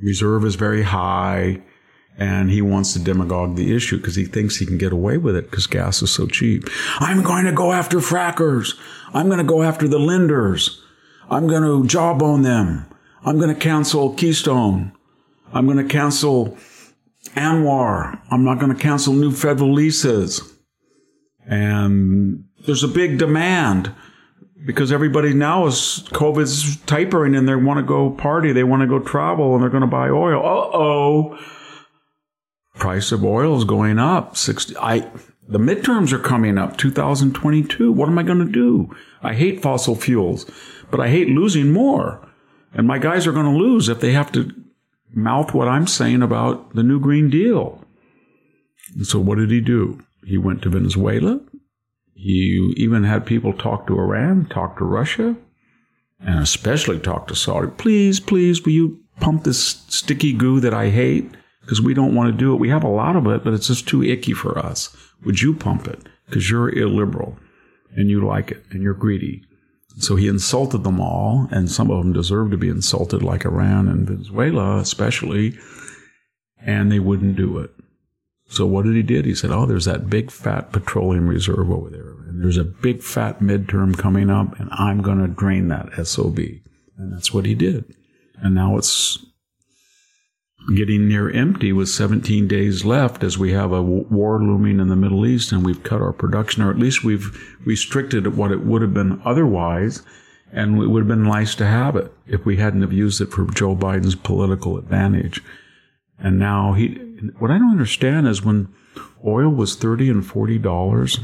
reserve 0.00 0.44
is 0.44 0.54
very 0.54 0.82
high, 0.82 1.62
and 2.16 2.50
he 2.50 2.62
wants 2.62 2.92
to 2.92 2.98
demagogue 2.98 3.56
the 3.56 3.74
issue 3.74 3.96
because 3.96 4.14
he 4.14 4.24
thinks 4.24 4.56
he 4.56 4.66
can 4.66 4.78
get 4.78 4.92
away 4.92 5.18
with 5.18 5.34
it 5.34 5.50
because 5.50 5.66
gas 5.66 6.00
is 6.00 6.10
so 6.10 6.26
cheap. 6.26 6.68
I'm 7.00 7.22
going 7.22 7.44
to 7.44 7.52
go 7.52 7.72
after 7.72 7.98
frackers. 7.98 8.78
I'm 9.12 9.26
going 9.26 9.38
to 9.38 9.44
go 9.44 9.62
after 9.62 9.88
the 9.88 9.98
lenders. 9.98 10.80
I'm 11.28 11.48
going 11.48 11.62
to 11.62 11.88
jawbone 11.88 12.42
them. 12.42 12.86
I'm 13.24 13.38
going 13.38 13.52
to 13.52 13.60
cancel 13.60 14.14
Keystone. 14.14 14.92
I'm 15.52 15.66
going 15.66 15.78
to 15.78 15.92
cancel 15.92 16.56
ANWR. 17.34 18.20
I'm 18.30 18.44
not 18.44 18.58
going 18.58 18.74
to 18.74 18.80
cancel 18.80 19.12
new 19.12 19.32
federal 19.32 19.72
leases. 19.72 20.40
And 21.46 22.44
there's 22.66 22.84
a 22.84 22.88
big 22.88 23.18
demand 23.18 23.94
because 24.64 24.92
everybody 24.92 25.34
now 25.34 25.66
is 25.66 26.06
COVID's 26.12 26.76
tapering 26.86 27.34
and 27.34 27.46
they 27.48 27.54
want 27.54 27.78
to 27.78 27.82
go 27.82 28.10
party, 28.10 28.52
they 28.52 28.64
want 28.64 28.80
to 28.80 28.88
go 28.88 28.98
travel, 28.98 29.54
and 29.54 29.62
they're 29.62 29.70
going 29.70 29.82
to 29.82 29.86
buy 29.86 30.08
oil. 30.08 30.40
Uh 30.40 30.76
oh 30.76 31.38
price 32.74 33.12
of 33.12 33.24
oil 33.24 33.56
is 33.56 33.64
going 33.64 33.98
up. 33.98 34.36
60, 34.36 34.76
I, 34.76 35.10
the 35.48 35.58
midterms 35.58 36.12
are 36.12 36.18
coming 36.18 36.58
up, 36.58 36.76
2022. 36.76 37.92
What 37.92 38.08
am 38.08 38.18
I 38.18 38.22
going 38.22 38.44
to 38.44 38.52
do? 38.52 38.94
I 39.22 39.34
hate 39.34 39.62
fossil 39.62 39.94
fuels, 39.94 40.44
but 40.90 41.00
I 41.00 41.08
hate 41.08 41.28
losing 41.28 41.72
more. 41.72 42.28
And 42.72 42.86
my 42.86 42.98
guys 42.98 43.26
are 43.26 43.32
going 43.32 43.46
to 43.46 43.58
lose 43.58 43.88
if 43.88 44.00
they 44.00 44.12
have 44.12 44.32
to 44.32 44.52
mouth 45.14 45.54
what 45.54 45.68
I'm 45.68 45.86
saying 45.86 46.22
about 46.22 46.74
the 46.74 46.82
new 46.82 47.00
Green 47.00 47.30
Deal. 47.30 47.84
And 48.94 49.06
so 49.06 49.18
what 49.18 49.38
did 49.38 49.50
he 49.50 49.60
do? 49.60 50.00
He 50.24 50.38
went 50.38 50.62
to 50.62 50.70
Venezuela. 50.70 51.40
He 52.14 52.74
even 52.76 53.04
had 53.04 53.26
people 53.26 53.52
talk 53.52 53.86
to 53.86 53.98
Iran, 53.98 54.46
talk 54.46 54.78
to 54.78 54.84
Russia, 54.84 55.36
and 56.20 56.38
especially 56.38 56.98
talk 56.98 57.28
to 57.28 57.34
Saudi. 57.34 57.70
Please, 57.76 58.20
please, 58.20 58.64
will 58.64 58.72
you 58.72 59.00
pump 59.20 59.44
this 59.44 59.84
sticky 59.88 60.32
goo 60.32 60.60
that 60.60 60.74
I 60.74 60.90
hate? 60.90 61.30
because 61.64 61.80
we 61.80 61.94
don't 61.94 62.14
want 62.14 62.30
to 62.30 62.36
do 62.36 62.52
it. 62.52 62.60
We 62.60 62.68
have 62.68 62.84
a 62.84 62.88
lot 62.88 63.16
of 63.16 63.26
it, 63.26 63.42
but 63.42 63.54
it's 63.54 63.68
just 63.68 63.88
too 63.88 64.02
icky 64.02 64.32
for 64.32 64.58
us. 64.58 64.94
Would 65.24 65.40
you 65.40 65.54
pump 65.54 65.88
it? 65.88 66.00
Because 66.26 66.50
you're 66.50 66.70
illiberal 66.76 67.38
and 67.96 68.10
you 68.10 68.24
like 68.24 68.50
it 68.50 68.64
and 68.70 68.82
you're 68.82 68.94
greedy. 68.94 69.42
So 69.98 70.16
he 70.16 70.26
insulted 70.28 70.82
them 70.82 71.00
all, 71.00 71.48
and 71.50 71.70
some 71.70 71.90
of 71.90 71.98
them 71.98 72.12
deserve 72.12 72.50
to 72.50 72.56
be 72.56 72.68
insulted, 72.68 73.22
like 73.22 73.44
Iran 73.44 73.88
and 73.88 74.06
Venezuela, 74.06 74.78
especially, 74.78 75.56
and 76.60 76.90
they 76.90 76.98
wouldn't 76.98 77.36
do 77.36 77.58
it. 77.58 77.70
So 78.48 78.66
what 78.66 78.84
did 78.84 78.96
he 78.96 79.02
did? 79.02 79.24
He 79.24 79.34
said, 79.34 79.50
"Oh, 79.50 79.66
there's 79.66 79.86
that 79.86 80.10
big 80.10 80.30
fat 80.30 80.72
petroleum 80.72 81.28
reserve 81.28 81.70
over 81.70 81.90
there, 81.90 82.14
and 82.28 82.42
there's 82.42 82.56
a 82.56 82.64
big 82.64 83.02
fat 83.02 83.40
midterm 83.40 83.96
coming 83.96 84.30
up, 84.30 84.58
and 84.58 84.68
I'm 84.72 85.00
going 85.00 85.18
to 85.18 85.28
drain 85.28 85.68
that 85.68 86.06
sob." 86.06 86.38
And 86.38 87.12
that's 87.12 87.32
what 87.32 87.46
he 87.46 87.54
did. 87.54 87.94
And 88.36 88.54
now 88.54 88.76
it's 88.76 89.24
getting 90.74 91.08
near 91.08 91.30
empty 91.30 91.72
with 91.72 91.88
17 91.88 92.48
days 92.48 92.84
left 92.84 93.22
as 93.22 93.36
we 93.36 93.52
have 93.52 93.72
a 93.72 93.82
war 93.82 94.40
looming 94.40 94.80
in 94.80 94.88
the 94.88 94.96
Middle 94.96 95.26
East 95.26 95.52
and 95.52 95.64
we've 95.64 95.82
cut 95.82 96.00
our 96.00 96.12
production, 96.12 96.62
or 96.62 96.70
at 96.70 96.78
least 96.78 97.04
we've 97.04 97.56
restricted 97.64 98.36
what 98.36 98.50
it 98.50 98.64
would 98.64 98.82
have 98.82 98.94
been 98.94 99.20
otherwise. 99.24 100.02
And 100.52 100.80
it 100.80 100.86
would 100.86 101.00
have 101.00 101.08
been 101.08 101.24
nice 101.24 101.54
to 101.56 101.66
have 101.66 101.96
it 101.96 102.12
if 102.26 102.46
we 102.46 102.56
hadn't 102.56 102.82
have 102.82 102.92
used 102.92 103.20
it 103.20 103.32
for 103.32 103.44
Joe 103.46 103.74
Biden's 103.74 104.14
political 104.14 104.78
advantage. 104.78 105.42
And 106.18 106.38
now 106.38 106.74
he, 106.74 106.94
what 107.38 107.50
I 107.50 107.58
don't 107.58 107.72
understand 107.72 108.28
is 108.28 108.44
when 108.44 108.72
oil 109.26 109.50
was 109.50 109.74
30 109.74 110.10
and 110.10 110.24
40 110.24 110.58
dollars 110.58 111.18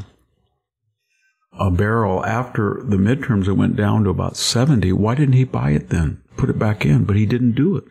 a 1.60 1.70
barrel 1.70 2.24
after 2.24 2.80
the 2.82 2.96
midterms, 2.96 3.46
it 3.46 3.52
went 3.52 3.76
down 3.76 4.04
to 4.04 4.10
about 4.10 4.36
70. 4.36 4.92
Why 4.92 5.14
didn't 5.14 5.34
he 5.34 5.44
buy 5.44 5.72
it 5.72 5.90
then? 5.90 6.22
Put 6.36 6.48
it 6.48 6.58
back 6.58 6.86
in, 6.86 7.04
but 7.04 7.16
he 7.16 7.26
didn't 7.26 7.52
do 7.52 7.76
it. 7.76 7.84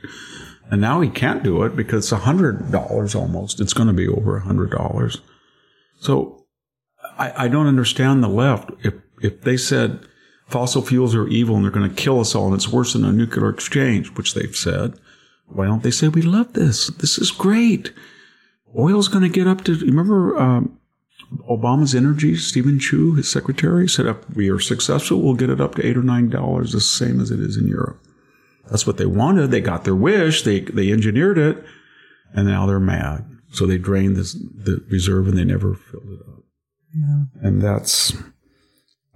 And 0.70 0.82
now 0.82 1.02
he 1.02 1.10
can't 1.10 1.44
do 1.44 1.64
it 1.64 1.76
because 1.76 2.06
it's 2.06 2.24
a 2.24 2.26
$100 2.26 3.16
almost. 3.16 3.60
It's 3.60 3.74
going 3.74 3.88
to 3.88 3.94
be 3.94 4.08
over 4.08 4.38
a 4.38 4.42
$100. 4.42 5.20
So 6.00 6.46
I, 7.18 7.46
I 7.46 7.48
don't 7.48 7.68
understand 7.68 8.24
the 8.24 8.28
left. 8.28 8.72
If, 8.84 8.94
if 9.22 9.42
they 9.42 9.58
said 9.58 10.00
fossil 10.48 10.82
fuels 10.82 11.16
are 11.16 11.28
evil 11.28 11.56
and 11.56 11.64
they're 11.64 11.72
going 11.72 11.90
to 11.90 11.96
kill 11.96 12.20
us 12.20 12.36
all 12.36 12.48
and 12.48 12.56
it's 12.56 12.70
worse 12.70 12.94
than 12.94 13.04
a 13.04 13.12
nuclear 13.12 13.50
exchange, 13.50 14.16
which 14.16 14.34
they've 14.36 14.56
said, 14.56 14.94
why 15.48 15.66
don't 15.66 15.82
they 15.82 15.92
say 15.92 16.08
we 16.08 16.22
love 16.22 16.54
this? 16.54 16.88
This 16.88 17.18
is 17.18 17.32
great. 17.32 17.92
Oil's 18.78 19.08
going 19.08 19.24
to 19.24 19.30
get 19.30 19.48
up 19.48 19.64
to, 19.64 19.74
remember 19.74 20.38
um, 20.38 20.80
Obama's 21.50 21.96
energy, 21.96 22.36
Steven 22.36 22.80
Chu, 22.80 23.16
his 23.16 23.32
secretary, 23.32 23.88
said 23.90 24.06
if 24.06 24.30
we 24.36 24.50
are 24.50 24.60
successful, 24.60 25.22
we'll 25.22 25.34
get 25.34 25.50
it 25.50 25.60
up 25.62 25.76
to 25.76 25.86
eight 25.86 25.98
or 25.98 26.04
nine 26.04 26.30
dollars, 26.30 26.72
the 26.72 26.82
same 26.82 27.20
as 27.20 27.32
it 27.32 27.40
is 27.40 27.58
in 27.58 27.68
Europe. 27.68 28.04
That's 28.70 28.86
what 28.86 28.98
they 28.98 29.06
wanted. 29.06 29.52
They 29.52 29.62
got 29.62 29.84
their 29.84 29.96
wish. 29.96 30.44
They, 30.44 30.62
they 30.62 30.92
engineered 30.92 31.38
it 31.38 31.64
and 32.34 32.48
now 32.48 32.66
they're 32.66 32.80
mad. 32.80 33.26
So 33.52 33.66
they 33.66 33.78
drained 33.78 34.16
this, 34.16 34.34
the 34.34 34.84
reserve 34.90 35.28
and 35.28 35.38
they 35.38 35.44
never 35.44 35.74
filled 35.74 36.10
it 36.10 36.20
up. 36.28 36.44
Yeah. 36.96 37.24
And 37.42 37.62
that's, 37.62 38.14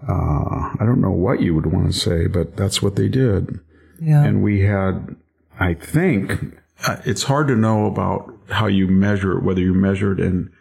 uh, 0.07 0.11
I 0.11 0.79
don't 0.79 1.01
know 1.01 1.11
what 1.11 1.41
you 1.41 1.53
would 1.53 1.67
want 1.67 1.91
to 1.91 1.97
say, 1.97 2.27
but 2.27 2.57
that's 2.57 2.81
what 2.81 2.95
they 2.95 3.07
did. 3.07 3.59
Yeah. 4.01 4.23
And 4.23 4.43
we 4.43 4.61
had, 4.61 5.15
I 5.59 5.75
think, 5.75 6.57
uh, 6.87 6.97
it's 7.05 7.23
hard 7.23 7.47
to 7.47 7.55
know 7.55 7.85
about 7.85 8.33
how 8.49 8.67
you 8.67 8.87
measure 8.87 9.37
it, 9.37 9.43
whether 9.43 9.61
you 9.61 9.73
measure 9.73 10.13
it 10.13 10.19
in 10.19 10.51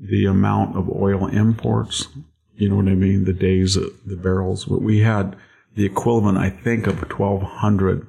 the 0.00 0.26
amount 0.26 0.76
of 0.76 0.88
oil 0.88 1.26
imports. 1.26 2.08
You 2.54 2.68
know 2.68 2.76
what 2.76 2.88
I 2.88 2.94
mean? 2.94 3.24
The 3.24 3.32
days, 3.32 3.74
the 3.74 4.16
barrels. 4.16 4.64
But 4.66 4.82
we 4.82 5.00
had 5.00 5.36
the 5.74 5.84
equivalent, 5.84 6.38
I 6.38 6.50
think, 6.50 6.86
of 6.86 7.00
1,200 7.00 8.06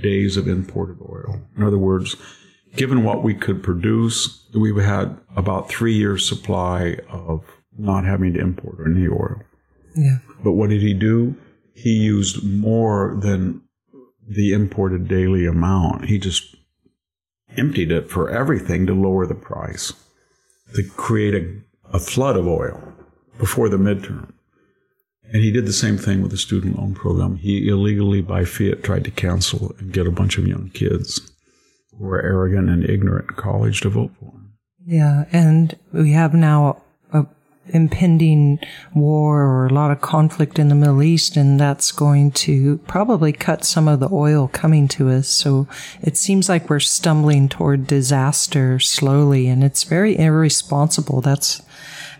days 0.00 0.36
of 0.36 0.48
imported 0.48 0.98
oil. 1.00 1.40
In 1.56 1.62
other 1.62 1.78
words, 1.78 2.16
given 2.76 3.04
what 3.04 3.22
we 3.22 3.34
could 3.34 3.62
produce, 3.62 4.46
we 4.54 4.82
had 4.82 5.18
about 5.34 5.68
three 5.68 5.94
years' 5.94 6.28
supply 6.28 6.98
of 7.08 7.44
not 7.78 8.04
having 8.04 8.34
to 8.34 8.40
import 8.40 8.78
any 8.86 9.08
oil. 9.08 9.42
Yeah. 9.94 10.18
But 10.42 10.52
what 10.52 10.70
did 10.70 10.82
he 10.82 10.94
do? 10.94 11.36
He 11.74 11.90
used 11.90 12.44
more 12.44 13.18
than 13.20 13.62
the 14.26 14.52
imported 14.52 15.08
daily 15.08 15.46
amount. 15.46 16.06
He 16.06 16.18
just 16.18 16.56
emptied 17.56 17.92
it 17.92 18.10
for 18.10 18.30
everything 18.30 18.86
to 18.86 18.94
lower 18.94 19.26
the 19.26 19.34
price, 19.34 19.92
to 20.74 20.82
create 20.96 21.34
a, 21.34 21.96
a 21.96 21.98
flood 21.98 22.36
of 22.36 22.46
oil 22.46 22.82
before 23.38 23.68
the 23.68 23.76
midterm. 23.76 24.32
And 25.32 25.42
he 25.42 25.50
did 25.50 25.66
the 25.66 25.72
same 25.72 25.98
thing 25.98 26.22
with 26.22 26.30
the 26.30 26.36
student 26.36 26.78
loan 26.78 26.94
program. 26.94 27.36
He 27.36 27.68
illegally, 27.68 28.22
by 28.22 28.44
fiat, 28.44 28.84
tried 28.84 29.04
to 29.04 29.10
cancel 29.10 29.74
and 29.78 29.92
get 29.92 30.06
a 30.06 30.12
bunch 30.12 30.38
of 30.38 30.46
young 30.46 30.70
kids 30.70 31.20
who 31.90 32.04
were 32.04 32.22
arrogant 32.22 32.68
and 32.70 32.88
ignorant 32.88 33.30
in 33.30 33.36
college 33.36 33.80
to 33.80 33.88
vote 33.88 34.12
for 34.18 34.26
him. 34.26 34.52
Yeah, 34.86 35.24
and 35.32 35.76
we 35.92 36.12
have 36.12 36.32
now 36.32 36.82
a 37.12 37.26
impending 37.68 38.60
war 38.94 39.42
or 39.42 39.66
a 39.66 39.72
lot 39.72 39.90
of 39.90 40.00
conflict 40.00 40.58
in 40.58 40.68
the 40.68 40.74
Middle 40.74 41.02
East, 41.02 41.36
and 41.36 41.58
that's 41.58 41.90
going 41.92 42.30
to 42.30 42.78
probably 42.86 43.32
cut 43.32 43.64
some 43.64 43.88
of 43.88 44.00
the 44.00 44.08
oil 44.12 44.48
coming 44.48 44.88
to 44.88 45.10
us. 45.10 45.28
So 45.28 45.66
it 46.02 46.16
seems 46.16 46.48
like 46.48 46.70
we're 46.70 46.80
stumbling 46.80 47.48
toward 47.48 47.86
disaster 47.86 48.78
slowly, 48.78 49.48
and 49.48 49.64
it's 49.64 49.84
very 49.84 50.16
irresponsible. 50.16 51.20
That's 51.20 51.62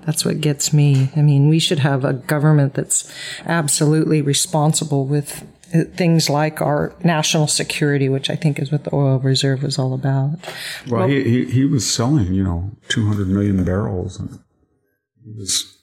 that's 0.07 0.25
what 0.25 0.41
gets 0.41 0.73
me. 0.73 1.11
I 1.17 1.21
mean, 1.21 1.49
we 1.49 1.59
should 1.59 1.81
have 1.81 2.05
a 2.05 2.13
government 2.13 2.75
that's 2.75 3.13
absolutely 3.45 4.23
responsible 4.23 5.05
with 5.05 5.45
uh, 5.75 5.83
things 5.97 6.31
like 6.31 6.63
our 6.63 6.95
national 7.03 7.49
security, 7.49 8.09
which 8.09 8.31
I 8.31 8.37
think 8.37 8.61
is 8.61 8.71
what 8.71 8.85
the 8.85 8.95
oil 8.95 9.19
reserve 9.19 9.65
was 9.65 9.81
all 9.81 9.93
about. 9.93 10.39
Well, 10.87 11.01
well 11.01 11.09
he, 11.09 11.25
he, 11.25 11.45
he 11.47 11.65
was 11.65 11.93
selling, 11.93 12.33
you 12.33 12.45
know, 12.45 12.71
200 12.89 13.27
million 13.27 13.65
barrels. 13.65 14.21
And 14.21 14.39
he 15.25 15.33
was, 15.37 15.77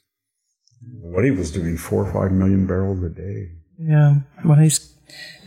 what 1.02 1.26
he 1.26 1.32
was 1.32 1.52
doing, 1.52 1.78
four 1.78 2.08
or 2.08 2.14
five 2.14 2.32
million 2.32 2.66
barrels 2.66 3.04
a 3.04 3.10
day. 3.10 3.52
Yeah. 3.78 4.22
Well, 4.46 4.58
he's 4.58 4.80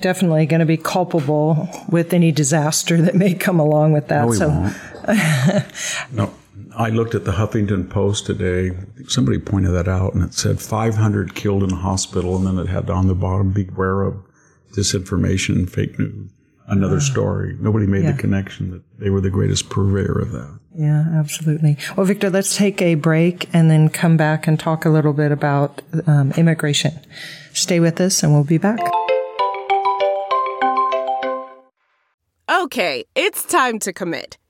definitely 0.03 0.45
going 0.45 0.61
to 0.61 0.66
be 0.66 0.77
culpable 0.77 1.66
with 1.89 2.12
any 2.12 2.31
disaster 2.31 3.01
that 3.01 3.14
may 3.14 3.33
come 3.33 3.59
along 3.59 3.93
with 3.93 4.09
that. 4.09 4.27
No, 4.27 4.33
he 4.33 4.37
so, 4.37 4.49
won't. 4.49 6.12
no. 6.12 6.35
I 6.77 6.91
looked 6.91 7.14
at 7.14 7.24
the 7.24 7.33
Huffington 7.33 7.89
Post 7.89 8.27
today. 8.27 8.77
Somebody 9.09 9.39
pointed 9.39 9.70
that 9.70 9.89
out, 9.89 10.12
and 10.12 10.22
it 10.22 10.35
said 10.35 10.61
500 10.61 11.35
killed 11.35 11.62
in 11.62 11.72
a 11.72 11.77
hospital, 11.77 12.37
and 12.37 12.47
then 12.47 12.59
it 12.59 12.68
had 12.68 12.91
on 12.91 13.07
the 13.07 13.14
bottom, 13.14 13.51
beware 13.51 14.03
of 14.03 14.22
disinformation 14.72 15.55
and 15.55 15.72
fake 15.72 15.99
news. 15.99 16.31
Another 16.68 16.97
uh, 16.97 17.01
story. 17.01 17.57
Nobody 17.61 17.87
made 17.87 18.05
yeah. 18.05 18.12
the 18.12 18.18
connection 18.18 18.72
that 18.72 18.83
they 18.99 19.09
were 19.09 19.22
the 19.22 19.31
greatest 19.31 19.70
purveyor 19.70 20.18
of 20.18 20.33
that. 20.33 20.59
Yeah, 20.74 21.07
absolutely. 21.14 21.79
Well, 21.97 22.05
Victor, 22.05 22.29
let's 22.29 22.55
take 22.57 22.83
a 22.83 22.97
break 22.97 23.49
and 23.55 23.70
then 23.70 23.89
come 23.89 24.18
back 24.18 24.47
and 24.47 24.61
talk 24.61 24.85
a 24.85 24.91
little 24.91 25.14
bit 25.14 25.33
about 25.33 25.81
um, 26.07 26.33
immigration. 26.33 27.01
Stay 27.55 27.81
with 27.81 27.99
us, 28.03 28.22
and 28.22 28.35
we'll 28.35 28.45
be 28.45 28.59
back. 28.59 28.81
Okay, 32.51 33.05
it's 33.14 33.45
time 33.45 33.79
to 33.79 33.95
commit. 33.95 34.37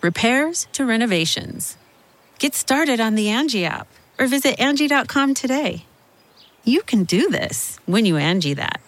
repairs 0.00 0.66
to 0.72 0.84
renovations. 0.84 1.76
Get 2.38 2.54
started 2.54 3.00
on 3.00 3.14
the 3.14 3.28
Angie 3.28 3.64
app 3.64 3.88
or 4.18 4.26
visit 4.26 4.58
Angie.com 4.60 5.34
today. 5.34 5.84
You 6.64 6.82
can 6.82 7.04
do 7.04 7.30
this 7.30 7.78
when 7.86 8.04
you 8.04 8.16
Angie 8.16 8.54
that. 8.54 8.80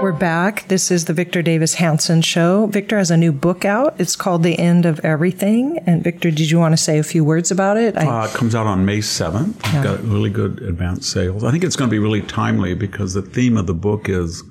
We're 0.00 0.12
back. 0.12 0.68
This 0.68 0.90
is 0.90 1.06
the 1.06 1.14
Victor 1.14 1.40
Davis 1.40 1.74
Hanson 1.74 2.20
Show. 2.20 2.66
Victor 2.66 2.98
has 2.98 3.10
a 3.10 3.16
new 3.16 3.32
book 3.32 3.64
out. 3.64 3.98
It's 3.98 4.14
called 4.14 4.42
The 4.42 4.58
End 4.58 4.84
of 4.84 5.00
Everything. 5.00 5.78
And 5.86 6.04
Victor, 6.04 6.30
did 6.30 6.50
you 6.50 6.58
want 6.58 6.74
to 6.74 6.76
say 6.76 6.98
a 6.98 7.02
few 7.02 7.24
words 7.24 7.50
about 7.50 7.78
it? 7.78 7.96
I, 7.96 8.06
uh, 8.06 8.26
it 8.26 8.32
comes 8.32 8.54
out 8.54 8.66
on 8.66 8.84
May 8.84 8.98
7th. 8.98 9.60
Yeah. 9.64 9.82
Got 9.82 10.04
really 10.04 10.28
good 10.28 10.60
advance 10.62 11.08
sales. 11.08 11.44
I 11.44 11.50
think 11.50 11.64
it's 11.64 11.76
going 11.76 11.88
to 11.88 11.94
be 11.94 11.98
really 11.98 12.20
timely 12.20 12.74
because 12.74 13.14
the 13.14 13.22
theme 13.22 13.56
of 13.56 13.66
the 13.66 13.74
book 13.74 14.08
is 14.08 14.44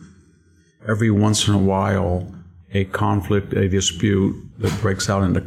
every 0.88 1.12
once 1.12 1.48
in 1.48 1.54
a 1.54 1.60
while 1.60 2.32
a 2.72 2.86
conflict, 2.86 3.54
a 3.54 3.70
dispute 3.70 4.36
that 4.60 4.82
breaks 4.82 5.10
out 5.10 5.24
into 5.24 5.46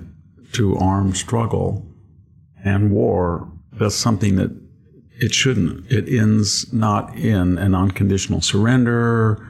to 0.52 0.76
armed 0.78 1.16
struggle 1.16 1.84
and 2.64 2.90
war 2.90 3.50
does 3.76 3.94
something 3.94 4.36
that 4.36 4.50
it 5.20 5.34
shouldn't. 5.34 5.90
It 5.92 6.08
ends 6.08 6.72
not 6.72 7.14
in 7.16 7.58
an 7.58 7.74
unconditional 7.74 8.40
surrender 8.40 9.46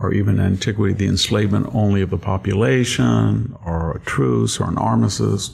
or 0.00 0.12
even 0.12 0.40
antiquity, 0.40 0.94
the 0.94 1.06
enslavement 1.06 1.68
only 1.72 2.02
of 2.02 2.10
the 2.10 2.18
population 2.18 3.54
or 3.64 3.92
a 3.92 4.00
truce 4.00 4.58
or 4.58 4.68
an 4.68 4.78
armistice 4.78 5.50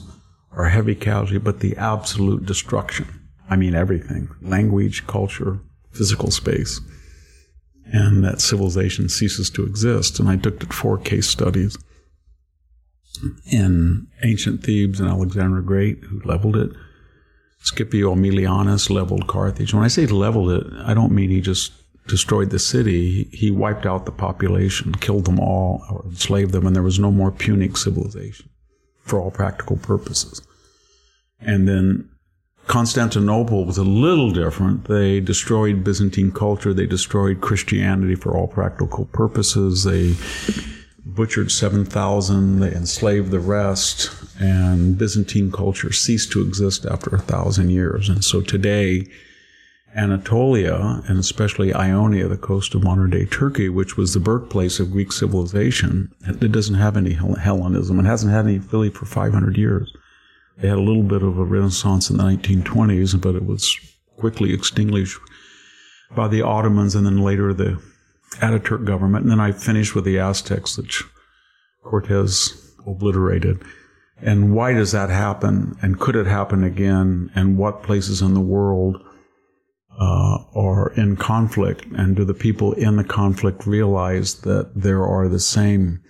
or 0.55 0.69
heavy 0.69 0.95
casualty, 0.95 1.37
but 1.37 1.59
the 1.59 1.75
absolute 1.77 2.45
destruction. 2.45 3.07
I 3.49 3.55
mean 3.55 3.75
everything 3.75 4.29
language, 4.41 5.05
culture, 5.05 5.59
physical 5.91 6.31
space 6.31 6.81
and 7.91 8.23
that 8.23 8.41
civilization 8.41 9.09
ceases 9.09 9.49
to 9.51 9.65
exist. 9.65 10.19
And 10.19 10.29
I 10.29 10.35
looked 10.35 10.63
at 10.63 10.73
four 10.73 10.97
case 10.97 11.27
studies 11.27 11.77
in 13.51 14.07
ancient 14.23 14.63
Thebes 14.63 14.99
and 14.99 15.09
Alexander 15.09 15.57
the 15.57 15.67
Great, 15.67 16.03
who 16.03 16.21
leveled 16.21 16.55
it. 16.55 16.71
Scipio 17.59 18.13
Aemilianus 18.13 18.89
leveled 18.89 19.27
Carthage. 19.27 19.73
When 19.73 19.83
I 19.83 19.87
say 19.87 20.05
leveled 20.05 20.51
it, 20.51 20.67
I 20.85 20.93
don't 20.93 21.11
mean 21.11 21.29
he 21.29 21.41
just 21.41 21.73
destroyed 22.07 22.49
the 22.49 22.59
city. 22.59 23.25
He 23.33 23.51
wiped 23.51 23.85
out 23.85 24.05
the 24.05 24.11
population, 24.11 24.93
killed 24.93 25.25
them 25.25 25.39
all, 25.39 25.83
or 25.89 26.05
enslaved 26.05 26.51
them, 26.51 26.65
and 26.65 26.75
there 26.75 26.83
was 26.83 26.99
no 26.99 27.11
more 27.11 27.31
Punic 27.31 27.75
civilization 27.75 28.49
for 29.01 29.19
all 29.19 29.31
practical 29.31 29.77
purposes. 29.77 30.41
And 31.39 31.67
then 31.67 32.09
Constantinople 32.67 33.65
was 33.65 33.77
a 33.77 33.83
little 33.83 34.31
different. 34.31 34.85
They 34.85 35.21
destroyed 35.21 35.83
Byzantine 35.85 36.31
culture. 36.33 36.73
They 36.73 36.85
destroyed 36.85 37.39
Christianity 37.39 38.15
for 38.15 38.35
all 38.35 38.47
practical 38.47 39.05
purposes. 39.05 39.85
They 39.85 40.15
butchered 41.05 41.49
7,000. 41.49 42.59
They 42.59 42.73
enslaved 42.73 43.31
the 43.31 43.39
rest. 43.39 44.11
And 44.39 44.97
Byzantine 44.97 45.51
culture 45.51 45.93
ceased 45.93 46.31
to 46.33 46.41
exist 46.41 46.85
after 46.85 47.15
a 47.15 47.19
thousand 47.19 47.69
years. 47.69 48.09
And 48.09 48.23
so 48.23 48.41
today, 48.41 49.07
Anatolia, 49.95 51.01
and 51.07 51.17
especially 51.17 51.73
Ionia, 51.73 52.27
the 52.27 52.37
coast 52.37 52.75
of 52.75 52.83
modern 52.83 53.09
day 53.11 53.25
Turkey, 53.25 53.69
which 53.69 53.95
was 53.95 54.13
the 54.13 54.19
birthplace 54.19 54.79
of 54.79 54.91
Greek 54.91 55.13
civilization, 55.13 56.13
it 56.27 56.51
doesn't 56.51 56.75
have 56.75 56.97
any 56.97 57.13
Hellenism. 57.13 57.99
It 57.99 58.05
hasn't 58.05 58.33
had 58.33 58.45
any 58.45 58.59
really 58.59 58.89
for 58.89 59.05
500 59.05 59.57
years. 59.57 59.91
They 60.57 60.67
had 60.67 60.77
a 60.77 60.81
little 60.81 61.03
bit 61.03 61.21
of 61.21 61.37
a 61.37 61.43
renaissance 61.43 62.09
in 62.09 62.17
the 62.17 62.23
1920s, 62.23 63.19
but 63.21 63.35
it 63.35 63.45
was 63.45 63.77
quickly 64.17 64.53
extinguished 64.53 65.19
by 66.15 66.27
the 66.27 66.41
Ottomans 66.41 66.95
and 66.95 67.05
then 67.05 67.21
later 67.21 67.53
the 67.53 67.81
Ataturk 68.37 68.85
government. 68.85 69.23
And 69.23 69.31
then 69.31 69.39
I 69.39 69.51
finished 69.51 69.93
with 69.93 70.03
the 70.03 70.19
Aztecs, 70.19 70.77
which 70.77 71.03
Cortez 71.83 72.73
obliterated. 72.85 73.61
And 74.19 74.55
why 74.55 74.73
does 74.73 74.91
that 74.93 75.09
happen? 75.09 75.77
And 75.81 75.99
could 75.99 76.15
it 76.15 76.25
happen 76.25 76.63
again? 76.63 77.31
And 77.35 77.57
what 77.57 77.83
places 77.83 78.21
in 78.21 78.33
the 78.33 78.39
world 78.39 78.97
uh, 79.99 80.37
are 80.55 80.91
in 80.93 81.17
conflict? 81.17 81.85
And 81.95 82.15
do 82.15 82.25
the 82.25 82.33
people 82.33 82.73
in 82.73 82.95
the 82.95 83.03
conflict 83.03 83.67
realize 83.67 84.41
that 84.41 84.71
there 84.75 85.05
are 85.05 85.27
the 85.27 85.39
same 85.39 86.01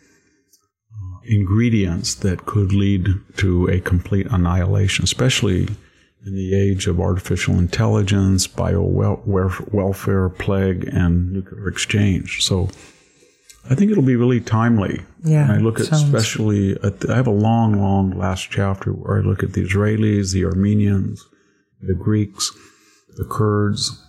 ingredients 1.27 2.15
that 2.15 2.45
could 2.45 2.73
lead 2.73 3.07
to 3.37 3.67
a 3.67 3.79
complete 3.79 4.27
annihilation, 4.27 5.03
especially 5.03 5.67
in 6.25 6.35
the 6.35 6.55
age 6.55 6.87
of 6.87 6.99
artificial 6.99 7.57
intelligence, 7.57 8.47
bio 8.47 8.81
welfare, 8.81 10.29
plague, 10.29 10.85
and 10.85 11.31
nuclear 11.31 11.67
exchange. 11.67 12.43
So 12.43 12.69
I 13.69 13.75
think 13.75 13.91
it'll 13.91 14.03
be 14.03 14.15
really 14.15 14.41
timely. 14.41 15.01
Yeah. 15.23 15.43
And 15.43 15.51
I 15.51 15.57
look 15.57 15.79
at 15.79 15.91
especially, 15.91 16.71
at 16.83 17.01
the, 17.01 17.13
I 17.13 17.15
have 17.15 17.27
a 17.27 17.31
long, 17.31 17.79
long 17.79 18.17
last 18.17 18.49
chapter 18.49 18.91
where 18.91 19.19
I 19.19 19.21
look 19.21 19.43
at 19.43 19.53
the 19.53 19.63
Israelis, 19.65 20.33
the 20.33 20.45
Armenians, 20.45 21.25
the 21.81 21.93
Greeks, 21.93 22.51
the 23.15 23.25
Kurds, 23.25 24.03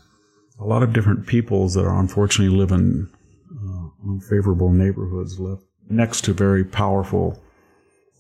a 0.60 0.64
lot 0.64 0.82
of 0.82 0.92
different 0.92 1.26
peoples 1.26 1.74
that 1.74 1.84
are 1.84 1.98
unfortunately 1.98 2.56
live 2.56 2.72
in 2.72 3.08
uh, 3.52 4.10
unfavorable 4.10 4.70
neighborhoods 4.70 5.38
left 5.38 5.62
next 5.90 6.24
to 6.24 6.32
very 6.32 6.64
powerful 6.64 7.42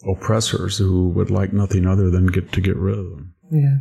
oppressors 0.06 0.78
who 0.78 1.08
would 1.10 1.30
like 1.30 1.52
nothing 1.52 1.86
other 1.86 2.10
than 2.10 2.26
get 2.26 2.52
to 2.52 2.60
get 2.60 2.76
rid 2.76 2.98
of 2.98 3.10
them. 3.10 3.34
Yeah. 3.50 3.78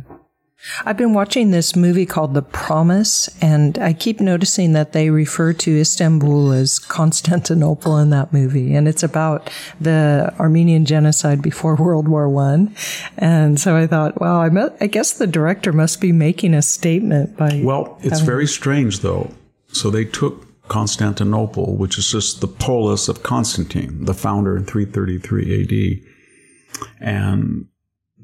I've 0.84 0.96
been 0.96 1.14
watching 1.14 1.52
this 1.52 1.76
movie 1.76 2.04
called 2.04 2.34
The 2.34 2.42
Promise, 2.42 3.28
and 3.40 3.78
I 3.78 3.92
keep 3.92 4.18
noticing 4.18 4.72
that 4.72 4.92
they 4.92 5.08
refer 5.08 5.52
to 5.52 5.80
Istanbul 5.80 6.50
as 6.50 6.80
Constantinople 6.80 7.96
in 7.98 8.10
that 8.10 8.32
movie, 8.32 8.74
and 8.74 8.88
it's 8.88 9.04
about 9.04 9.50
the 9.80 10.34
Armenian 10.40 10.84
genocide 10.84 11.42
before 11.42 11.76
World 11.78 12.08
War 12.08 12.28
One. 12.28 12.74
And 13.16 13.60
so 13.60 13.76
I 13.76 13.86
thought, 13.86 14.20
well, 14.20 14.38
I, 14.40 14.50
I 14.80 14.88
guess 14.88 15.12
the 15.12 15.28
director 15.28 15.72
must 15.72 16.00
be 16.00 16.10
making 16.10 16.54
a 16.54 16.62
statement 16.62 17.36
by. 17.36 17.60
Well, 17.62 17.96
it's 18.02 18.20
very 18.20 18.46
strange 18.48 19.00
though. 19.00 19.30
So 19.68 19.90
they 19.90 20.06
took 20.06 20.47
Constantinople, 20.68 21.76
which 21.76 21.98
is 21.98 22.10
just 22.10 22.40
the 22.40 22.48
polis 22.48 23.08
of 23.08 23.22
Constantine, 23.22 24.04
the 24.04 24.14
founder 24.14 24.56
in 24.56 24.64
333 24.64 26.02
AD. 26.02 26.84
And 27.00 27.66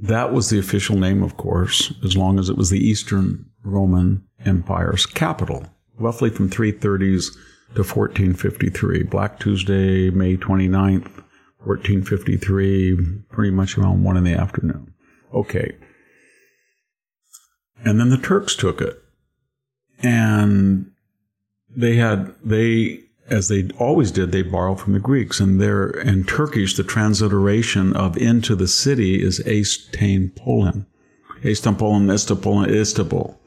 that 0.00 0.32
was 0.32 0.50
the 0.50 0.58
official 0.58 0.96
name, 0.96 1.22
of 1.22 1.36
course, 1.36 1.92
as 2.04 2.16
long 2.16 2.38
as 2.38 2.48
it 2.48 2.56
was 2.56 2.70
the 2.70 2.78
Eastern 2.78 3.46
Roman 3.62 4.24
Empire's 4.44 5.06
capital, 5.06 5.66
roughly 5.98 6.30
from 6.30 6.50
330s 6.50 7.32
to 7.74 7.82
1453. 7.82 9.04
Black 9.04 9.38
Tuesday, 9.40 10.10
May 10.10 10.36
29th, 10.36 11.10
1453, 11.64 13.22
pretty 13.30 13.50
much 13.50 13.78
around 13.78 14.04
1 14.04 14.16
in 14.16 14.24
the 14.24 14.34
afternoon. 14.34 14.92
Okay. 15.32 15.76
And 17.84 17.98
then 17.98 18.10
the 18.10 18.18
Turks 18.18 18.54
took 18.54 18.80
it. 18.80 19.02
And 20.00 20.90
they 21.76 21.96
had 21.96 22.34
they 22.44 23.00
as 23.28 23.48
they 23.48 23.68
always 23.78 24.10
did, 24.10 24.32
they 24.32 24.42
borrow 24.42 24.74
from 24.74 24.92
the 24.92 24.98
Greeks. 24.98 25.40
And 25.40 25.60
there 25.60 25.88
in 25.88 26.24
Turkish, 26.24 26.76
the 26.76 26.84
transliteration 26.84 27.94
of 27.94 28.16
into 28.16 28.54
the 28.54 28.68
city 28.68 29.22
is 29.22 29.40
Eistain 29.40 30.34
Polin. 30.36 30.86
Eistampolin, 31.42 32.12
Istanbul, 32.12 32.64
Istanbul. 32.64 33.40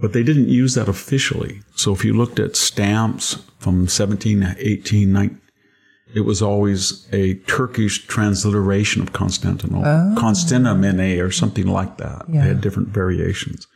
But 0.00 0.12
they 0.12 0.22
didn't 0.22 0.48
use 0.48 0.74
that 0.74 0.88
officially. 0.88 1.60
So 1.76 1.92
if 1.92 2.04
you 2.04 2.14
looked 2.14 2.40
at 2.40 2.56
stamps 2.56 3.42
from 3.58 3.88
17, 3.88 4.56
18, 4.58 5.12
19, 5.12 5.40
it 6.14 6.20
was 6.22 6.42
always 6.42 7.08
a 7.12 7.34
Turkish 7.34 8.06
transliteration 8.06 9.00
of 9.00 9.12
Constantinople, 9.12 9.86
oh. 9.86 10.14
Or 11.20 11.30
something 11.30 11.66
like 11.66 11.98
that. 11.98 12.24
Yeah. 12.28 12.42
They 12.42 12.48
had 12.48 12.60
different 12.60 12.88
variations. 12.88 13.66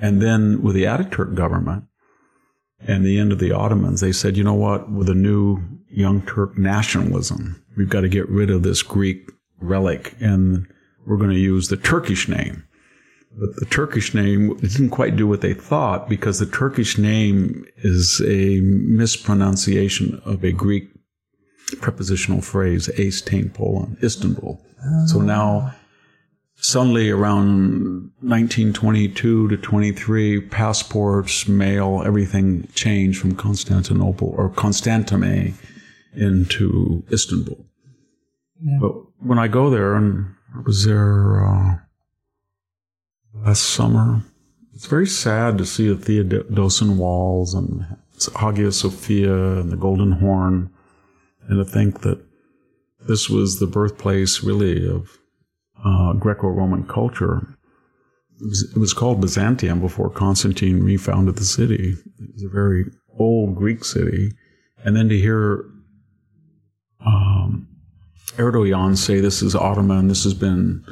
And 0.00 0.22
then 0.22 0.62
with 0.62 0.74
the 0.74 0.84
Ataturk 0.84 1.34
government, 1.34 1.84
and 2.86 3.04
the 3.04 3.18
end 3.18 3.32
of 3.32 3.38
the 3.38 3.52
Ottomans, 3.52 4.00
they 4.00 4.12
said, 4.12 4.36
you 4.36 4.44
know 4.44 4.54
what, 4.54 4.90
with 4.90 5.08
a 5.08 5.14
new 5.14 5.60
young 5.88 6.22
Turk 6.22 6.56
nationalism, 6.56 7.62
we've 7.76 7.88
got 7.88 8.00
to 8.02 8.08
get 8.08 8.28
rid 8.28 8.50
of 8.50 8.62
this 8.62 8.82
Greek 8.82 9.30
relic 9.60 10.14
and 10.20 10.66
we're 11.06 11.16
going 11.16 11.30
to 11.30 11.36
use 11.36 11.68
the 11.68 11.76
Turkish 11.76 12.28
name. 12.28 12.64
But 13.38 13.56
the 13.56 13.66
Turkish 13.66 14.12
name 14.12 14.56
didn't 14.56 14.90
quite 14.90 15.16
do 15.16 15.26
what 15.26 15.40
they 15.40 15.54
thought 15.54 16.08
because 16.08 16.38
the 16.38 16.46
Turkish 16.46 16.98
name 16.98 17.64
is 17.76 18.20
a 18.26 18.60
mispronunciation 18.60 20.20
of 20.24 20.42
a 20.42 20.52
Greek 20.52 20.90
prepositional 21.80 22.40
phrase, 22.40 22.90
Eastern 22.98 23.50
Poland, 23.50 23.98
Istanbul. 24.02 24.60
Oh. 24.84 25.06
So 25.06 25.20
now, 25.20 25.72
suddenly 26.60 27.10
around 27.10 28.10
1922 28.20 29.48
to 29.48 29.56
23, 29.56 30.40
passports, 30.42 31.48
mail, 31.48 32.02
everything 32.04 32.68
changed 32.74 33.20
from 33.20 33.34
Constantinople 33.34 34.34
or 34.36 34.50
Constantine 34.50 35.54
into 36.14 37.02
Istanbul. 37.10 37.64
Yeah. 38.62 38.78
But 38.80 38.92
when 39.20 39.38
I 39.38 39.48
go 39.48 39.70
there, 39.70 39.94
and 39.94 40.34
I 40.54 40.60
was 40.60 40.84
there 40.84 41.44
uh, 41.46 41.76
last 43.34 43.62
summer, 43.62 44.22
it's 44.74 44.86
very 44.86 45.06
sad 45.06 45.58
to 45.58 45.66
see 45.66 45.92
the 45.92 46.22
Theodosian 46.22 46.96
walls 46.96 47.54
and 47.54 47.86
Hagia 48.36 48.72
Sophia 48.72 49.60
and 49.60 49.70
the 49.70 49.76
Golden 49.76 50.12
Horn, 50.12 50.70
and 51.48 51.64
to 51.64 51.70
think 51.70 52.02
that 52.02 52.20
this 53.08 53.30
was 53.30 53.58
the 53.58 53.66
birthplace, 53.66 54.42
really, 54.42 54.88
of 54.88 55.19
uh, 55.84 56.12
Greco-Roman 56.14 56.86
culture. 56.86 57.56
It 58.40 58.46
was, 58.46 58.72
it 58.74 58.78
was, 58.78 58.92
called 58.92 59.20
Byzantium 59.20 59.80
before 59.80 60.10
Constantine 60.10 60.82
refounded 60.82 61.36
the 61.36 61.44
city. 61.44 61.94
It 62.18 62.34
was 62.34 62.42
a 62.42 62.48
very 62.48 62.86
old 63.18 63.54
Greek 63.54 63.84
city, 63.84 64.32
and 64.84 64.96
then 64.96 65.08
to 65.10 65.18
hear 65.18 65.64
um, 67.04 67.68
Erdogan 68.36 68.96
say 68.96 69.20
this 69.20 69.42
is 69.42 69.54
Ottoman, 69.54 70.08
this 70.08 70.24
has 70.24 70.34
been. 70.34 70.84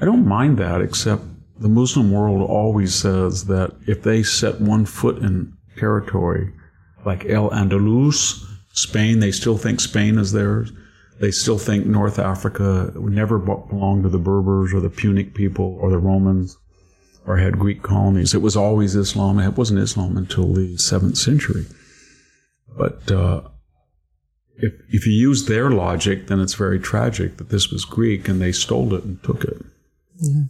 I 0.00 0.04
don't 0.04 0.26
mind 0.26 0.58
that, 0.58 0.80
except 0.80 1.22
the 1.58 1.68
Muslim 1.68 2.10
world 2.10 2.48
always 2.48 2.94
says 2.94 3.44
that 3.44 3.72
if 3.86 4.02
they 4.02 4.22
set 4.22 4.60
one 4.60 4.86
foot 4.86 5.18
in 5.18 5.52
territory, 5.76 6.52
like 7.04 7.26
El 7.26 7.50
Andalus, 7.50 8.44
Spain, 8.72 9.20
they 9.20 9.30
still 9.30 9.58
think 9.58 9.80
Spain 9.80 10.18
is 10.18 10.32
theirs. 10.32 10.72
They 11.20 11.30
still 11.30 11.58
think 11.58 11.84
North 11.86 12.18
Africa 12.18 12.92
never 12.96 13.38
belonged 13.38 14.04
to 14.04 14.08
the 14.08 14.18
Berbers 14.18 14.72
or 14.72 14.80
the 14.80 14.88
Punic 14.88 15.34
people 15.34 15.76
or 15.80 15.90
the 15.90 15.98
Romans 15.98 16.56
or 17.26 17.36
had 17.36 17.58
Greek 17.58 17.82
colonies. 17.82 18.34
It 18.34 18.40
was 18.40 18.56
always 18.56 18.96
Islam. 18.96 19.38
It 19.38 19.56
wasn't 19.56 19.80
Islam 19.80 20.16
until 20.16 20.54
the 20.54 20.78
seventh 20.78 21.18
century. 21.18 21.66
But 22.74 23.10
uh, 23.10 23.42
if, 24.56 24.72
if 24.88 25.06
you 25.06 25.12
use 25.12 25.44
their 25.44 25.70
logic, 25.70 26.28
then 26.28 26.40
it's 26.40 26.54
very 26.54 26.80
tragic 26.80 27.36
that 27.36 27.50
this 27.50 27.70
was 27.70 27.84
Greek 27.84 28.26
and 28.26 28.40
they 28.40 28.52
stole 28.52 28.94
it 28.94 29.04
and 29.04 29.22
took 29.22 29.44
it. 29.44 29.62
Mm-hmm. 30.24 30.44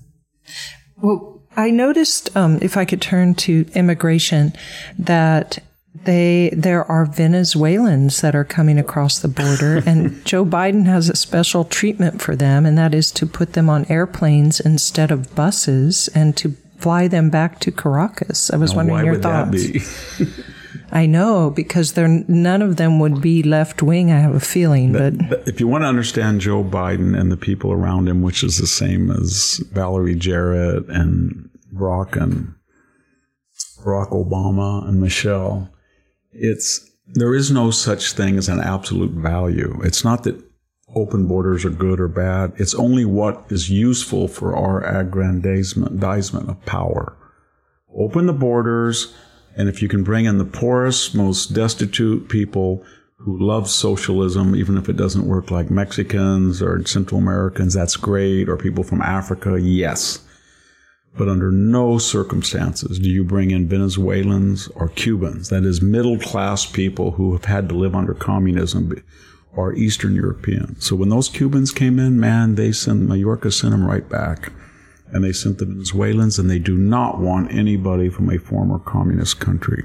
Well, 1.02 1.42
I 1.56 1.70
noticed, 1.70 2.36
um, 2.36 2.60
if 2.62 2.76
I 2.76 2.84
could 2.84 3.02
turn 3.02 3.34
to 3.36 3.66
immigration, 3.74 4.52
that 4.98 5.58
they 5.94 6.50
there 6.52 6.84
are 6.84 7.04
Venezuelans 7.04 8.20
that 8.20 8.34
are 8.34 8.44
coming 8.44 8.78
across 8.78 9.18
the 9.18 9.28
border, 9.28 9.78
and 9.86 10.24
Joe 10.24 10.44
Biden 10.44 10.86
has 10.86 11.08
a 11.08 11.16
special 11.16 11.64
treatment 11.64 12.22
for 12.22 12.36
them, 12.36 12.64
and 12.64 12.78
that 12.78 12.94
is 12.94 13.10
to 13.12 13.26
put 13.26 13.54
them 13.54 13.68
on 13.68 13.86
airplanes 13.90 14.60
instead 14.60 15.10
of 15.10 15.34
buses 15.34 16.08
and 16.14 16.36
to 16.36 16.50
fly 16.78 17.08
them 17.08 17.28
back 17.28 17.60
to 17.60 17.70
Caracas. 17.70 18.50
I 18.50 18.56
was 18.56 18.72
now, 18.72 18.78
wondering 18.78 19.04
your 19.04 19.20
thoughts. 19.20 20.20
I 20.92 21.06
know 21.06 21.50
because 21.50 21.92
they're 21.92 22.08
none 22.08 22.62
of 22.62 22.76
them 22.76 22.98
would 22.98 23.20
be 23.20 23.42
left 23.42 23.82
wing. 23.82 24.10
I 24.10 24.18
have 24.18 24.34
a 24.34 24.40
feeling, 24.40 24.92
but, 24.92 25.28
but, 25.28 25.46
if 25.46 25.60
you 25.60 25.68
want 25.68 25.82
to 25.82 25.88
understand 25.88 26.40
Joe 26.40 26.64
Biden 26.64 27.18
and 27.18 27.30
the 27.30 27.36
people 27.36 27.72
around 27.72 28.08
him, 28.08 28.22
which 28.22 28.42
is 28.42 28.58
the 28.58 28.66
same 28.66 29.10
as 29.10 29.62
Valerie 29.72 30.16
Jarrett 30.16 30.88
and 30.88 31.50
Barack 31.74 32.20
and 32.20 32.54
Barack 33.84 34.10
Obama 34.10 34.88
and 34.88 35.00
Michelle, 35.00 35.70
it's 36.32 36.90
there 37.06 37.34
is 37.34 37.50
no 37.50 37.70
such 37.70 38.12
thing 38.12 38.38
as 38.38 38.48
an 38.48 38.60
absolute 38.60 39.10
value. 39.10 39.80
It's 39.82 40.04
not 40.04 40.22
that 40.24 40.42
open 40.94 41.26
borders 41.26 41.64
are 41.64 41.70
good 41.70 42.00
or 42.00 42.08
bad. 42.08 42.52
It's 42.56 42.74
only 42.74 43.04
what 43.04 43.44
is 43.48 43.70
useful 43.70 44.28
for 44.28 44.56
our 44.56 44.84
aggrandizement 44.84 46.48
of 46.48 46.64
power. 46.66 47.16
Open 47.92 48.26
the 48.26 48.32
borders 48.32 49.12
and 49.56 49.68
if 49.68 49.82
you 49.82 49.88
can 49.88 50.02
bring 50.02 50.24
in 50.24 50.38
the 50.38 50.44
poorest, 50.44 51.14
most 51.14 51.52
destitute 51.52 52.28
people 52.28 52.84
who 53.16 53.38
love 53.38 53.68
socialism, 53.68 54.56
even 54.56 54.78
if 54.78 54.88
it 54.88 54.96
doesn't 54.96 55.26
work 55.26 55.50
like 55.50 55.70
Mexicans 55.70 56.62
or 56.62 56.84
Central 56.86 57.20
Americans, 57.20 57.74
that's 57.74 57.96
great, 57.96 58.48
or 58.48 58.56
people 58.56 58.84
from 58.84 59.02
Africa, 59.02 59.60
yes. 59.60 60.20
But 61.16 61.28
under 61.28 61.50
no 61.50 61.98
circumstances 61.98 62.98
do 62.98 63.08
you 63.08 63.24
bring 63.24 63.50
in 63.50 63.68
Venezuelans 63.68 64.68
or 64.68 64.88
Cubans, 64.88 65.48
that 65.48 65.64
is, 65.64 65.82
middle 65.82 66.18
class 66.18 66.66
people 66.66 67.12
who 67.12 67.32
have 67.32 67.46
had 67.46 67.68
to 67.68 67.74
live 67.74 67.94
under 67.94 68.14
communism 68.14 69.02
or 69.52 69.74
Eastern 69.74 70.14
Europeans. 70.14 70.86
So 70.86 70.94
when 70.94 71.08
those 71.08 71.28
Cubans 71.28 71.72
came 71.72 71.98
in, 71.98 72.20
man, 72.20 72.54
they 72.54 72.70
sent, 72.70 73.08
Mayorkas 73.08 73.60
sent 73.60 73.72
them 73.72 73.84
right 73.84 74.08
back 74.08 74.52
and 75.12 75.24
they 75.24 75.32
sent 75.32 75.58
the 75.58 75.66
Venezuelans, 75.66 76.38
and 76.38 76.48
they 76.48 76.58
do 76.58 76.76
not 76.76 77.18
want 77.18 77.52
anybody 77.52 78.08
from 78.08 78.30
a 78.30 78.38
former 78.38 78.78
communist 78.78 79.40
country. 79.40 79.84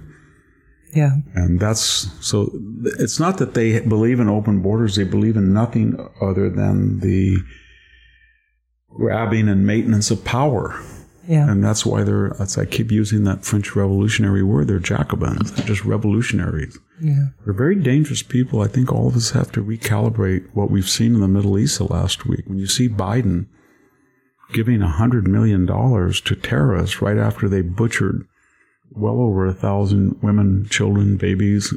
Yeah. 0.93 1.17
And 1.33 1.59
that's 1.59 2.07
so 2.25 2.51
it's 2.83 3.19
not 3.19 3.37
that 3.39 3.53
they 3.53 3.79
believe 3.81 4.19
in 4.19 4.29
open 4.29 4.61
borders, 4.61 4.95
they 4.95 5.03
believe 5.03 5.35
in 5.35 5.53
nothing 5.53 5.97
other 6.21 6.49
than 6.49 6.99
the 6.99 7.37
grabbing 8.89 9.49
and 9.49 9.65
maintenance 9.65 10.09
of 10.09 10.23
power. 10.23 10.79
Yeah. 11.27 11.49
And 11.49 11.63
that's 11.63 11.85
why 11.85 12.03
they're, 12.03 12.35
that's, 12.37 12.57
I 12.57 12.65
keep 12.65 12.91
using 12.91 13.23
that 13.23 13.43
French 13.45 13.75
revolutionary 13.75 14.43
word. 14.43 14.67
They're 14.67 14.79
Jacobins. 14.79 15.51
They're 15.51 15.65
just 15.65 15.85
revolutionaries. 15.85 16.77
Yeah. 17.01 17.27
They're 17.43 17.53
very 17.53 17.75
dangerous 17.75 18.21
people. 18.21 18.61
I 18.61 18.67
think 18.67 18.91
all 18.91 19.07
of 19.07 19.15
us 19.15 19.31
have 19.31 19.51
to 19.53 19.63
recalibrate 19.63 20.47
what 20.53 20.69
we've 20.69 20.89
seen 20.89 21.15
in 21.15 21.21
the 21.21 21.27
Middle 21.27 21.57
East 21.57 21.77
the 21.77 21.85
last 21.85 22.25
week. 22.25 22.45
When 22.47 22.59
you 22.59 22.67
see 22.67 22.87
Biden 22.87 23.47
giving 24.53 24.81
a 24.81 24.89
hundred 24.89 25.27
million 25.27 25.65
dollars 25.65 26.21
to 26.21 26.35
terrorists 26.35 27.01
right 27.01 27.17
after 27.17 27.49
they 27.49 27.61
butchered 27.61 28.27
well 28.91 29.19
over 29.19 29.45
a 29.45 29.53
thousand 29.53 30.21
women, 30.21 30.67
children, 30.69 31.17
babies, 31.17 31.73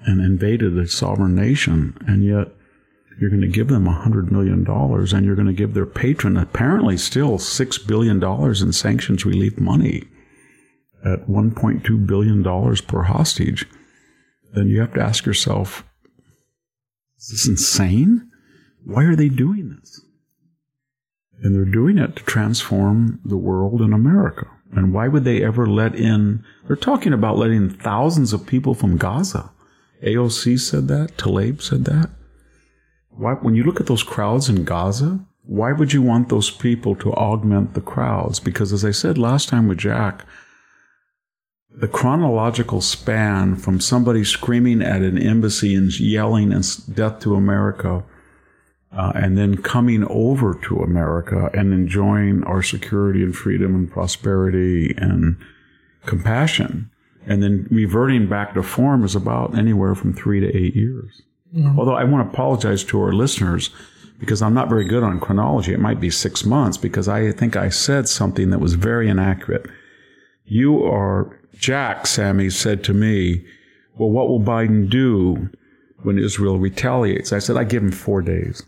and 0.00 0.20
invaded 0.20 0.76
a 0.76 0.88
sovereign 0.88 1.34
nation, 1.34 1.96
and 2.06 2.24
yet 2.24 2.48
you're 3.20 3.30
going 3.30 3.42
to 3.42 3.48
give 3.48 3.68
them 3.68 3.86
a 3.86 3.92
hundred 3.92 4.32
million 4.32 4.64
dollars, 4.64 5.12
and 5.12 5.26
you're 5.26 5.36
going 5.36 5.46
to 5.46 5.52
give 5.52 5.74
their 5.74 5.86
patron 5.86 6.38
apparently 6.38 6.96
still 6.96 7.38
six 7.38 7.76
billion 7.76 8.18
dollars 8.18 8.62
in 8.62 8.72
sanctions 8.72 9.26
relief 9.26 9.58
money 9.58 10.04
at 11.04 11.28
1.2 11.28 12.06
billion 12.06 12.42
dollars 12.42 12.80
per 12.80 13.02
hostage. 13.02 13.66
Then 14.54 14.68
you 14.68 14.80
have 14.80 14.94
to 14.94 15.02
ask 15.02 15.26
yourself, 15.26 15.84
is 17.18 17.28
this 17.28 17.48
insane? 17.48 18.30
Why 18.84 19.04
are 19.04 19.16
they 19.16 19.28
doing 19.28 19.76
this? 19.78 20.00
And 21.42 21.54
they're 21.54 21.64
doing 21.64 21.98
it 21.98 22.16
to 22.16 22.22
transform 22.24 23.20
the 23.24 23.36
world 23.36 23.82
and 23.82 23.92
America. 23.92 24.46
And 24.72 24.94
why 24.94 25.08
would 25.08 25.24
they 25.24 25.44
ever 25.44 25.66
let 25.66 25.94
in? 25.94 26.44
They're 26.66 26.76
talking 26.76 27.12
about 27.12 27.36
letting 27.36 27.68
thousands 27.68 28.32
of 28.32 28.46
people 28.46 28.74
from 28.74 28.96
Gaza. 28.96 29.50
AOC 30.02 30.58
said 30.58 30.88
that. 30.88 31.16
Tlaib 31.18 31.60
said 31.60 31.84
that. 31.84 32.10
Why, 33.20 33.34
when 33.34 33.54
you 33.54 33.64
look 33.64 33.80
at 33.80 33.86
those 33.86 34.02
crowds 34.02 34.48
in 34.48 34.64
Gaza, 34.64 35.20
why 35.44 35.72
would 35.72 35.92
you 35.92 36.00
want 36.00 36.30
those 36.30 36.50
people 36.50 36.96
to 36.96 37.12
augment 37.12 37.74
the 37.74 37.82
crowds? 37.82 38.40
Because 38.40 38.72
as 38.72 38.82
I 38.82 38.92
said 38.92 39.18
last 39.18 39.50
time 39.50 39.68
with 39.68 39.76
Jack, 39.76 40.24
the 41.70 41.86
chronological 41.86 42.80
span 42.80 43.56
from 43.56 43.78
somebody 43.78 44.24
screaming 44.24 44.80
at 44.80 45.02
an 45.02 45.18
embassy 45.18 45.74
and 45.74 45.92
yelling 46.00 46.50
and 46.50 46.64
death 46.96 47.20
to 47.20 47.34
America 47.34 48.02
uh, 48.90 49.12
and 49.14 49.36
then 49.36 49.58
coming 49.58 50.06
over 50.08 50.54
to 50.64 50.78
America 50.78 51.50
and 51.52 51.74
enjoying 51.74 52.42
our 52.44 52.62
security 52.62 53.22
and 53.22 53.36
freedom 53.36 53.74
and 53.74 53.90
prosperity 53.90 54.94
and 54.96 55.36
compassion, 56.06 56.90
and 57.26 57.42
then 57.42 57.68
reverting 57.70 58.30
back 58.30 58.54
to 58.54 58.62
form 58.62 59.04
is 59.04 59.14
about 59.14 59.58
anywhere 59.58 59.94
from 59.94 60.14
three 60.14 60.40
to 60.40 60.56
eight 60.56 60.74
years. 60.74 61.20
Yeah. 61.52 61.74
Although 61.76 61.94
I 61.94 62.04
want 62.04 62.26
to 62.26 62.32
apologize 62.32 62.84
to 62.84 63.00
our 63.00 63.12
listeners 63.12 63.70
because 64.18 64.42
I'm 64.42 64.54
not 64.54 64.68
very 64.68 64.84
good 64.84 65.02
on 65.02 65.18
chronology. 65.18 65.72
It 65.72 65.80
might 65.80 65.98
be 65.98 66.10
six 66.10 66.44
months 66.44 66.76
because 66.76 67.08
I 67.08 67.32
think 67.32 67.56
I 67.56 67.70
said 67.70 68.08
something 68.08 68.50
that 68.50 68.60
was 68.60 68.74
very 68.74 69.08
inaccurate. 69.08 69.66
You 70.44 70.84
are, 70.84 71.40
Jack, 71.54 72.06
Sami 72.06 72.50
said 72.50 72.84
to 72.84 72.94
me, 72.94 73.44
well, 73.96 74.10
what 74.10 74.28
will 74.28 74.40
Biden 74.40 74.88
do 74.88 75.48
when 76.02 76.18
Israel 76.18 76.58
retaliates? 76.58 77.32
I 77.32 77.38
said, 77.38 77.56
I 77.56 77.64
give 77.64 77.82
him 77.82 77.92
four 77.92 78.20
days. 78.20 78.62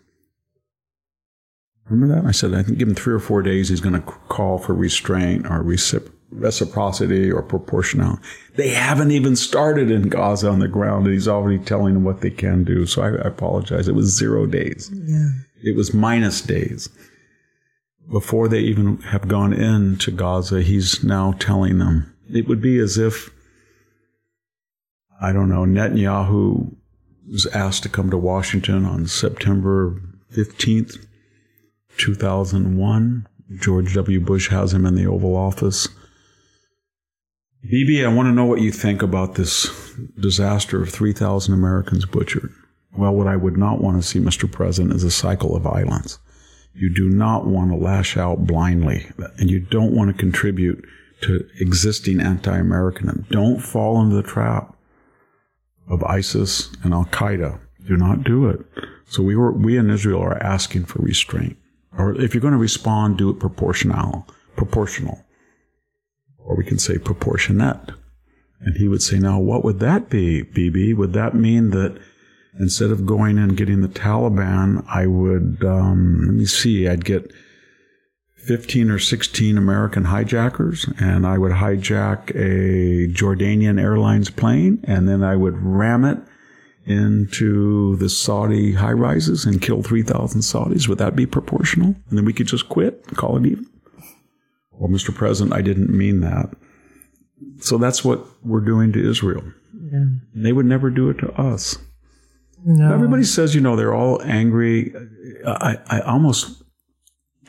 Remember 1.89 2.15
that? 2.15 2.27
I 2.27 2.31
said, 2.31 2.55
I 2.55 2.63
think 2.63 2.79
give 2.79 2.89
him 2.89 2.95
three 2.95 3.15
or 3.15 3.19
four 3.19 3.43
days, 3.43 3.69
he's 3.69 3.81
going 3.81 3.95
to 3.95 4.01
call 4.01 4.59
for 4.59 4.75
restraint 4.75 5.47
or 5.47 5.63
recip- 5.63 6.12
reciprocity 6.33 7.31
or 7.31 7.43
proportionality. 7.43 8.23
They 8.57 8.71
haven't 8.71 9.11
even 9.11 9.37
started 9.37 9.91
in 9.91 10.09
Gaza 10.09 10.49
on 10.49 10.59
the 10.59 10.69
ground, 10.69 11.07
and 11.07 11.15
he's 11.15 11.29
already 11.29 11.59
telling 11.59 11.95
them 11.95 12.05
what 12.05 12.21
they 12.21 12.31
can 12.31 12.65
do. 12.65 12.87
So 12.87 13.03
I, 13.03 13.09
I 13.09 13.29
apologize. 13.29 13.89
It 13.89 13.95
was 13.95 14.17
zero 14.17 14.47
days. 14.47 14.91
Yeah. 14.93 15.31
It 15.63 15.77
was 15.77 15.95
minus 15.95 16.41
days. 16.41 16.89
Before 18.11 18.49
they 18.49 18.61
even 18.61 18.99
have 19.03 19.29
gone 19.29 19.53
into 19.53 20.11
Gaza, 20.11 20.63
he's 20.63 21.05
now 21.05 21.33
telling 21.39 21.79
them. 21.79 22.13
It 22.33 22.49
would 22.49 22.61
be 22.61 22.79
as 22.79 22.99
if, 22.99 23.31
I 25.21 25.33
don't 25.33 25.49
know, 25.49 25.65
Netanyahu 25.65 26.75
was 27.31 27.47
asked 27.47 27.85
to 27.85 27.89
come 27.89 28.11
to 28.11 28.19
Washington 28.19 28.85
on 28.85 29.07
September 29.07 30.01
15th, 30.33 31.07
2001. 31.99 33.29
George 33.61 33.95
W. 33.95 34.21
Bush 34.21 34.49
has 34.49 34.73
him 34.73 34.87
in 34.87 34.95
the 34.95 35.07
Oval 35.07 35.37
Office. 35.37 35.89
Bibi, 37.65 38.05
I 38.05 38.09
want 38.09 38.27
to 38.27 38.33
know 38.33 38.45
what 38.45 38.61
you 38.61 38.73
think 38.73 39.03
about 39.03 39.37
this 39.37 39.71
disaster 40.19 40.83
of 40.83 40.91
3,000 40.91 41.55
Americans 41.55 42.05
butchered. 42.05 42.53
Well, 42.97 43.15
what 43.15 43.29
I 43.29 43.37
would 43.37 43.57
not 43.57 43.81
want 43.81 44.03
to 44.03 44.07
see, 44.07 44.19
Mr. 44.19 44.51
President, 44.51 44.95
is 44.95 45.05
a 45.05 45.13
cycle 45.13 45.55
of 45.55 45.63
violence. 45.63 46.19
You 46.75 46.93
do 46.93 47.09
not 47.09 47.47
want 47.47 47.71
to 47.71 47.77
lash 47.77 48.17
out 48.17 48.47
blindly, 48.47 49.07
and 49.39 49.49
you 49.49 49.61
don't 49.61 49.95
want 49.95 50.11
to 50.11 50.21
contribute 50.21 50.85
to 51.21 51.47
existing 51.61 52.21
anti 52.21 52.57
Americanism. 52.57 53.27
Don't 53.31 53.61
fall 53.61 54.03
into 54.03 54.17
the 54.17 54.23
trap 54.25 54.77
of 55.89 56.03
ISIS 56.03 56.73
and 56.83 56.93
Al 56.93 57.05
Qaeda. 57.07 57.61
Do 57.87 57.97
not 57.97 58.25
do 58.25 58.49
it. 58.49 58.61
So 59.07 59.23
we 59.23 59.37
were, 59.37 59.53
we 59.53 59.77
in 59.77 59.89
Israel 59.89 60.21
are 60.21 60.43
asking 60.43 60.87
for 60.87 61.01
restraint. 61.01 61.57
Or 61.97 62.15
if 62.21 62.35
you're 62.35 62.41
going 62.41 62.53
to 62.53 62.59
respond, 62.59 63.19
do 63.19 63.31
it 63.31 63.39
proportional, 63.39 64.27
proportional. 64.57 65.25
Or 66.45 66.57
we 66.57 66.65
can 66.65 66.79
say 66.79 66.99
proportionate. 66.99 67.93
And 68.61 68.77
he 68.77 68.89
would 68.89 69.03
say, 69.03 69.19
now 69.19 69.39
what 69.39 69.65
would 69.65 69.81
that 69.81 70.09
be, 70.09 70.43
Bibi? 70.43 70.95
Would 70.95 71.13
that 71.15 71.35
mean 71.35 71.71
that 71.71 72.01
instead 72.59 72.91
of 72.91 73.07
going 73.07 73.39
and 73.39 73.57
getting 73.57 73.81
the 73.81 73.89
Taliban, 73.89 74.85
I 74.89 75.07
would, 75.07 75.65
um, 75.65 76.23
let 76.27 76.35
me 76.35 76.45
see, 76.45 76.89
I'd 76.89 77.05
get 77.05 77.33
15 78.37 78.91
or 78.91 78.99
16 78.99 79.57
American 79.57 80.05
hijackers 80.05 80.89
and 80.99 81.27
I 81.27 81.39
would 81.39 81.53
hijack 81.53 82.31
a 82.31 83.13
Jordanian 83.13 83.81
Airlines 83.81 84.31
plane 84.31 84.81
and 84.85 85.09
then 85.09 85.23
I 85.23 85.37
would 85.37 85.57
ram 85.59 86.05
it 86.05 86.19
into 86.85 87.97
the 87.97 88.09
Saudi 88.09 88.73
high 88.73 88.93
rises 88.93 89.45
and 89.45 89.63
kill 89.63 89.83
3,000 89.83 90.41
Saudis. 90.41 90.89
Would 90.89 90.99
that 90.99 91.15
be 91.15 91.27
proportional? 91.27 91.95
And 92.09 92.19
then 92.19 92.25
we 92.25 92.33
could 92.33 92.49
just 92.49 92.69
quit 92.69 93.07
call 93.15 93.37
it 93.37 93.47
even? 93.47 93.67
Well, 94.73 94.91
Mr. 94.91 95.15
President, 95.15 95.55
I 95.55 95.63
didn't 95.63 95.91
mean 95.91 96.21
that. 96.21 96.51
So 97.61 97.79
that's 97.79 98.05
what 98.05 98.25
we're 98.45 98.61
doing 98.61 98.93
to 98.93 99.11
Israel. 99.11 99.43
Yeah. 99.93 100.05
They 100.35 100.53
would 100.53 100.67
never 100.67 100.91
do 100.91 101.11
it 101.11 101.19
to 101.19 101.33
us. 101.33 101.79
No. 102.65 102.93
Everybody 102.93 103.25
says, 103.25 103.55
you 103.55 103.61
know, 103.61 103.77
they're 103.77 103.95
all 103.95 104.23
angry. 104.23 104.95
I, 105.47 105.79
I 105.89 106.01
almost 106.01 106.63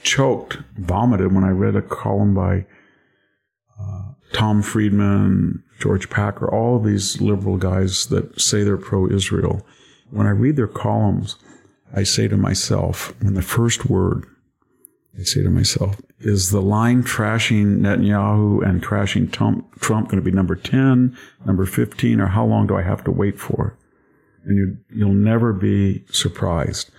choked, 0.01 0.57
vomited 0.78 1.34
when 1.34 1.43
I 1.43 1.49
read 1.49 1.76
a 1.76 1.82
column 1.82 2.34
by 2.34 2.65
uh, 3.80 4.13
Tom 4.34 4.61
Friedman, 4.61 5.63
George 5.80 6.09
Packer, 6.09 6.51
all 6.53 6.78
of 6.78 6.84
these 6.84 7.21
liberal 7.21 7.57
guys 7.57 8.07
that 8.07 8.39
say 8.39 8.63
they're 8.63 8.78
pro 8.78 9.09
Israel. 9.09 9.65
When 10.09 10.28
I 10.28 10.32
read 10.32 10.55
their 10.55 10.67
columns, 10.67 11.38
I 11.93 12.03
say 12.03 12.28
to 12.28 12.38
myself, 12.38 13.13
when 13.21 13.36
the 13.36 13.41
first 13.41 13.86
word, 13.86 14.26
I 15.19 15.24
say 15.24 15.43
to 15.43 15.49
myself, 15.49 16.01
is 16.24 16.51
the 16.51 16.61
line 16.61 17.03
trashing 17.03 17.80
Netanyahu 17.80 18.65
and 18.67 18.82
trashing 18.84 19.32
Trump, 19.32 19.80
Trump 19.80 20.09
going 20.09 20.21
to 20.21 20.26
be 20.26 20.36
number 20.36 20.55
10, 20.55 21.17
number 21.45 21.65
15, 21.65 22.21
or 22.21 22.28
how 22.28 22.45
long 22.45 22.67
do 22.67 22.76
I 22.76 22.82
have 22.82 23.03
to 23.03 23.11
wait 23.11 23.39
for? 23.39 23.78
And 24.45 24.57
you, 24.57 24.78
you'll 24.89 25.13
never 25.13 25.53
be 25.53 26.05
surprised. 26.11 26.89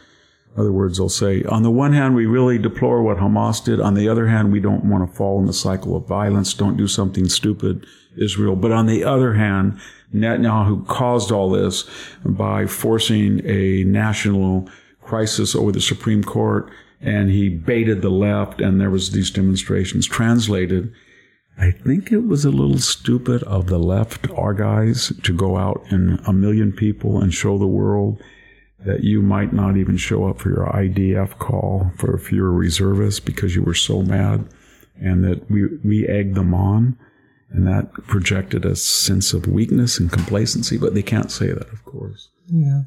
In 0.54 0.60
other 0.60 0.72
words, 0.72 0.98
they'll 0.98 1.08
say, 1.08 1.42
on 1.44 1.62
the 1.62 1.70
one 1.70 1.94
hand, 1.94 2.14
we 2.14 2.26
really 2.26 2.58
deplore 2.58 3.02
what 3.02 3.16
Hamas 3.16 3.64
did. 3.64 3.80
On 3.80 3.94
the 3.94 4.08
other 4.08 4.28
hand, 4.28 4.52
we 4.52 4.60
don't 4.60 4.84
want 4.84 5.08
to 5.08 5.16
fall 5.16 5.40
in 5.40 5.46
the 5.46 5.52
cycle 5.52 5.96
of 5.96 6.06
violence. 6.06 6.54
Don't 6.54 6.76
do 6.76 6.86
something 6.86 7.28
stupid, 7.28 7.86
Israel. 8.16 8.54
But 8.54 8.70
on 8.72 8.86
the 8.86 9.04
other 9.04 9.34
hand, 9.34 9.80
Netanyahu 10.14 10.86
caused 10.86 11.32
all 11.32 11.50
this 11.50 11.90
by 12.24 12.66
forcing 12.66 13.44
a 13.44 13.82
national 13.84 14.68
crisis 15.02 15.56
over 15.56 15.72
the 15.72 15.80
Supreme 15.80 16.22
Court 16.22 16.70
and 17.04 17.30
he 17.30 17.50
baited 17.50 18.00
the 18.00 18.10
left 18.10 18.60
and 18.60 18.80
there 18.80 18.90
was 18.90 19.10
these 19.10 19.30
demonstrations 19.30 20.06
translated. 20.06 20.92
I 21.58 21.70
think 21.70 22.10
it 22.10 22.26
was 22.26 22.44
a 22.44 22.50
little 22.50 22.78
stupid 22.78 23.42
of 23.44 23.66
the 23.66 23.78
left 23.78 24.28
our 24.30 24.54
guys 24.54 25.12
to 25.22 25.32
go 25.32 25.56
out 25.56 25.84
in 25.90 26.18
a 26.26 26.32
million 26.32 26.72
people 26.72 27.20
and 27.20 27.32
show 27.32 27.58
the 27.58 27.66
world 27.66 28.20
that 28.84 29.04
you 29.04 29.22
might 29.22 29.52
not 29.52 29.76
even 29.76 29.96
show 29.96 30.26
up 30.26 30.40
for 30.40 30.48
your 30.48 30.66
idf 30.72 31.38
call 31.38 31.92
for 31.96 32.16
if 32.16 32.32
you're 32.32 32.48
a 32.48 32.52
reservist 32.52 33.24
because 33.24 33.54
you 33.54 33.62
were 33.62 33.74
so 33.74 34.02
mad 34.02 34.48
and 35.00 35.22
that 35.24 35.48
we, 35.50 35.66
we 35.84 36.08
egged 36.08 36.34
them 36.34 36.54
on. 36.54 36.98
And 37.50 37.66
that 37.68 37.92
projected 38.08 38.64
a 38.64 38.74
sense 38.74 39.32
of 39.32 39.46
weakness 39.46 40.00
and 40.00 40.10
complacency 40.10 40.78
but 40.78 40.94
they 40.94 41.02
can't 41.02 41.30
say 41.30 41.48
that 41.48 41.70
of 41.70 41.84
course. 41.84 42.30
Yeah. 42.46 42.82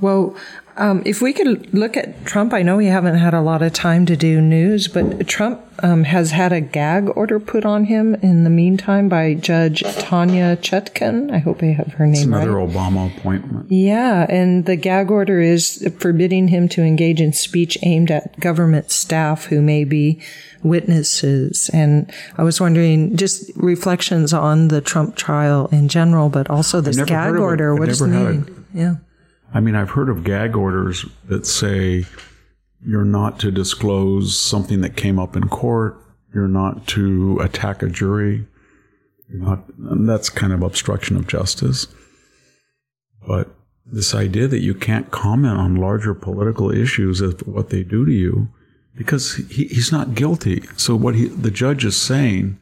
Well, 0.00 0.36
um, 0.78 1.02
if 1.04 1.20
we 1.20 1.32
could 1.32 1.74
look 1.74 1.96
at 1.96 2.24
Trump, 2.24 2.54
I 2.54 2.62
know 2.62 2.76
we 2.76 2.86
haven't 2.86 3.16
had 3.16 3.34
a 3.34 3.40
lot 3.40 3.62
of 3.62 3.72
time 3.72 4.06
to 4.06 4.16
do 4.16 4.40
news, 4.40 4.86
but 4.86 5.26
Trump 5.26 5.60
um, 5.82 6.04
has 6.04 6.30
had 6.30 6.52
a 6.52 6.60
gag 6.60 7.10
order 7.16 7.40
put 7.40 7.64
on 7.64 7.86
him 7.86 8.14
in 8.16 8.44
the 8.44 8.50
meantime 8.50 9.08
by 9.08 9.34
Judge 9.34 9.82
Tanya 9.98 10.56
Chutkan. 10.56 11.32
I 11.32 11.38
hope 11.38 11.64
I 11.64 11.66
have 11.66 11.94
her 11.94 12.06
name 12.06 12.14
it's 12.14 12.22
another 12.22 12.52
right. 12.52 12.68
obama 12.68 13.16
appointment 13.16 13.70
Yeah, 13.70 14.24
and 14.28 14.66
the 14.66 14.76
gag 14.76 15.10
order 15.10 15.40
is 15.40 15.92
forbidding 15.98 16.48
him 16.48 16.68
to 16.70 16.82
engage 16.82 17.20
in 17.20 17.32
speech 17.32 17.76
aimed 17.82 18.12
at 18.12 18.38
government 18.38 18.92
staff 18.92 19.46
who 19.46 19.60
may 19.60 19.82
be 19.82 20.20
witnesses. 20.62 21.70
And 21.72 22.12
I 22.36 22.44
was 22.44 22.60
wondering 22.60 23.16
just 23.16 23.50
reflections 23.56 24.32
on 24.32 24.68
the 24.68 24.80
Trump 24.80 25.16
trial 25.16 25.66
in 25.72 25.88
general, 25.88 26.28
but 26.28 26.48
also 26.48 26.80
this 26.80 26.96
gag 26.98 27.08
heard 27.08 27.30
of 27.30 27.34
it. 27.36 27.40
order. 27.40 27.74
What 27.74 27.86
does 27.86 28.00
it 28.00 28.08
mean? 28.08 28.64
Yeah. 28.72 28.96
I 29.52 29.60
mean, 29.60 29.74
I've 29.74 29.90
heard 29.90 30.08
of 30.08 30.24
gag 30.24 30.56
orders 30.56 31.06
that 31.26 31.46
say 31.46 32.04
you're 32.84 33.04
not 33.04 33.40
to 33.40 33.50
disclose 33.50 34.38
something 34.38 34.80
that 34.82 34.96
came 34.96 35.18
up 35.18 35.36
in 35.36 35.48
court. 35.48 35.96
You're 36.34 36.48
not 36.48 36.86
to 36.88 37.38
attack 37.40 37.82
a 37.82 37.88
jury. 37.88 38.46
Not, 39.30 39.64
and 39.78 40.08
that's 40.08 40.30
kind 40.30 40.52
of 40.52 40.62
obstruction 40.62 41.16
of 41.16 41.26
justice. 41.26 41.86
But 43.26 43.50
this 43.84 44.14
idea 44.14 44.46
that 44.48 44.60
you 44.60 44.74
can't 44.74 45.10
comment 45.10 45.58
on 45.58 45.76
larger 45.76 46.14
political 46.14 46.70
issues 46.70 47.20
of 47.20 47.40
what 47.46 47.70
they 47.70 47.82
do 47.82 48.04
to 48.04 48.12
you, 48.12 48.48
because 48.96 49.36
he, 49.50 49.64
he's 49.66 49.92
not 49.92 50.14
guilty. 50.14 50.62
So 50.76 50.94
what 50.94 51.14
he, 51.14 51.26
the 51.26 51.50
judge 51.50 51.84
is 51.84 51.96
saying, 51.96 52.58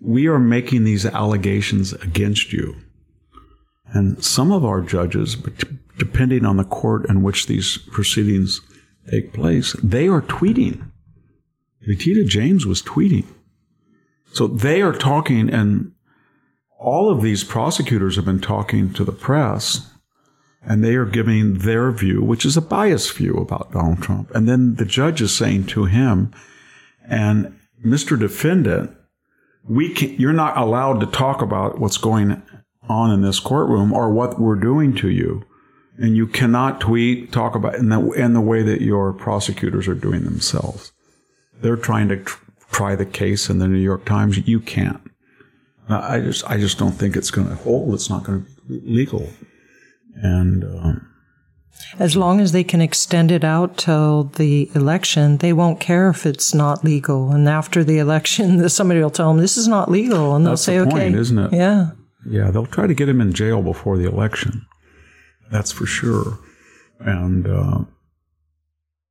we 0.00 0.26
are 0.26 0.38
making 0.38 0.84
these 0.84 1.06
allegations 1.06 1.92
against 1.94 2.52
you. 2.52 2.76
And 3.92 4.24
some 4.24 4.52
of 4.52 4.64
our 4.64 4.80
judges, 4.80 5.36
depending 5.98 6.44
on 6.44 6.56
the 6.56 6.64
court 6.64 7.08
in 7.08 7.22
which 7.22 7.46
these 7.46 7.78
proceedings 7.78 8.60
take 9.10 9.32
place, 9.32 9.74
they 9.82 10.08
are 10.08 10.22
tweeting. 10.22 10.90
Letitia 11.86 12.24
James 12.24 12.64
was 12.64 12.82
tweeting. 12.82 13.26
So 14.32 14.46
they 14.46 14.80
are 14.80 14.92
talking, 14.92 15.50
and 15.50 15.92
all 16.78 17.10
of 17.10 17.22
these 17.22 17.44
prosecutors 17.44 18.16
have 18.16 18.24
been 18.24 18.40
talking 18.40 18.92
to 18.94 19.04
the 19.04 19.12
press, 19.12 19.90
and 20.62 20.82
they 20.82 20.94
are 20.94 21.04
giving 21.04 21.58
their 21.58 21.90
view, 21.90 22.22
which 22.22 22.46
is 22.46 22.56
a 22.56 22.62
biased 22.62 23.12
view 23.14 23.34
about 23.34 23.72
Donald 23.72 24.02
Trump. 24.02 24.30
And 24.34 24.48
then 24.48 24.76
the 24.76 24.84
judge 24.84 25.20
is 25.20 25.36
saying 25.36 25.66
to 25.66 25.84
him, 25.84 26.32
and 27.06 27.58
Mr. 27.84 28.18
Defendant, 28.18 28.96
we 29.68 29.92
can, 29.92 30.14
you're 30.14 30.32
not 30.32 30.56
allowed 30.56 31.00
to 31.00 31.06
talk 31.06 31.42
about 31.42 31.78
what's 31.78 31.98
going 31.98 32.42
on 32.88 33.10
in 33.10 33.22
this 33.22 33.40
courtroom 33.40 33.92
or 33.92 34.10
what 34.10 34.40
we're 34.40 34.56
doing 34.56 34.94
to 34.96 35.08
you. 35.08 35.44
And 35.98 36.16
you 36.16 36.26
cannot 36.26 36.80
tweet, 36.80 37.32
talk 37.32 37.54
about 37.54 37.74
in 37.76 37.90
the, 37.90 38.00
in 38.12 38.32
the 38.32 38.40
way 38.40 38.62
that 38.62 38.80
your 38.80 39.12
prosecutors 39.12 39.86
are 39.86 39.94
doing 39.94 40.24
themselves. 40.24 40.92
They're 41.60 41.76
trying 41.76 42.08
to 42.08 42.16
tr- 42.16 42.42
try 42.72 42.96
the 42.96 43.06
case 43.06 43.48
in 43.50 43.58
the 43.58 43.68
New 43.68 43.78
York 43.78 44.04
Times. 44.04 44.38
You 44.48 44.58
can't. 44.58 45.00
Uh, 45.88 46.00
I 46.00 46.20
just, 46.20 46.48
I 46.50 46.56
just 46.58 46.78
don't 46.78 46.92
think 46.92 47.14
it's 47.16 47.30
going 47.30 47.48
to 47.48 47.54
hold. 47.54 47.94
It's 47.94 48.08
not 48.08 48.24
going 48.24 48.44
to 48.44 48.50
be 48.68 48.80
legal. 48.84 49.28
And, 50.14 50.64
um, 50.64 51.08
As 51.98 52.16
long 52.16 52.40
as 52.40 52.52
they 52.52 52.64
can 52.64 52.80
extend 52.80 53.30
it 53.30 53.44
out 53.44 53.76
till 53.76 54.24
the 54.24 54.70
election, 54.74 55.36
they 55.38 55.52
won't 55.52 55.78
care 55.80 56.08
if 56.08 56.24
it's 56.26 56.54
not 56.54 56.84
legal. 56.84 57.30
And 57.32 57.48
after 57.48 57.84
the 57.84 57.98
election, 57.98 58.68
somebody 58.70 59.00
will 59.00 59.10
tell 59.10 59.28
them 59.28 59.40
this 59.40 59.56
is 59.56 59.68
not 59.68 59.90
legal, 59.90 60.34
and 60.34 60.44
they'll 60.46 60.52
That's 60.52 60.62
say, 60.62 60.78
the 60.78 60.86
"Okay, 60.86 61.12
isn't 61.12 61.38
it? 61.38 61.52
Yeah, 61.52 61.90
Yeah, 62.26 62.50
they'll 62.50 62.66
try 62.66 62.86
to 62.86 62.94
get 62.94 63.08
him 63.08 63.20
in 63.20 63.32
jail 63.32 63.62
before 63.62 63.96
the 63.96 64.08
election. 64.08 64.66
That's 65.50 65.72
for 65.72 65.86
sure. 65.86 66.38
And 67.00 67.46
uh, 67.46 67.84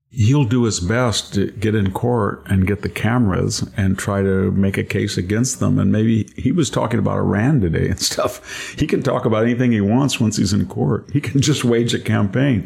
he'll 0.09 0.45
do 0.45 0.64
his 0.64 0.80
best 0.80 1.34
to 1.34 1.51
get 1.51 1.76
in 1.76 1.91
court 1.91 2.43
and 2.45 2.68
get 2.68 2.82
the 2.82 2.89
cameras 2.89 3.70
and 3.78 3.97
try 3.97 4.22
to 4.22 4.51
make 4.51 4.78
a 4.78 4.84
case 4.84 5.18
against 5.18 5.59
them. 5.59 5.80
And 5.80 5.91
maybe 5.91 6.30
he 6.36 6.51
was 6.51 6.70
talking 6.70 6.99
about 6.99 7.18
Iran 7.18 7.62
today 7.62 7.89
and 7.89 7.99
stuff. 8.12 8.74
He 8.78 8.88
can 8.88 9.03
talk 9.03 9.26
about 9.26 9.43
anything 9.43 9.72
he 9.72 9.82
wants 9.82 10.20
once 10.20 10.38
he's 10.38 10.53
in 10.53 10.68
court. 10.68 11.09
He 11.12 11.22
can 11.22 11.41
just 11.41 11.64
wage 11.64 11.93
a 11.93 11.99
campaign. 11.99 12.64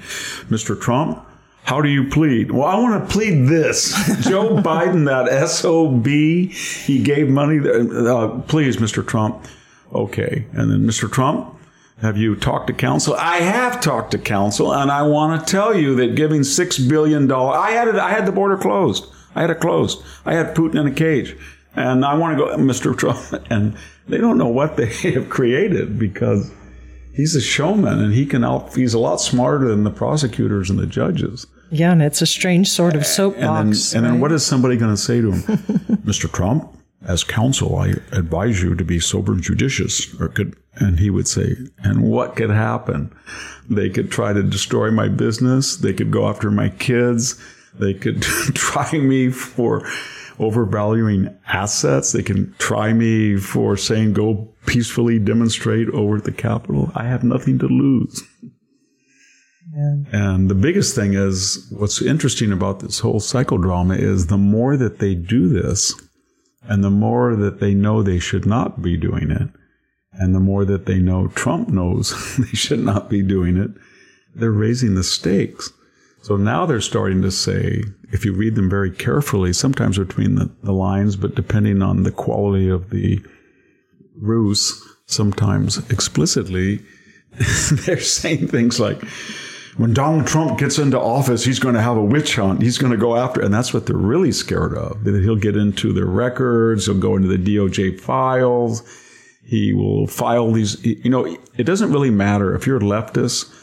Mr. 0.49 0.79
Trump, 0.79 1.25
how 1.63 1.81
do 1.81 1.89
you 1.89 2.07
plead? 2.09 2.51
Well, 2.51 2.67
I 2.67 2.75
want 2.75 3.07
to 3.07 3.11
plead 3.11 3.47
this. 3.47 3.93
Joe 4.27 4.57
Biden, 4.57 5.05
that 5.05 5.49
SOB, 5.49 6.05
he 6.05 7.01
gave 7.01 7.27
money. 7.29 7.59
Uh, 7.59 8.39
please, 8.41 8.77
Mr. 8.77 9.05
Trump. 9.05 9.45
Okay. 9.93 10.47
And 10.53 10.71
then 10.71 10.81
Mr. 10.81 11.11
Trump, 11.11 11.57
have 12.01 12.17
you 12.17 12.35
talked 12.35 12.67
to 12.67 12.73
counsel? 12.73 13.15
I 13.15 13.37
have 13.37 13.79
talked 13.79 14.11
to 14.11 14.17
counsel, 14.17 14.73
and 14.73 14.91
I 14.91 15.03
want 15.03 15.39
to 15.45 15.51
tell 15.51 15.75
you 15.75 15.95
that 15.95 16.15
giving 16.15 16.43
six 16.43 16.77
billion 16.77 17.27
dollars, 17.27 17.57
I 17.57 17.71
had 17.71 17.87
it, 17.87 17.95
I 17.95 18.11
had 18.11 18.25
the 18.25 18.31
border 18.31 18.57
closed. 18.57 19.05
I 19.33 19.41
had 19.41 19.49
it 19.49 19.59
closed. 19.59 20.03
I 20.25 20.33
had 20.33 20.55
Putin 20.55 20.81
in 20.81 20.87
a 20.87 20.91
cage, 20.91 21.35
and 21.75 22.03
I 22.05 22.15
want 22.15 22.37
to 22.37 22.45
go, 22.45 22.57
Mr. 22.57 22.97
Trump, 22.97 23.45
and 23.49 23.77
they 24.07 24.17
don't 24.17 24.37
know 24.37 24.47
what 24.47 24.75
they 24.77 24.87
have 25.13 25.29
created 25.29 25.97
because 25.97 26.51
he's 27.13 27.35
a 27.35 27.41
showman, 27.41 27.99
and 27.99 28.13
he 28.13 28.25
can 28.25 28.43
out. 28.43 28.73
He's 28.75 28.93
a 28.93 28.99
lot 28.99 29.21
smarter 29.21 29.69
than 29.69 29.83
the 29.83 29.91
prosecutors 29.91 30.69
and 30.69 30.77
the 30.77 30.87
judges. 30.87 31.47
Yeah, 31.71 31.91
and 31.91 32.01
it's 32.01 32.21
a 32.21 32.27
strange 32.27 32.69
sort 32.69 32.95
of 32.95 33.05
soapbox. 33.05 33.43
And 33.43 33.73
then, 33.73 33.97
and 33.97 34.05
then 34.15 34.21
what 34.21 34.31
is 34.31 34.45
somebody 34.45 34.77
going 34.77 34.93
to 34.93 35.01
say 35.01 35.21
to 35.21 35.31
him, 35.31 35.41
Mr. 36.05 36.31
Trump? 36.31 36.77
As 37.05 37.23
counsel, 37.23 37.77
I 37.77 37.89
advise 38.11 38.61
you 38.63 38.75
to 38.75 38.83
be 38.83 38.99
sober 38.99 39.33
and 39.33 39.41
judicious, 39.41 40.13
or 40.19 40.27
could 40.27 40.55
and 40.77 40.99
he 40.99 41.09
would 41.09 41.27
say, 41.27 41.55
and 41.79 42.03
what 42.03 42.35
could 42.35 42.49
happen? 42.49 43.15
They 43.69 43.89
could 43.89 44.11
try 44.11 44.33
to 44.33 44.43
destroy 44.43 44.91
my 44.91 45.07
business. 45.07 45.77
They 45.77 45.93
could 45.93 46.11
go 46.11 46.27
after 46.27 46.51
my 46.51 46.69
kids. 46.69 47.41
They 47.79 47.93
could 47.93 48.21
try 48.21 48.91
me 48.91 49.29
for 49.29 49.87
overvaluing 50.37 51.35
assets. 51.47 52.11
They 52.11 52.23
can 52.23 52.53
try 52.57 52.93
me 52.93 53.37
for 53.37 53.77
saying, 53.77 54.13
go 54.13 54.49
peacefully 54.65 55.19
demonstrate 55.19 55.87
over 55.89 56.17
at 56.17 56.25
the 56.25 56.31
Capitol. 56.31 56.91
I 56.93 57.05
have 57.05 57.23
nothing 57.23 57.57
to 57.59 57.67
lose. 57.67 58.21
And 60.11 60.49
the 60.49 60.55
biggest 60.55 60.95
thing 60.95 61.15
is 61.15 61.67
what's 61.69 62.01
interesting 62.01 62.51
about 62.51 62.79
this 62.79 62.99
whole 62.99 63.19
psychodrama 63.19 63.97
is 63.97 64.27
the 64.27 64.37
more 64.37 64.77
that 64.77 64.99
they 64.99 65.15
do 65.15 65.49
this 65.49 65.93
and 66.67 66.83
the 66.83 66.89
more 66.89 67.35
that 67.35 67.59
they 67.59 67.73
know 67.73 68.01
they 68.01 68.19
should 68.19 68.45
not 68.45 68.81
be 68.81 68.97
doing 68.97 69.31
it, 69.31 69.49
and 70.13 70.33
the 70.33 70.39
more 70.39 70.65
that 70.65 70.85
they 70.85 70.99
know 70.99 71.27
Trump 71.27 71.69
knows 71.69 72.37
they 72.37 72.55
should 72.55 72.79
not 72.79 73.09
be 73.09 73.21
doing 73.21 73.57
it, 73.57 73.71
they're 74.33 74.51
raising 74.51 74.95
the 74.95 75.03
stakes. 75.03 75.71
So 76.21 76.37
now 76.37 76.65
they're 76.65 76.81
starting 76.81 77.21
to 77.21 77.31
say, 77.31 77.83
if 78.11 78.25
you 78.25 78.33
read 78.33 78.55
them 78.55 78.69
very 78.69 78.89
carefully, 78.89 79.53
sometimes 79.53 79.99
between 79.99 80.35
the, 80.35 80.49
the 80.63 80.73
lines, 80.73 81.15
but 81.15 81.35
depending 81.35 81.83
on 81.83 82.03
the 82.03 82.11
quality 82.11 82.67
of 82.67 82.89
the 82.89 83.23
ruse, 84.17 84.81
sometimes 85.05 85.77
explicitly, 85.91 86.81
they're 87.85 87.99
saying 87.99 88.47
things 88.47 88.79
like, 88.79 89.01
when 89.77 89.93
Donald 89.93 90.25
Trump 90.25 90.57
gets 90.57 90.77
into 90.77 90.99
office, 90.99 91.43
he's 91.43 91.59
going 91.59 91.75
to 91.75 91.81
have 91.81 91.97
a 91.97 92.03
witch 92.03 92.35
hunt. 92.35 92.61
He's 92.61 92.77
going 92.77 92.91
to 92.91 92.97
go 92.97 93.17
after, 93.17 93.41
and 93.41 93.53
that's 93.53 93.73
what 93.73 93.85
they're 93.85 93.97
really 93.97 94.31
scared 94.31 94.77
of. 94.77 95.03
That 95.03 95.21
he'll 95.21 95.35
get 95.35 95.57
into 95.57 95.91
their 95.91 96.05
records, 96.05 96.85
he'll 96.85 96.95
go 96.97 97.15
into 97.15 97.27
the 97.27 97.37
DOJ 97.37 97.99
files, 97.99 98.83
he 99.45 99.73
will 99.73 100.07
file 100.07 100.51
these, 100.51 100.83
you 100.83 101.09
know, 101.09 101.25
it 101.57 101.63
doesn't 101.63 101.91
really 101.91 102.09
matter 102.09 102.55
if 102.55 102.65
you're 102.65 102.77
a 102.77 102.81
leftist 102.81 103.53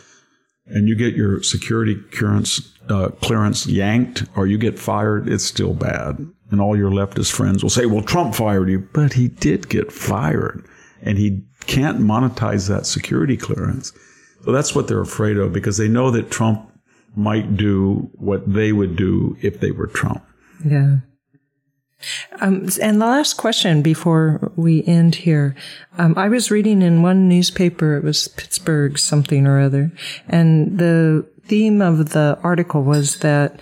and 0.66 0.88
you 0.88 0.94
get 0.94 1.14
your 1.14 1.42
security 1.42 1.96
clearance, 2.12 2.72
uh, 2.88 3.08
clearance 3.20 3.66
yanked 3.66 4.24
or 4.36 4.46
you 4.46 4.58
get 4.58 4.78
fired, 4.78 5.28
it's 5.28 5.44
still 5.44 5.74
bad. 5.74 6.24
And 6.50 6.60
all 6.60 6.76
your 6.76 6.90
leftist 6.90 7.32
friends 7.32 7.62
will 7.62 7.70
say, 7.70 7.86
well, 7.86 8.02
Trump 8.02 8.34
fired 8.34 8.68
you, 8.68 8.86
but 8.92 9.14
he 9.14 9.28
did 9.28 9.68
get 9.68 9.90
fired 9.90 10.64
and 11.00 11.18
he 11.18 11.42
can't 11.66 11.98
monetize 11.98 12.68
that 12.68 12.86
security 12.86 13.36
clearance. 13.36 13.92
So 14.45 14.53
that's 14.53 14.74
what 14.74 14.88
they're 14.88 15.01
afraid 15.01 15.36
of 15.36 15.53
because 15.53 15.76
they 15.76 15.88
know 15.88 16.11
that 16.11 16.30
Trump 16.30 16.68
might 17.14 17.57
do 17.57 18.11
what 18.14 18.51
they 18.53 18.72
would 18.72 18.97
do 18.97 19.36
if 19.40 19.61
they 19.61 19.70
were 19.70 19.86
Trump. 19.86 20.24
Yeah. 20.64 20.99
Um, 22.40 22.68
and 22.80 23.01
the 23.01 23.07
last 23.07 23.34
question 23.34 23.82
before 23.82 24.53
we 24.57 24.82
end 24.84 25.14
here, 25.14 25.55
um, 25.99 26.14
I 26.16 26.28
was 26.28 26.51
reading 26.51 26.82
in 26.82 27.03
one 27.03 27.28
newspaper, 27.28 27.97
it 27.97 28.03
was 28.03 28.26
Pittsburgh 28.28 28.99
something 28.99 29.47
or 29.47 29.61
other, 29.61 29.93
and 30.28 30.78
the 30.78 31.24
theme 31.45 31.80
of 31.80 32.11
the 32.11 32.38
article 32.43 32.82
was 32.82 33.18
that 33.18 33.61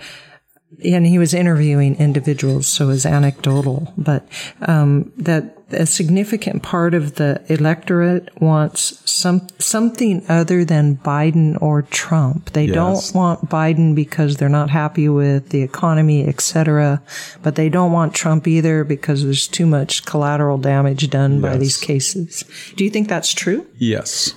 and 0.83 1.05
he 1.05 1.17
was 1.17 1.33
interviewing 1.33 1.95
individuals, 1.97 2.67
so 2.67 2.85
it 2.85 2.87
was 2.87 3.05
anecdotal, 3.05 3.93
but 3.97 4.27
um, 4.61 5.11
that 5.17 5.57
a 5.73 5.85
significant 5.85 6.63
part 6.63 6.93
of 6.93 7.15
the 7.15 7.41
electorate 7.47 8.29
wants 8.41 9.01
some 9.09 9.47
something 9.57 10.23
other 10.27 10.65
than 10.65 10.97
Biden 10.97 11.61
or 11.61 11.83
Trump. 11.83 12.51
They 12.51 12.65
yes. 12.65 12.75
don't 12.75 13.15
want 13.15 13.49
Biden 13.49 13.95
because 13.95 14.37
they're 14.37 14.49
not 14.49 14.69
happy 14.69 15.09
with 15.09 15.49
the 15.49 15.61
economy, 15.61 16.27
etc. 16.27 17.01
But 17.41 17.55
they 17.55 17.69
don't 17.69 17.91
want 17.91 18.13
Trump 18.13 18.47
either 18.47 18.83
because 18.83 19.23
there's 19.23 19.47
too 19.47 19.65
much 19.65 20.05
collateral 20.05 20.57
damage 20.57 21.09
done 21.09 21.35
yes. 21.35 21.41
by 21.41 21.57
these 21.57 21.77
cases. 21.77 22.43
Do 22.75 22.83
you 22.83 22.89
think 22.89 23.07
that's 23.07 23.33
true? 23.33 23.65
Yes, 23.77 24.33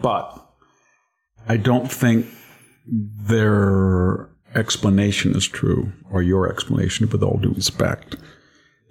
but 0.00 0.36
I 1.48 1.56
don't 1.56 1.90
think 1.90 2.26
their 2.86 4.29
explanation 4.54 5.34
is 5.36 5.46
true, 5.46 5.92
or 6.10 6.22
your 6.22 6.48
explanation, 6.48 7.08
with 7.08 7.22
all 7.22 7.38
due 7.38 7.52
respect 7.52 8.16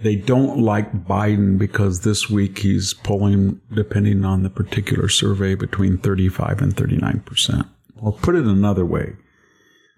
they 0.01 0.16
don't 0.16 0.60
like 0.60 1.05
Biden 1.05 1.57
because 1.57 2.01
this 2.01 2.30
week 2.30 2.60
he's 2.60 2.93
polling, 2.93 3.60
depending 3.74 4.24
on 4.24 4.43
the 4.43 4.49
particular 4.49 5.10
survey, 5.10 5.55
between 5.55 5.97
35 5.97 6.62
and 6.62 6.76
39 6.76 7.20
percent. 7.22 7.68
Or 8.01 8.14
put 8.14 8.36
it 8.36 8.45
another 8.45 8.86
way, 8.86 9.16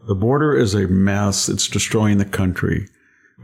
the 0.07 0.15
border 0.15 0.57
is 0.57 0.73
a 0.73 0.87
mess. 0.87 1.49
It's 1.49 1.67
destroying 1.67 2.17
the 2.17 2.25
country. 2.25 2.87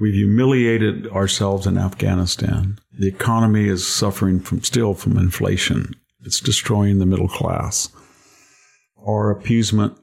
We've 0.02 0.16
humiliated 0.16 1.08
ourselves 1.08 1.68
in 1.68 1.78
Afghanistan. 1.78 2.80
The 2.92 3.08
economy 3.08 3.68
is 3.68 3.86
suffering 3.86 4.40
from 4.40 4.64
still 4.64 4.94
from 4.96 5.18
inflation. 5.18 5.94
It's 6.22 6.40
destroying 6.40 6.98
the 6.98 7.06
middle 7.06 7.28
class. 7.28 7.90
Our 9.08 9.30
appeasement 9.30 9.98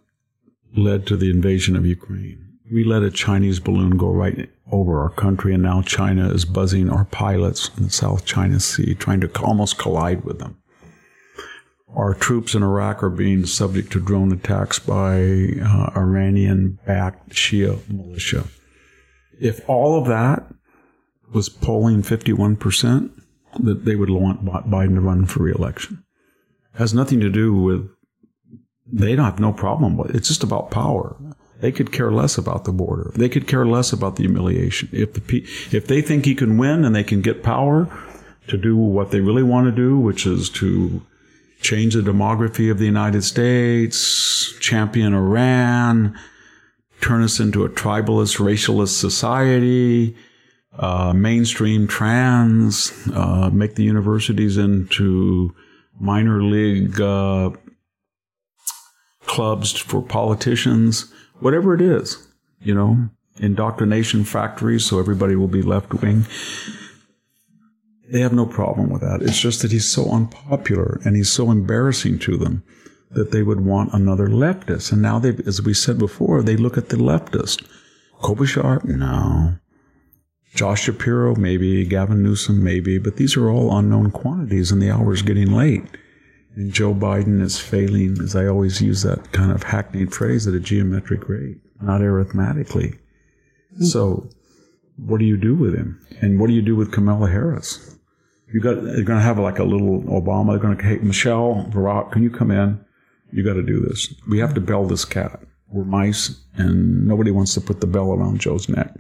led 0.76 1.06
to 1.06 1.16
the 1.16 1.30
invasion 1.30 1.76
of 1.76 1.86
Ukraine. 1.86 2.58
We 2.72 2.84
let 2.84 3.02
a 3.02 3.10
Chinese 3.10 3.60
balloon 3.60 3.96
go 3.96 4.10
right 4.10 4.50
over 4.72 5.00
our 5.00 5.10
country, 5.10 5.54
and 5.54 5.62
now 5.62 5.82
China 5.82 6.28
is 6.30 6.44
buzzing 6.44 6.90
our 6.90 7.04
pilots 7.04 7.70
in 7.76 7.84
the 7.84 7.90
South 7.90 8.24
China 8.24 8.58
Sea, 8.58 8.94
trying 8.94 9.20
to 9.20 9.30
almost 9.40 9.78
collide 9.78 10.24
with 10.24 10.38
them. 10.38 10.56
Our 11.94 12.14
troops 12.14 12.54
in 12.54 12.62
Iraq 12.62 13.02
are 13.02 13.10
being 13.10 13.46
subject 13.46 13.92
to 13.92 14.00
drone 14.00 14.32
attacks 14.32 14.78
by 14.78 15.20
uh, 15.62 15.90
Iranian 15.96 16.78
backed 16.86 17.30
Shia 17.30 17.88
militia. 17.88 18.44
If 19.40 19.68
all 19.68 19.98
of 19.98 20.08
that 20.08 20.44
was 21.32 21.48
polling 21.48 22.02
51%, 22.02 23.10
that 23.60 23.84
they 23.84 23.94
would 23.94 24.10
want 24.10 24.44
Biden 24.44 24.94
to 24.94 25.00
run 25.00 25.26
for 25.26 25.44
reelection. 25.44 26.04
It 26.74 26.78
has 26.78 26.94
nothing 26.94 27.20
to 27.20 27.30
do 27.30 27.54
with, 27.54 27.88
they 28.87 29.16
don't 29.16 29.24
have 29.24 29.41
no 29.41 29.53
problem 29.53 29.97
with 29.97 30.11
it. 30.11 30.16
It's 30.16 30.28
just 30.28 30.43
about 30.43 30.70
power. 30.70 31.16
They 31.61 31.72
could 31.72 31.93
care 31.93 32.12
less 32.12 32.37
about 32.37 32.64
the 32.64 32.72
border. 32.72 33.12
They 33.14 33.28
could 33.28 33.49
care 33.49 33.64
less 33.64 33.93
about 33.93 34.16
the 34.16 34.24
humiliation. 34.24 34.89
If 34.93 35.14
the 35.14 35.47
if 35.72 35.87
they 35.87 36.03
think 36.03 36.24
he 36.24 36.35
can 36.35 36.59
win 36.59 36.85
and 36.85 36.95
they 36.95 37.05
can 37.05 37.22
get 37.22 37.43
power 37.43 37.89
to 38.49 38.59
do 38.59 38.76
what 38.76 39.11
they 39.11 39.20
really 39.20 39.43
want 39.43 39.66
to 39.66 39.72
do, 39.72 39.99
which 39.99 40.26
is 40.26 40.51
to 40.51 41.01
change 41.62 41.95
the 41.95 42.03
demography 42.03 42.70
of 42.70 42.78
the 42.78 42.85
United 42.85 43.22
States, 43.22 44.53
champion 44.61 45.14
Iran, 45.14 46.18
turn 47.01 47.22
us 47.22 47.41
into 47.41 47.64
a 47.64 47.70
tribalist, 47.70 48.37
racialist 48.39 48.99
society, 48.99 50.16
uh, 50.78 51.12
mainstream 51.14 51.87
trans, 51.87 52.93
uh, 53.14 53.49
make 53.51 53.76
the 53.76 53.85
universities 53.85 54.59
into 54.59 55.55
minor 55.99 56.43
league 56.43 57.01
uh, 57.01 57.51
clubs 59.35 59.72
for 59.72 60.01
politicians 60.01 61.12
whatever 61.41 61.74
it 61.74 61.80
is, 61.80 62.26
you 62.61 62.74
know, 62.74 63.09
indoctrination 63.39 64.24
factories 64.24 64.85
so 64.87 64.99
everybody 64.99 65.35
will 65.35 65.49
be 65.49 65.62
left 65.62 65.93
wing. 65.95 66.24
They 68.11 68.20
have 68.20 68.32
no 68.32 68.47
problem 68.47 68.91
with 68.91 69.03
that. 69.03 69.22
It's 69.22 69.41
just 69.41 69.62
that 69.62 69.72
he's 69.72 69.89
so 69.89 70.11
unpopular 70.11 71.01
and 71.05 71.16
he's 71.16 71.32
so 71.32 71.51
embarrassing 71.51 72.20
to 72.20 72.37
them 72.37 72.62
that 73.11 73.32
they 73.32 73.43
would 73.43 73.61
want 73.61 73.93
another 73.93 74.28
leftist. 74.28 74.93
And 74.93 75.03
now 75.03 75.18
they, 75.18 75.37
as 75.47 75.61
we 75.62 75.74
said 75.74 75.99
before, 75.99 76.43
they 76.43 76.57
look 76.57 76.78
at 76.78 76.91
the 76.91 76.97
leftist. 76.97 77.66
Klobuchar, 78.20 78.85
no. 78.85 79.57
Josh 80.55 80.82
Shapiro, 80.85 81.35
maybe. 81.35 81.85
Gavin 81.85 82.22
Newsom, 82.22 82.62
maybe. 82.62 82.99
But 82.99 83.16
these 83.16 83.37
are 83.37 83.51
all 83.51 83.76
unknown 83.76 84.12
quantities 84.12 84.70
and 84.70 84.80
the 84.80 84.91
hour's 84.91 85.22
getting 85.22 85.51
late. 85.51 85.85
And 86.57 86.72
Joe 86.72 86.94
Biden 86.94 87.42
is 87.42 87.59
failing, 87.59 88.16
as 88.22 88.36
I 88.36 88.46
always 88.46 88.80
use 88.80 89.02
that 89.02 89.32
kind 89.32 89.50
of 89.50 89.64
hackneyed 89.64 90.14
phrase, 90.14 90.46
at 90.46 90.55
a 90.55 90.61
geometric 90.61 91.28
rate. 91.28 91.59
not 91.80 92.00
arithmetically. 92.00 92.98
So, 93.80 94.28
what 94.96 95.18
do 95.18 95.24
you 95.24 95.36
do 95.36 95.55
with 95.55 95.74
him? 95.74 96.00
And 96.20 96.38
what 96.38 96.46
do 96.46 96.52
you 96.52 96.62
do 96.62 96.76
with 96.76 96.92
Kamala 96.92 97.28
Harris? 97.28 97.96
You 98.52 98.61
got 98.61 98.82
you're 98.82 99.02
going 99.02 99.18
to 99.18 99.24
have 99.24 99.38
like 99.38 99.59
a 99.59 99.64
little 99.64 100.02
Obama. 100.02 100.50
They're 100.50 100.59
going 100.59 100.78
to 100.78 100.84
hey 100.84 100.98
Michelle 100.98 101.68
Barack, 101.70 102.12
can 102.12 102.22
you 102.22 102.30
come 102.30 102.52
in? 102.52 102.84
You 103.32 103.42
got 103.42 103.55
to 103.55 103.62
do 103.62 103.80
this. 103.80 104.14
We 104.28 104.38
have 104.38 104.55
to 104.55 104.61
bell 104.61 104.86
this 104.86 105.05
cat. 105.05 105.40
We're 105.70 105.84
mice, 105.84 106.40
and 106.55 107.05
nobody 107.05 107.32
wants 107.32 107.52
to 107.55 107.61
put 107.61 107.80
the 107.80 107.88
bell 107.88 108.12
around 108.12 108.40
Joe's 108.40 108.68
neck 108.68 108.94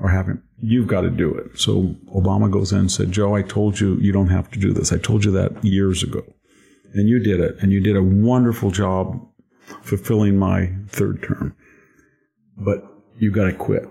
or 0.00 0.10
have 0.10 0.26
him. 0.26 0.42
You've 0.60 0.88
got 0.88 1.02
to 1.02 1.10
do 1.10 1.34
it. 1.34 1.58
So 1.58 1.94
Obama 2.14 2.50
goes 2.50 2.72
in 2.72 2.80
and 2.80 2.92
said, 2.92 3.12
Joe, 3.12 3.34
I 3.34 3.40
told 3.40 3.80
you 3.80 3.94
you 3.96 4.12
don't 4.12 4.28
have 4.28 4.50
to 4.50 4.58
do 4.58 4.74
this. 4.74 4.92
I 4.92 4.98
told 4.98 5.24
you 5.24 5.30
that 5.32 5.64
years 5.64 6.02
ago, 6.02 6.22
and 6.96 7.08
you 7.08 7.18
did 7.18 7.40
it, 7.40 7.56
and 7.60 7.72
you 7.72 7.80
did 7.80 7.96
a 7.96 8.02
wonderful 8.02 8.70
job 8.70 9.20
fulfilling 9.82 10.36
my 10.36 10.72
third 10.88 11.22
term. 11.22 11.54
But 12.56 12.84
you 13.18 13.30
got 13.30 13.44
to 13.44 13.52
quit. 13.52 13.88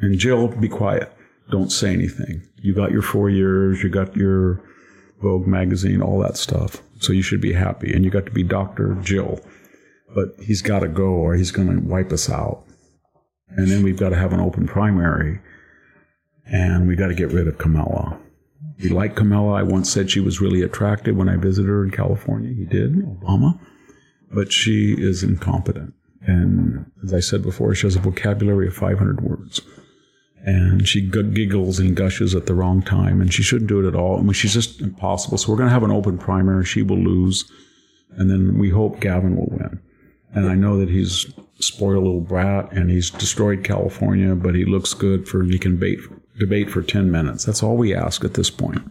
And 0.00 0.18
Jill, 0.18 0.48
be 0.48 0.68
quiet. 0.68 1.12
Don't 1.50 1.70
say 1.70 1.92
anything. 1.92 2.42
You 2.56 2.74
got 2.74 2.90
your 2.90 3.02
four 3.02 3.30
years. 3.30 3.82
You 3.82 3.88
got 3.88 4.16
your 4.16 4.62
Vogue 5.22 5.46
magazine, 5.46 6.02
all 6.02 6.18
that 6.20 6.36
stuff. 6.36 6.82
So 7.00 7.12
you 7.12 7.22
should 7.22 7.40
be 7.40 7.52
happy. 7.52 7.92
And 7.92 8.04
you 8.04 8.10
got 8.10 8.26
to 8.26 8.32
be 8.32 8.42
Dr. 8.42 8.96
Jill. 9.02 9.40
But 10.14 10.34
he's 10.42 10.62
got 10.62 10.80
to 10.80 10.88
go 10.88 11.08
or 11.08 11.34
he's 11.34 11.50
going 11.50 11.68
to 11.68 11.86
wipe 11.86 12.12
us 12.12 12.30
out. 12.30 12.64
And 13.48 13.68
then 13.68 13.82
we've 13.82 13.98
got 13.98 14.10
to 14.10 14.16
have 14.16 14.32
an 14.32 14.40
open 14.40 14.66
primary. 14.66 15.40
And 16.46 16.86
we 16.86 16.96
got 16.96 17.08
to 17.08 17.14
get 17.14 17.32
rid 17.32 17.48
of 17.48 17.58
Kamala. 17.58 18.18
We 18.82 18.90
like 18.90 19.16
Kamala. 19.16 19.54
I 19.54 19.62
once 19.62 19.90
said 19.90 20.10
she 20.10 20.20
was 20.20 20.40
really 20.40 20.62
attractive 20.62 21.16
when 21.16 21.28
I 21.28 21.36
visited 21.36 21.68
her 21.68 21.84
in 21.84 21.90
California. 21.90 22.52
He 22.54 22.64
did, 22.64 22.96
Obama. 22.96 23.58
But 24.30 24.52
she 24.52 24.94
is 24.98 25.22
incompetent. 25.22 25.94
And 26.22 26.90
as 27.04 27.14
I 27.14 27.20
said 27.20 27.42
before, 27.42 27.74
she 27.74 27.86
has 27.86 27.96
a 27.96 28.00
vocabulary 28.00 28.66
of 28.66 28.74
500 28.74 29.22
words. 29.22 29.60
And 30.44 30.86
she 30.86 31.08
g- 31.08 31.22
giggles 31.22 31.78
and 31.78 31.96
gushes 31.96 32.34
at 32.34 32.46
the 32.46 32.54
wrong 32.54 32.82
time, 32.82 33.20
and 33.20 33.32
she 33.32 33.42
shouldn't 33.42 33.68
do 33.68 33.84
it 33.84 33.88
at 33.88 33.96
all. 33.96 34.18
I 34.18 34.22
mean, 34.22 34.32
she's 34.32 34.54
just 34.54 34.80
impossible. 34.80 35.38
So 35.38 35.50
we're 35.50 35.58
going 35.58 35.68
to 35.68 35.74
have 35.74 35.82
an 35.82 35.90
open 35.90 36.18
primary. 36.18 36.64
She 36.64 36.82
will 36.82 36.98
lose, 36.98 37.50
and 38.16 38.30
then 38.30 38.58
we 38.58 38.70
hope 38.70 39.00
Gavin 39.00 39.36
will 39.36 39.48
win. 39.50 39.80
And 40.32 40.48
I 40.48 40.54
know 40.54 40.78
that 40.78 40.88
he's 40.88 41.26
spoiled 41.58 42.04
little 42.04 42.20
brat, 42.20 42.72
and 42.72 42.90
he's 42.90 43.10
destroyed 43.10 43.64
California, 43.64 44.34
but 44.34 44.54
he 44.54 44.64
looks 44.64 44.94
good 44.94 45.26
for 45.26 45.42
he 45.42 45.58
can 45.58 45.78
bait, 45.78 45.98
debate 46.38 46.70
for 46.70 46.82
ten 46.82 47.10
minutes. 47.10 47.44
That's 47.44 47.62
all 47.62 47.76
we 47.76 47.94
ask 47.94 48.24
at 48.24 48.34
this 48.34 48.50
point. 48.50 48.82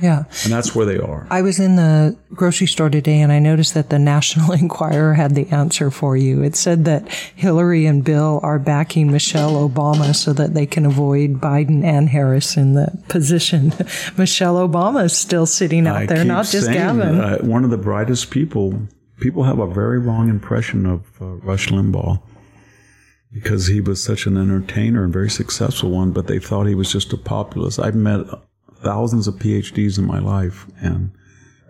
Yeah. 0.00 0.24
And 0.44 0.52
that's 0.52 0.74
where 0.74 0.86
they 0.86 0.98
are. 0.98 1.26
I 1.30 1.42
was 1.42 1.58
in 1.58 1.76
the 1.76 2.16
grocery 2.32 2.66
store 2.66 2.88
today 2.88 3.20
and 3.20 3.32
I 3.32 3.38
noticed 3.38 3.74
that 3.74 3.90
the 3.90 3.98
National 3.98 4.52
Enquirer 4.60 5.14
had 5.14 5.34
the 5.34 5.48
answer 5.48 5.90
for 5.90 6.16
you. 6.16 6.42
It 6.42 6.56
said 6.56 6.84
that 6.84 7.08
Hillary 7.34 7.86
and 7.86 8.04
Bill 8.04 8.40
are 8.42 8.58
backing 8.58 9.10
Michelle 9.10 9.68
Obama 9.68 10.14
so 10.14 10.32
that 10.34 10.54
they 10.54 10.66
can 10.66 10.86
avoid 10.86 11.40
Biden 11.40 11.84
and 11.84 12.08
Harris 12.08 12.56
in 12.56 12.74
the 12.74 12.96
position. 13.08 13.72
Michelle 14.16 14.56
Obama 14.56 15.04
is 15.04 15.16
still 15.16 15.46
sitting 15.46 15.86
out 15.86 15.96
I 15.96 16.06
there, 16.06 16.24
not 16.24 16.46
just 16.46 16.70
Gavin. 16.70 17.20
Uh, 17.20 17.38
one 17.38 17.64
of 17.64 17.70
the 17.70 17.78
brightest 17.78 18.30
people. 18.30 18.80
People 19.20 19.42
have 19.42 19.58
a 19.58 19.66
very 19.66 19.98
wrong 19.98 20.28
impression 20.28 20.86
of 20.86 21.20
uh, 21.20 21.24
Rush 21.24 21.68
Limbaugh 21.68 22.22
because 23.32 23.66
he 23.66 23.80
was 23.80 24.02
such 24.02 24.26
an 24.26 24.36
entertainer 24.36 25.04
and 25.04 25.12
very 25.12 25.30
successful 25.30 25.90
one, 25.90 26.12
but 26.12 26.26
they 26.26 26.38
thought 26.38 26.66
he 26.66 26.74
was 26.74 26.92
just 26.92 27.12
a 27.12 27.16
populist. 27.16 27.78
I've 27.78 27.94
met 27.94 28.26
thousands 28.82 29.26
of 29.26 29.34
PhDs 29.34 29.98
in 29.98 30.06
my 30.06 30.18
life, 30.18 30.66
and 30.80 31.10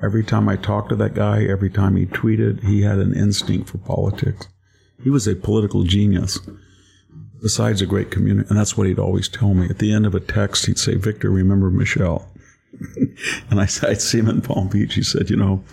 every 0.03 0.23
time 0.23 0.49
I 0.49 0.57
talked 0.57 0.91
to 0.91 0.97
that 0.97 1.15
guy, 1.15 1.45
every 1.45 1.71
time 1.71 1.97
he 1.97 2.07
tweeted, 2.07 2.63
he 2.65 2.83
had 2.83 2.99
an 2.99 3.15
instinct 3.15 3.71
for 3.71 3.79
politics. 3.79 4.47
He 5.03 5.11
was 5.11 5.27
a 5.27 5.35
political 5.35 5.85
genius, 5.85 6.39
besides 7.41 7.83
a 7.83 7.87
great 7.87 8.11
community, 8.11 8.49
and 8.49 8.59
that's 8.59 8.77
what 8.77 8.87
he'd 8.87 8.99
always 8.99 9.29
tell 9.29 9.55
me. 9.55 9.69
At 9.69 9.79
the 9.79 9.93
end 9.93 10.07
of 10.07 10.15
a 10.15 10.21
text, 10.21 10.67
he'd 10.67 10.79
say, 10.79 10.95
"Victor, 10.95 11.31
remember 11.31 11.71
Michelle." 11.71 12.31
and 13.51 13.61
I, 13.61 13.69
I'd 13.83 14.01
see 14.01 14.19
him 14.19 14.29
in 14.29 14.43
Palm 14.43 14.69
Beach. 14.69 14.95
He 14.95 15.03
said, 15.03 15.31
"You 15.31 15.37
know, 15.37 15.65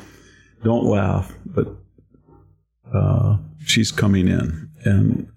don't 0.64 0.86
laugh, 0.86 1.34
but 1.46 1.68
uh, 2.94 3.38
she's 3.66 3.92
coming 3.92 4.28
in." 4.28 4.70
And 4.84 5.28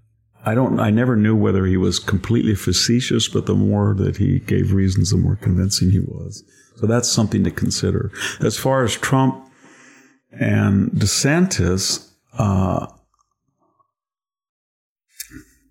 I 0.48 0.54
don't. 0.54 0.80
I 0.80 0.88
never 0.88 1.14
knew 1.14 1.36
whether 1.36 1.66
he 1.66 1.76
was 1.76 1.98
completely 1.98 2.54
facetious, 2.54 3.28
but 3.28 3.44
the 3.44 3.54
more 3.54 3.94
that 3.98 4.16
he 4.16 4.38
gave 4.38 4.72
reasons, 4.72 5.10
the 5.10 5.18
more 5.18 5.36
convincing 5.36 5.90
he 5.90 6.00
was. 6.00 6.42
So 6.76 6.86
that's 6.86 7.10
something 7.10 7.44
to 7.44 7.50
consider. 7.50 8.10
As 8.40 8.56
far 8.56 8.82
as 8.82 8.94
Trump 8.94 9.46
and 10.32 10.90
DeSantis, 10.92 12.10
uh, 12.38 12.86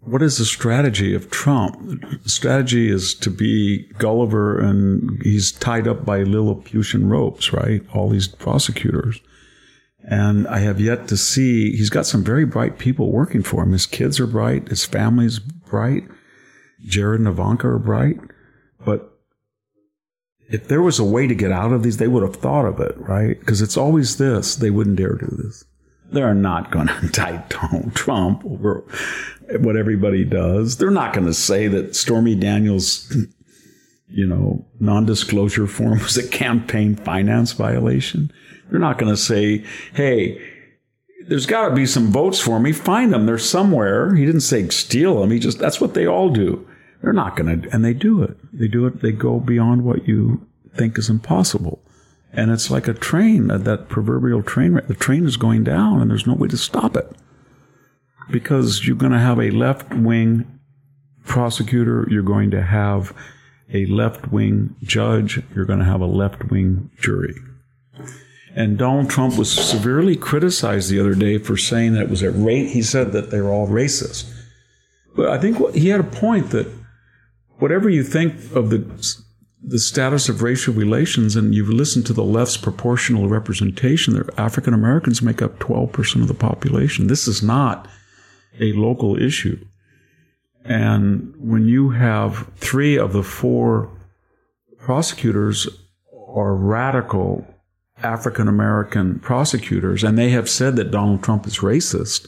what 0.01 0.21
is 0.21 0.37
the 0.37 0.45
strategy 0.45 1.15
of 1.15 1.31
Trump? 1.31 1.79
The 2.21 2.29
strategy 2.29 2.91
is 2.91 3.15
to 3.15 3.31
be 3.31 3.87
Gulliver, 3.97 4.59
and 4.59 5.19
he's 5.23 5.51
tied 5.53 5.87
up 5.87 6.05
by 6.05 6.21
Lilliputian 6.21 7.09
ropes, 7.09 7.51
right? 7.51 7.81
All 7.95 8.09
these 8.09 8.27
prosecutors. 8.27 9.19
And 10.09 10.47
I 10.47 10.59
have 10.59 10.79
yet 10.79 11.09
to 11.09 11.17
see, 11.17 11.75
he's 11.75 11.89
got 11.89 12.05
some 12.05 12.23
very 12.23 12.45
bright 12.45 12.77
people 12.79 13.11
working 13.11 13.43
for 13.43 13.63
him. 13.63 13.73
His 13.73 13.85
kids 13.85 14.21
are 14.21 14.27
bright, 14.27 14.69
his 14.69 14.85
family's 14.85 15.39
bright, 15.39 16.05
Jared 16.85 17.19
and 17.19 17.27
Ivanka 17.27 17.67
are 17.67 17.79
bright. 17.79 18.17
But 18.85 19.11
if 20.49 20.69
there 20.69 20.81
was 20.81 20.97
a 20.97 21.03
way 21.03 21.27
to 21.27 21.35
get 21.35 21.51
out 21.51 21.73
of 21.73 21.83
these, 21.83 21.97
they 21.97 22.07
would 22.07 22.23
have 22.23 22.37
thought 22.37 22.65
of 22.65 22.79
it, 22.79 22.97
right? 22.97 23.37
Because 23.37 23.61
it's 23.61 23.75
always 23.75 24.15
this 24.15 24.55
they 24.55 24.69
wouldn't 24.69 24.95
dare 24.95 25.15
do 25.15 25.27
this. 25.43 25.65
They're 26.09 26.33
not 26.33 26.71
going 26.71 26.87
to 26.87 26.97
indict 26.99 27.49
Donald 27.49 27.93
Trump 27.93 28.45
over 28.45 28.85
what 29.59 29.75
everybody 29.75 30.23
does. 30.23 30.77
They're 30.77 30.89
not 30.89 31.13
going 31.13 31.27
to 31.27 31.33
say 31.33 31.67
that 31.67 31.97
Stormy 31.97 32.35
Daniels, 32.35 33.13
you 34.07 34.25
know, 34.25 34.65
non 34.79 35.05
disclosure 35.05 35.67
form 35.67 35.99
was 35.99 36.15
a 36.15 36.27
campaign 36.27 36.95
finance 36.95 37.51
violation. 37.51 38.31
They're 38.69 38.79
not 38.79 38.97
going 38.97 39.11
to 39.11 39.17
say, 39.17 39.63
hey, 39.93 40.41
there's 41.27 41.45
got 41.45 41.69
to 41.69 41.75
be 41.75 41.85
some 41.85 42.11
votes 42.11 42.39
for 42.39 42.59
me. 42.59 42.71
Find 42.71 43.13
them. 43.13 43.25
They're 43.25 43.37
somewhere. 43.37 44.15
He 44.15 44.25
didn't 44.25 44.41
say 44.41 44.67
steal 44.69 45.21
them. 45.21 45.31
He 45.31 45.39
just, 45.39 45.59
that's 45.59 45.81
what 45.81 45.93
they 45.93 46.05
all 46.05 46.29
do. 46.29 46.67
They're 47.01 47.13
not 47.13 47.35
going 47.35 47.61
to, 47.61 47.69
and 47.69 47.83
they 47.83 47.93
do 47.93 48.23
it. 48.23 48.37
They 48.51 48.67
do 48.67 48.85
it. 48.85 49.01
They 49.01 49.11
go 49.11 49.39
beyond 49.39 49.83
what 49.83 50.07
you 50.07 50.47
think 50.73 50.97
is 50.97 51.09
impossible. 51.09 51.81
And 52.33 52.51
it's 52.51 52.69
like 52.69 52.87
a 52.87 52.93
train, 52.93 53.51
uh, 53.51 53.57
that 53.59 53.89
proverbial 53.89 54.43
train. 54.43 54.79
The 54.87 54.93
train 54.93 55.25
is 55.25 55.37
going 55.37 55.63
down 55.63 56.01
and 56.01 56.09
there's 56.09 56.27
no 56.27 56.33
way 56.33 56.47
to 56.49 56.57
stop 56.57 56.95
it. 56.95 57.11
Because 58.29 58.85
you're 58.85 58.97
going 58.97 59.13
to 59.13 59.19
have 59.19 59.39
a 59.39 59.51
left 59.51 59.93
wing 59.93 60.59
prosecutor. 61.25 62.07
You're 62.09 62.23
going 62.23 62.51
to 62.51 62.61
have 62.61 63.13
a 63.73 63.85
left 63.85 64.31
wing 64.31 64.75
judge. 64.83 65.41
You're 65.55 65.65
going 65.65 65.79
to 65.79 65.85
have 65.85 66.01
a 66.01 66.05
left 66.05 66.49
wing 66.49 66.89
jury. 66.99 67.35
And 68.57 68.75
Donald 68.75 69.07
Trump 69.07 69.37
was 69.37 69.51
severely 69.51 70.15
criticized 70.15 70.89
the 70.89 70.99
other 70.99 71.13
day 71.13 71.37
for 71.37 71.55
saying 71.55 71.93
that 71.93 72.01
it 72.01 72.09
was 72.09 72.23
a 72.23 72.31
rate. 72.31 72.69
He 72.69 72.81
said 72.81 73.11
that 73.11 73.29
they 73.29 73.39
were 73.39 73.51
all 73.51 73.67
racist. 73.67 74.27
But 75.15 75.29
I 75.29 75.37
think 75.37 75.75
he 75.75 75.89
had 75.89 75.99
a 75.99 76.03
point 76.03 76.49
that 76.49 76.65
whatever 77.59 77.87
you 77.87 78.03
think 78.03 78.33
of 78.55 78.71
the 78.71 78.83
the 79.63 79.77
status 79.77 80.27
of 80.27 80.41
racial 80.41 80.73
relations, 80.73 81.35
and 81.35 81.53
you've 81.53 81.69
listened 81.69 82.07
to 82.07 82.13
the 82.13 82.23
left's 82.23 82.57
proportional 82.57 83.27
representation, 83.27 84.27
African 84.37 84.73
Americans 84.73 85.21
make 85.21 85.41
up 85.41 85.59
12% 85.59 86.21
of 86.21 86.27
the 86.27 86.33
population. 86.33 87.07
This 87.07 87.27
is 87.27 87.43
not 87.43 87.87
a 88.59 88.71
local 88.73 89.21
issue. 89.21 89.59
And 90.63 91.33
when 91.37 91.67
you 91.67 91.91
have 91.91 92.51
three 92.55 92.97
of 92.97 93.13
the 93.13 93.23
four 93.23 93.91
prosecutors 94.79 95.67
are 96.27 96.55
radical 96.55 97.45
African 98.03 98.47
American 98.47 99.19
prosecutors, 99.19 100.03
and 100.03 100.17
they 100.17 100.29
have 100.29 100.49
said 100.49 100.75
that 100.75 100.91
Donald 100.91 101.23
Trump 101.23 101.47
is 101.47 101.59
racist. 101.59 102.27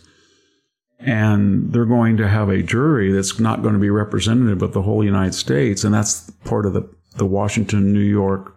And 1.01 1.71
they're 1.71 1.85
going 1.85 2.17
to 2.17 2.27
have 2.27 2.49
a 2.49 2.61
jury 2.61 3.13
that's 3.13 3.39
not 3.39 3.61
going 3.61 3.73
to 3.73 3.79
be 3.79 3.89
representative 3.89 4.61
of 4.61 4.73
the 4.73 4.81
whole 4.81 5.01
United 5.01 5.33
States. 5.33 5.85
And 5.85 5.93
that's 5.93 6.29
part 6.43 6.65
of 6.65 6.73
the, 6.73 6.93
the 7.15 7.25
Washington, 7.25 7.93
New 7.93 8.01
York, 8.01 8.53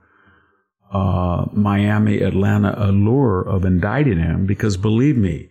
uh, 0.93 1.47
Miami, 1.53 2.21
Atlanta 2.21 2.75
allure 2.77 3.43
of 3.43 3.65
indicting 3.65 4.19
him. 4.19 4.45
Because 4.45 4.77
believe 4.77 5.17
me, 5.17 5.51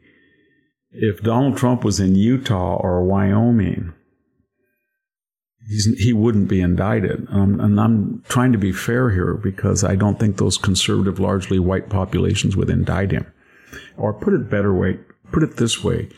if 0.91 1.21
Donald 1.21 1.55
Trump 1.55 1.85
was 1.85 2.01
in 2.01 2.15
Utah 2.15 2.75
or 2.75 3.05
Wyoming, 3.05 3.93
he 5.97 6.11
wouldn't 6.11 6.49
be 6.49 6.61
indicted. 6.61 7.27
Um, 7.29 7.59
and 7.59 7.79
I'm 7.79 8.23
trying 8.27 8.51
to 8.51 8.57
be 8.57 8.71
fair 8.71 9.09
here 9.09 9.35
because 9.35 9.83
I 9.83 9.95
don't 9.95 10.19
think 10.19 10.37
those 10.37 10.57
conservative, 10.57 11.19
largely 11.19 11.59
white 11.59 11.89
populations 11.89 12.57
would 12.57 12.69
indict 12.69 13.11
him. 13.11 13.31
Or 13.95 14.13
put 14.13 14.33
it 14.33 14.49
better 14.49 14.73
way, 14.73 14.99
put 15.31 15.43
it 15.43 15.57
this 15.57 15.83
way. 15.83 16.09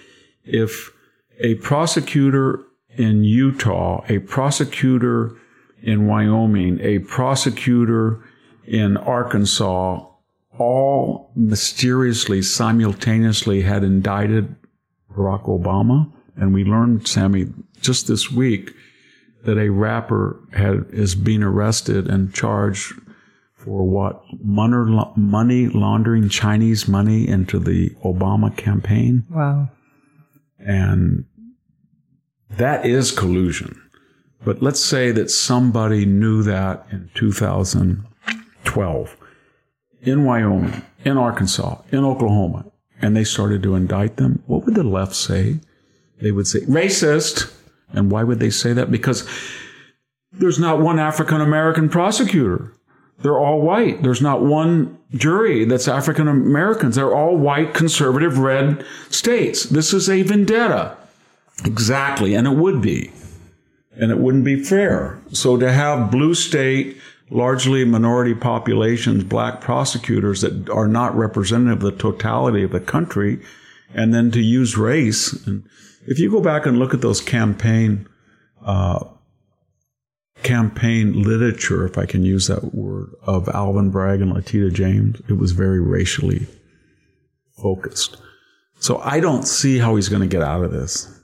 If 0.44 0.92
a 1.40 1.56
prosecutor 1.56 2.64
in 2.90 3.24
Utah, 3.24 4.04
a 4.10 4.20
prosecutor 4.20 5.38
in 5.82 6.08
Wyoming, 6.08 6.80
a 6.82 7.00
prosecutor 7.00 8.24
in 8.66 8.98
Arkansas, 8.98 10.06
all 10.58 11.32
mysteriously, 11.36 12.42
simultaneously 12.42 13.62
had 13.62 13.84
indicted 13.84 14.56
Barack 15.12 15.46
Obama, 15.46 16.12
And 16.36 16.54
we 16.54 16.64
learned, 16.64 17.08
Sami, 17.08 17.48
just 17.82 18.08
this 18.08 18.32
week 18.32 18.74
that 19.44 19.58
a 19.58 19.70
rapper 19.70 20.40
had 20.54 20.86
is 20.92 21.16
being 21.16 21.44
arrested 21.44 22.08
and 22.08 22.34
charged 22.34 22.94
for 23.54 23.88
what 23.88 24.24
money 24.44 25.68
laundering 25.68 26.30
Chinese 26.30 26.88
money 26.88 27.28
into 27.28 27.60
the 27.60 27.90
Obama 28.04 28.56
campaign. 28.56 29.26
Wow. 29.30 29.70
And 30.60 31.26
that 32.50 32.86
is 32.86 33.12
collusion. 33.12 33.80
But 34.44 34.62
let's 34.62 34.82
say 34.82 35.12
that 35.12 35.32
somebody 35.32 36.06
knew 36.06 36.44
that 36.44 36.86
in 36.92 37.10
2012 37.14 39.18
in 40.02 40.26
Wyoming, 40.26 40.84
in 41.06 41.18
Arkansas, 41.18 41.78
in 41.92 42.04
Oklahoma, 42.04 42.66
and 43.02 43.16
they 43.16 43.24
started 43.24 43.64
to 43.64 43.76
indict 43.76 44.18
them. 44.18 44.44
What 44.46 44.66
would 44.66 44.76
the 44.76 44.84
left 44.84 45.16
say? 45.16 45.62
They 46.22 46.32
would 46.32 46.48
say, 46.48 46.60
racist. 46.62 47.53
And 47.94 48.12
why 48.12 48.24
would 48.24 48.40
they 48.40 48.50
say 48.50 48.74
that? 48.74 48.92
Because 48.92 49.30
there's 50.32 50.60
not 50.60 50.80
one 50.80 51.00
African 51.00 51.42
American 51.42 51.90
prosecutor. 51.90 52.74
They're 53.20 53.40
all 53.40 53.62
white. 53.62 54.02
There's 54.04 54.22
not 54.22 54.42
one 54.42 54.98
jury 55.12 55.66
that's 55.66 55.88
African 55.88 56.28
Americans. 56.28 56.96
They're 56.96 57.16
all 57.16 57.38
white, 57.38 57.74
conservative, 57.74 58.40
red 58.40 58.86
states. 59.10 59.64
This 59.64 59.94
is 59.94 60.10
a 60.10 60.24
vendetta. 60.24 60.98
Exactly. 61.64 62.34
And 62.34 62.48
it 62.48 62.56
would 62.56 62.82
be. 62.82 63.12
And 63.96 64.12
it 64.12 64.18
wouldn't 64.18 64.44
be 64.44 64.62
fair. 64.64 65.22
So 65.32 65.56
to 65.58 65.72
have 65.72 66.10
blue 66.10 66.34
state, 66.34 66.98
largely 67.30 67.86
minority 67.86 68.34
populations, 68.34 69.24
black 69.24 69.62
prosecutors 69.62 70.42
that 70.42 70.68
are 70.70 70.88
not 70.88 71.16
representative 71.16 71.84
of 71.84 71.92
the 71.92 71.98
totality 71.98 72.64
of 72.64 72.72
the 72.72 72.80
country, 72.80 73.40
and 73.94 74.14
then 74.14 74.32
to 74.32 74.42
use 74.42 74.78
race. 74.78 75.32
And 75.46 75.64
if 76.08 76.20
you 76.20 76.30
go 76.30 76.42
back 76.42 76.66
and 76.66 76.80
look 76.80 76.94
at 76.94 77.02
those 77.02 77.22
campaign, 77.22 78.08
uh, 78.66 79.04
campaign 80.44 81.24
literature, 81.24 81.86
if 81.86 81.98
I 81.98 82.06
can 82.06 82.24
use 82.24 82.48
that 82.48 82.74
word, 82.74 83.14
of 83.24 83.50
Alvin 83.50 83.90
Bragg 83.90 84.22
and 84.22 84.34
Letitia 84.34 84.72
James, 84.72 85.22
it 85.30 85.34
was 85.34 85.52
very 85.52 85.80
racially 85.80 86.48
focused. 87.62 88.18
So 88.80 89.00
I 89.00 89.20
don't 89.20 89.48
see 89.48 89.78
how 89.78 89.96
he's 89.96 90.10
going 90.10 90.22
to 90.22 90.28
get 90.28 90.42
out 90.42 90.64
of 90.64 90.72
this 90.72 91.20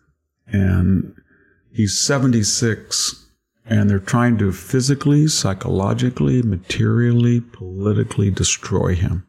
and 0.47 1.13
he's 1.73 1.99
76 1.99 3.27
and 3.65 3.89
they're 3.89 3.99
trying 3.99 4.38
to 4.39 4.51
physically, 4.51 5.27
psychologically, 5.27 6.41
materially, 6.41 7.41
politically 7.41 8.32
destroy 8.32 8.95
him. 8.95 9.27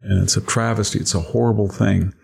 And 0.00 0.22
it's 0.22 0.36
a 0.36 0.40
travesty. 0.40 1.00
It's 1.00 1.14
a 1.14 1.20
horrible 1.20 1.68
thing. 1.68 2.14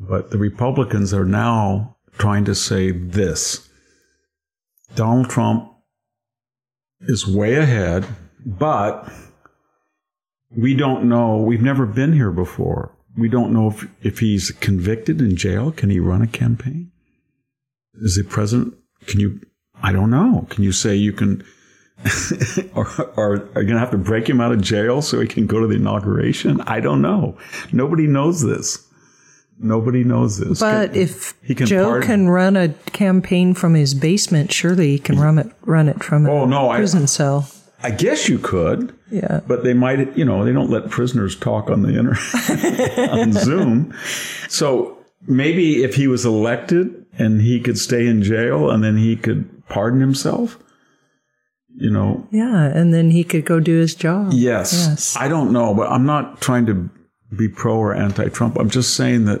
But 0.00 0.30
the 0.30 0.38
Republicans 0.38 1.12
are 1.12 1.26
now 1.26 1.96
trying 2.18 2.44
to 2.46 2.54
say 2.54 2.90
this 2.90 3.68
Donald 4.94 5.28
Trump 5.28 5.70
is 7.02 7.26
way 7.26 7.56
ahead, 7.56 8.06
but 8.44 9.10
we 10.50 10.74
don't 10.74 11.04
know. 11.04 11.36
We've 11.36 11.62
never 11.62 11.86
been 11.86 12.12
here 12.14 12.30
before. 12.30 12.96
We 13.16 13.28
don't 13.28 13.52
know 13.52 13.68
if, 13.68 13.88
if 14.02 14.18
he's 14.20 14.50
convicted 14.50 15.20
in 15.20 15.36
jail. 15.36 15.70
Can 15.70 15.90
he 15.90 16.00
run 16.00 16.22
a 16.22 16.26
campaign? 16.26 16.90
is 18.00 18.16
the 18.16 18.24
president, 18.24 18.74
can 19.06 19.20
you, 19.20 19.40
I 19.82 19.92
don't 19.92 20.10
know, 20.10 20.46
can 20.50 20.64
you 20.64 20.72
say 20.72 20.94
you 20.94 21.12
can, 21.12 21.44
or, 22.74 22.86
are 23.16 23.36
you 23.36 23.52
going 23.52 23.68
to 23.68 23.78
have 23.78 23.90
to 23.90 23.98
break 23.98 24.28
him 24.28 24.40
out 24.40 24.52
of 24.52 24.62
jail 24.62 25.02
so 25.02 25.20
he 25.20 25.26
can 25.26 25.46
go 25.46 25.60
to 25.60 25.66
the 25.66 25.74
inauguration? 25.74 26.60
I 26.62 26.80
don't 26.80 27.02
know. 27.02 27.36
Nobody 27.72 28.06
knows 28.06 28.42
this. 28.42 28.86
Nobody 29.62 30.04
knows 30.04 30.38
this. 30.38 30.60
But 30.60 30.92
can, 30.92 31.00
if 31.00 31.34
he 31.42 31.54
can 31.54 31.66
Joe 31.66 31.84
pardon. 31.84 32.06
can 32.06 32.28
run 32.28 32.56
a 32.56 32.70
campaign 32.70 33.54
from 33.54 33.74
his 33.74 33.92
basement, 33.94 34.52
surely 34.52 34.92
he 34.92 34.98
can 34.98 35.18
run 35.18 35.38
it 35.38 35.52
run 35.62 35.88
it 35.88 36.02
from 36.02 36.26
a 36.26 36.30
oh, 36.30 36.46
no, 36.46 36.74
prison 36.74 37.02
I, 37.02 37.06
cell. 37.06 37.50
I 37.82 37.90
guess 37.90 38.28
you 38.28 38.38
could. 38.38 38.96
Yeah. 39.10 39.40
But 39.46 39.64
they 39.64 39.74
might, 39.74 40.16
you 40.16 40.24
know, 40.24 40.44
they 40.44 40.52
don't 40.52 40.70
let 40.70 40.88
prisoners 40.90 41.36
talk 41.36 41.68
on 41.68 41.82
the 41.82 41.90
internet 41.90 42.98
on 43.10 43.32
Zoom. 43.32 43.94
So 44.48 44.98
maybe 45.26 45.82
if 45.82 45.94
he 45.94 46.06
was 46.06 46.24
elected 46.24 47.06
and 47.18 47.42
he 47.42 47.60
could 47.60 47.78
stay 47.78 48.06
in 48.06 48.22
jail 48.22 48.70
and 48.70 48.82
then 48.82 48.96
he 48.96 49.16
could 49.16 49.66
pardon 49.68 50.00
himself 50.00 50.58
you 51.76 51.90
know 51.90 52.26
yeah 52.30 52.64
and 52.64 52.92
then 52.92 53.10
he 53.10 53.22
could 53.22 53.44
go 53.44 53.60
do 53.60 53.78
his 53.78 53.94
job 53.94 54.30
yes, 54.32 54.72
yes. 54.72 55.16
i 55.16 55.28
don't 55.28 55.52
know 55.52 55.72
but 55.72 55.90
i'm 55.90 56.04
not 56.04 56.40
trying 56.40 56.66
to 56.66 56.90
be 57.36 57.48
pro 57.48 57.76
or 57.76 57.94
anti-trump. 57.94 58.58
I'm 58.58 58.70
just 58.70 58.94
saying 58.96 59.24
that 59.26 59.40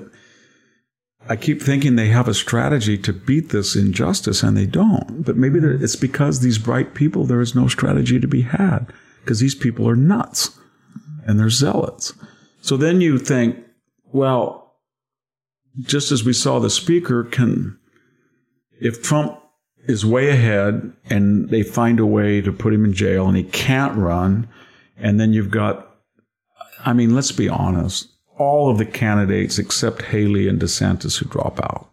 i 1.28 1.36
keep 1.36 1.60
thinking 1.60 1.96
they 1.96 2.08
have 2.08 2.28
a 2.28 2.34
strategy 2.34 2.96
to 2.96 3.12
beat 3.12 3.50
this 3.50 3.76
injustice 3.76 4.42
and 4.42 4.56
they 4.56 4.66
don't. 4.66 5.24
But 5.24 5.36
maybe 5.36 5.58
it's 5.58 5.96
because 5.96 6.40
these 6.40 6.58
bright 6.58 6.94
people 6.94 7.24
there 7.24 7.40
is 7.40 7.54
no 7.54 7.68
strategy 7.68 8.18
to 8.18 8.28
be 8.28 8.42
had 8.42 8.86
because 9.20 9.40
these 9.40 9.54
people 9.54 9.88
are 9.88 9.96
nuts 9.96 10.58
and 11.26 11.38
they're 11.38 11.50
zealots. 11.50 12.14
So 12.62 12.76
then 12.76 13.00
you 13.00 13.18
think 13.18 13.56
well 14.12 14.60
just 15.78 16.10
as 16.12 16.24
we 16.24 16.32
saw 16.32 16.58
the 16.58 16.70
speaker 16.70 17.24
can, 17.24 17.78
if 18.80 19.02
Trump 19.02 19.38
is 19.86 20.04
way 20.04 20.28
ahead 20.28 20.92
and 21.08 21.48
they 21.48 21.62
find 21.62 22.00
a 22.00 22.06
way 22.06 22.40
to 22.40 22.52
put 22.52 22.74
him 22.74 22.84
in 22.84 22.92
jail 22.92 23.26
and 23.26 23.36
he 23.36 23.44
can't 23.44 23.96
run, 23.96 24.48
and 24.96 25.18
then 25.18 25.32
you've 25.32 25.50
got, 25.50 25.89
I 26.84 26.92
mean, 26.92 27.14
let's 27.14 27.32
be 27.32 27.48
honest, 27.48 28.08
all 28.38 28.70
of 28.70 28.78
the 28.78 28.86
candidates 28.86 29.58
except 29.58 30.02
Haley 30.02 30.48
and 30.48 30.60
DeSantis 30.60 31.18
who 31.18 31.26
drop 31.26 31.60
out 31.62 31.90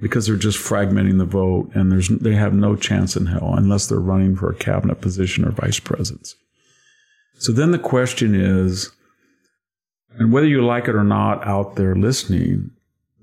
because 0.00 0.26
they're 0.26 0.36
just 0.36 0.58
fragmenting 0.58 1.18
the 1.18 1.24
vote 1.24 1.70
and 1.74 1.92
there's 1.92 2.08
they 2.08 2.34
have 2.34 2.54
no 2.54 2.74
chance 2.76 3.16
in 3.16 3.26
hell 3.26 3.54
unless 3.56 3.86
they're 3.86 3.98
running 3.98 4.36
for 4.36 4.50
a 4.50 4.54
cabinet 4.56 5.00
position 5.00 5.44
or 5.44 5.50
vice 5.50 5.80
presidency. 5.80 6.36
So 7.38 7.52
then 7.52 7.70
the 7.70 7.78
question 7.78 8.34
is, 8.34 8.90
and 10.18 10.32
whether 10.32 10.46
you 10.46 10.64
like 10.64 10.88
it 10.88 10.94
or 10.94 11.04
not 11.04 11.46
out 11.46 11.76
there 11.76 11.94
listening, 11.94 12.70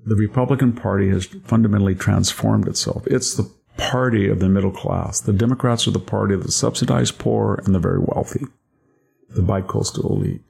the 0.04 0.16
Republican 0.16 0.72
Party 0.72 1.10
has 1.10 1.26
fundamentally 1.44 1.94
transformed 1.94 2.66
itself. 2.66 3.06
It's 3.06 3.34
the 3.34 3.48
party 3.76 4.28
of 4.28 4.40
the 4.40 4.48
middle 4.48 4.72
class. 4.72 5.20
The 5.20 5.32
Democrats 5.32 5.86
are 5.86 5.92
the 5.92 6.00
party 6.00 6.34
of 6.34 6.42
the 6.42 6.50
subsidized 6.50 7.18
poor 7.18 7.60
and 7.64 7.74
the 7.74 7.78
very 7.78 8.00
wealthy, 8.00 8.44
the 9.30 9.42
bicoastal 9.42 10.10
elite. 10.10 10.42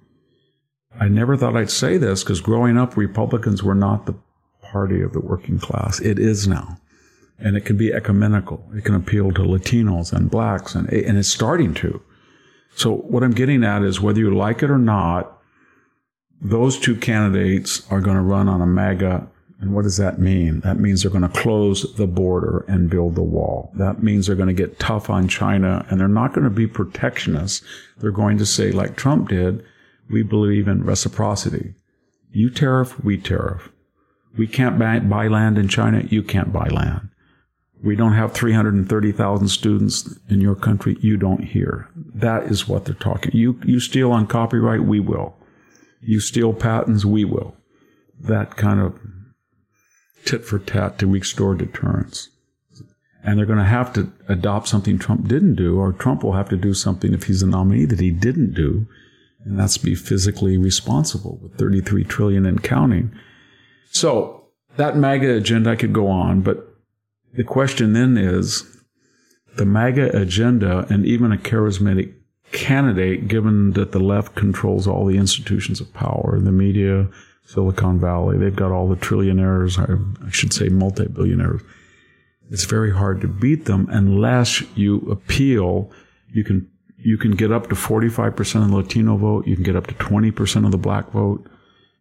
I 0.98 1.08
never 1.08 1.36
thought 1.36 1.56
I'd 1.56 1.70
say 1.70 1.96
this 1.96 2.22
because 2.22 2.40
growing 2.40 2.76
up, 2.76 2.96
Republicans 2.96 3.62
were 3.62 3.74
not 3.74 4.06
the 4.06 4.14
party 4.62 5.00
of 5.00 5.12
the 5.12 5.20
working 5.20 5.58
class. 5.58 6.00
It 6.00 6.18
is 6.18 6.46
now. 6.48 6.78
And 7.38 7.56
it 7.56 7.64
can 7.64 7.76
be 7.76 7.92
ecumenical. 7.92 8.68
It 8.74 8.84
can 8.84 8.94
appeal 8.94 9.30
to 9.32 9.42
Latinos 9.42 10.12
and 10.12 10.30
blacks, 10.30 10.74
and, 10.74 10.92
and 10.92 11.16
it's 11.16 11.28
starting 11.28 11.72
to. 11.74 12.02
So, 12.74 12.96
what 12.96 13.22
I'm 13.22 13.32
getting 13.32 13.62
at 13.62 13.82
is 13.82 14.00
whether 14.00 14.18
you 14.18 14.34
like 14.34 14.62
it 14.62 14.70
or 14.70 14.78
not, 14.78 15.38
those 16.40 16.78
two 16.78 16.96
candidates 16.96 17.86
are 17.90 18.00
going 18.00 18.16
to 18.16 18.22
run 18.22 18.48
on 18.48 18.60
a 18.60 18.66
MAGA 18.66 19.28
and 19.60 19.74
what 19.74 19.82
does 19.82 19.96
that 19.96 20.20
mean? 20.20 20.60
That 20.60 20.78
means 20.78 21.02
they're 21.02 21.10
going 21.10 21.22
to 21.22 21.28
close 21.28 21.92
the 21.96 22.06
border 22.06 22.64
and 22.68 22.88
build 22.88 23.16
the 23.16 23.22
wall. 23.22 23.72
That 23.74 24.02
means 24.02 24.26
they're 24.26 24.36
going 24.36 24.48
to 24.48 24.54
get 24.54 24.78
tough 24.78 25.10
on 25.10 25.26
China 25.26 25.84
and 25.88 25.98
they're 25.98 26.06
not 26.06 26.32
going 26.32 26.44
to 26.44 26.50
be 26.50 26.68
protectionists. 26.68 27.64
They're 27.98 28.12
going 28.12 28.38
to 28.38 28.46
say, 28.46 28.70
like 28.70 28.96
Trump 28.96 29.28
did, 29.28 29.64
we 30.10 30.22
believe 30.22 30.68
in 30.68 30.84
reciprocity. 30.84 31.74
You 32.30 32.50
tariff, 32.50 33.02
we 33.02 33.18
tariff. 33.18 33.70
We 34.36 34.46
can't 34.46 34.78
buy, 34.78 34.98
buy 35.00 35.28
land 35.28 35.58
in 35.58 35.68
China, 35.68 36.02
you 36.08 36.22
can't 36.22 36.52
buy 36.52 36.68
land. 36.68 37.08
We 37.82 37.94
don't 37.94 38.14
have 38.14 38.32
330,000 38.32 39.48
students 39.48 40.18
in 40.28 40.40
your 40.40 40.56
country, 40.56 40.96
you 41.00 41.16
don't 41.16 41.44
hear. 41.44 41.88
That 41.96 42.44
is 42.44 42.68
what 42.68 42.84
they're 42.84 42.94
talking. 42.94 43.32
You, 43.32 43.60
you 43.64 43.80
steal 43.80 44.10
on 44.12 44.26
copyright, 44.26 44.82
we 44.82 45.00
will. 45.00 45.36
You 46.00 46.20
steal 46.20 46.52
patents, 46.52 47.04
we 47.04 47.24
will. 47.24 47.56
That 48.20 48.56
kind 48.56 48.80
of 48.80 48.98
tit 50.24 50.44
for 50.44 50.58
tat 50.58 50.98
to 50.98 51.06
restore 51.06 51.54
deterrence. 51.54 52.30
And 53.22 53.38
they're 53.38 53.46
going 53.46 53.58
to 53.58 53.64
have 53.64 53.92
to 53.94 54.12
adopt 54.28 54.68
something 54.68 54.98
Trump 54.98 55.28
didn't 55.28 55.54
do, 55.54 55.78
or 55.78 55.92
Trump 55.92 56.22
will 56.22 56.32
have 56.32 56.48
to 56.50 56.56
do 56.56 56.74
something 56.74 57.12
if 57.12 57.24
he's 57.24 57.42
a 57.42 57.46
nominee 57.46 57.84
that 57.84 58.00
he 58.00 58.10
didn't 58.10 58.54
do, 58.54 58.86
and 59.48 59.58
that's 59.58 59.78
be 59.78 59.94
physically 59.94 60.58
responsible 60.58 61.38
with 61.42 61.56
33 61.58 62.04
trillion 62.04 62.44
and 62.44 62.62
counting. 62.62 63.10
So 63.90 64.48
that 64.76 64.96
MAGA 64.96 65.36
agenda 65.36 65.70
I 65.70 65.76
could 65.76 65.92
go 65.92 66.08
on, 66.08 66.42
but 66.42 66.76
the 67.32 67.44
question 67.44 67.94
then 67.94 68.16
is 68.16 68.76
the 69.56 69.64
MAGA 69.64 70.16
agenda 70.16 70.86
and 70.90 71.06
even 71.06 71.32
a 71.32 71.36
charismatic 71.36 72.14
candidate, 72.52 73.28
given 73.28 73.72
that 73.72 73.92
the 73.92 73.98
left 73.98 74.34
controls 74.34 74.86
all 74.86 75.04
the 75.04 75.16
institutions 75.16 75.80
of 75.80 75.92
power, 75.92 76.38
the 76.40 76.52
media, 76.52 77.08
Silicon 77.44 77.98
Valley. 77.98 78.36
They've 78.36 78.54
got 78.54 78.72
all 78.72 78.88
the 78.88 78.96
trillionaires, 78.96 79.78
I 79.78 80.30
should 80.30 80.52
say 80.52 80.68
multi-billionaires. 80.68 81.62
It's 82.50 82.64
very 82.64 82.92
hard 82.92 83.20
to 83.22 83.28
beat 83.28 83.64
them 83.64 83.88
unless 83.90 84.62
you 84.76 84.98
appeal. 85.10 85.90
You 86.30 86.44
can 86.44 86.70
you 87.00 87.16
can 87.16 87.32
get 87.32 87.52
up 87.52 87.68
to 87.68 87.76
45% 87.76 88.62
of 88.62 88.70
the 88.70 88.76
Latino 88.76 89.16
vote. 89.16 89.46
You 89.46 89.54
can 89.54 89.64
get 89.64 89.76
up 89.76 89.86
to 89.86 89.94
20% 89.94 90.64
of 90.64 90.72
the 90.72 90.78
black 90.78 91.10
vote. 91.12 91.48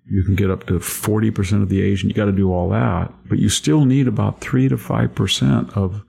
You 0.10 0.24
can 0.24 0.36
get 0.36 0.50
up 0.50 0.66
to 0.68 0.80
40% 0.80 1.62
of 1.62 1.70
the 1.70 1.82
Asian. 1.82 2.10
you 2.10 2.16
got 2.16 2.26
to 2.26 2.32
do 2.32 2.52
all 2.52 2.70
that. 2.70 3.14
But 3.30 3.40
you 3.40 3.50
still 3.50 3.86
need 3.86 4.08
about 4.08 4.42
3 4.42 4.70
to 4.70 4.78
5% 4.78 5.78
of 5.78 6.04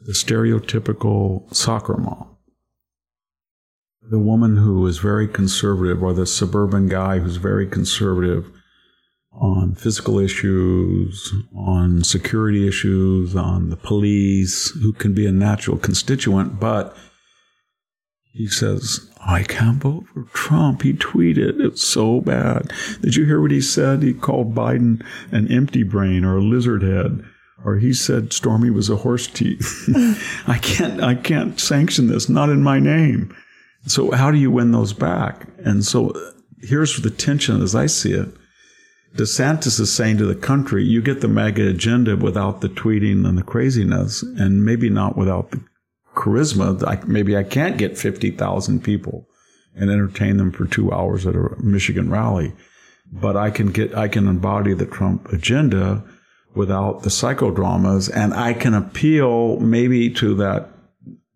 the 0.00 0.12
stereotypical 0.12 1.54
soccer 1.54 1.96
mom. 1.96 2.36
The 4.02 4.18
woman 4.18 4.56
who 4.56 4.84
is 4.88 4.98
very 4.98 5.28
conservative, 5.28 6.02
or 6.02 6.12
the 6.12 6.26
suburban 6.26 6.88
guy 6.88 7.20
who's 7.20 7.36
very 7.36 7.66
conservative 7.66 8.50
on 9.32 9.76
physical 9.76 10.18
issues, 10.18 11.32
on 11.54 12.02
security 12.02 12.66
issues, 12.66 13.36
on 13.36 13.70
the 13.70 13.76
police, 13.76 14.70
who 14.70 14.92
can 14.92 15.14
be 15.14 15.26
a 15.26 15.32
natural 15.32 15.76
constituent, 15.76 16.58
but 16.58 16.96
he 18.32 18.46
says, 18.46 19.10
I 19.26 19.42
can't 19.42 19.82
vote 19.82 20.06
for 20.12 20.22
Trump. 20.32 20.82
He 20.82 20.92
tweeted, 20.92 21.60
it's 21.60 21.84
so 21.84 22.20
bad. 22.20 22.72
Did 23.00 23.16
you 23.16 23.24
hear 23.24 23.40
what 23.40 23.50
he 23.50 23.60
said? 23.60 24.02
He 24.02 24.14
called 24.14 24.54
Biden 24.54 25.04
an 25.32 25.50
empty 25.52 25.82
brain 25.82 26.24
or 26.24 26.38
a 26.38 26.42
lizard 26.42 26.82
head. 26.82 27.24
Or 27.64 27.76
he 27.76 27.92
said 27.92 28.32
Stormy 28.32 28.70
was 28.70 28.88
a 28.88 28.96
horse 28.96 29.26
teeth. 29.26 29.88
I 30.46 30.58
can't 30.58 31.02
I 31.02 31.14
can't 31.14 31.60
sanction 31.60 32.06
this, 32.06 32.28
not 32.28 32.48
in 32.48 32.62
my 32.62 32.78
name. 32.78 33.36
So 33.86 34.12
how 34.12 34.30
do 34.30 34.38
you 34.38 34.50
win 34.50 34.72
those 34.72 34.94
back? 34.94 35.46
And 35.58 35.84
so 35.84 36.14
here's 36.60 36.96
the 37.02 37.10
tension 37.10 37.60
as 37.60 37.74
I 37.74 37.84
see 37.86 38.12
it. 38.12 38.28
DeSantis 39.16 39.80
is 39.80 39.92
saying 39.92 40.18
to 40.18 40.26
the 40.26 40.36
country, 40.36 40.84
you 40.84 41.02
get 41.02 41.20
the 41.20 41.28
MAGA 41.28 41.68
agenda 41.68 42.16
without 42.16 42.60
the 42.60 42.68
tweeting 42.68 43.26
and 43.26 43.36
the 43.36 43.42
craziness, 43.42 44.22
and 44.22 44.64
maybe 44.64 44.88
not 44.88 45.16
without 45.16 45.50
the 45.50 45.60
charisma. 46.14 46.82
I, 46.86 47.02
maybe 47.06 47.36
I 47.36 47.42
can't 47.42 47.78
get 47.78 47.98
50,000 47.98 48.82
people 48.82 49.28
and 49.74 49.90
entertain 49.90 50.36
them 50.36 50.52
for 50.52 50.66
two 50.66 50.92
hours 50.92 51.26
at 51.26 51.36
a 51.36 51.56
Michigan 51.58 52.10
rally, 52.10 52.52
but 53.12 53.36
I 53.36 53.50
can 53.50 53.72
get, 53.72 53.96
I 53.96 54.08
can 54.08 54.28
embody 54.28 54.74
the 54.74 54.86
Trump 54.86 55.32
agenda 55.32 56.02
without 56.54 57.02
the 57.02 57.10
psychodramas 57.10 58.10
and 58.14 58.34
I 58.34 58.52
can 58.54 58.74
appeal 58.74 59.60
maybe 59.60 60.10
to 60.14 60.34
that, 60.36 60.68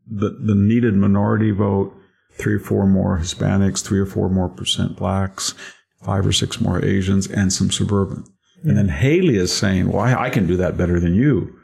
the, 0.06 0.30
the 0.30 0.55
needed 0.55 0.94
minority 0.94 1.51
vote, 1.51 1.94
three 2.32 2.55
or 2.55 2.60
four 2.60 2.86
more 2.86 3.18
Hispanics, 3.18 3.82
three 3.82 4.01
or 4.01 4.06
four 4.06 4.28
more 4.28 4.48
percent 4.48 4.96
blacks, 4.96 5.55
five 6.02 6.26
or 6.26 6.32
six 6.32 6.60
more 6.60 6.84
Asians 6.84 7.26
and 7.26 7.52
some 7.52 7.70
suburban. 7.70 8.24
And 8.64 8.76
then 8.76 8.88
Haley 8.88 9.36
is 9.36 9.52
saying, 9.52 9.90
well, 9.90 10.01
I, 10.01 10.24
I 10.24 10.30
can 10.30 10.46
do 10.46 10.56
that 10.56 10.76
better 10.76 10.98
than 10.98 11.14
you. 11.14 11.55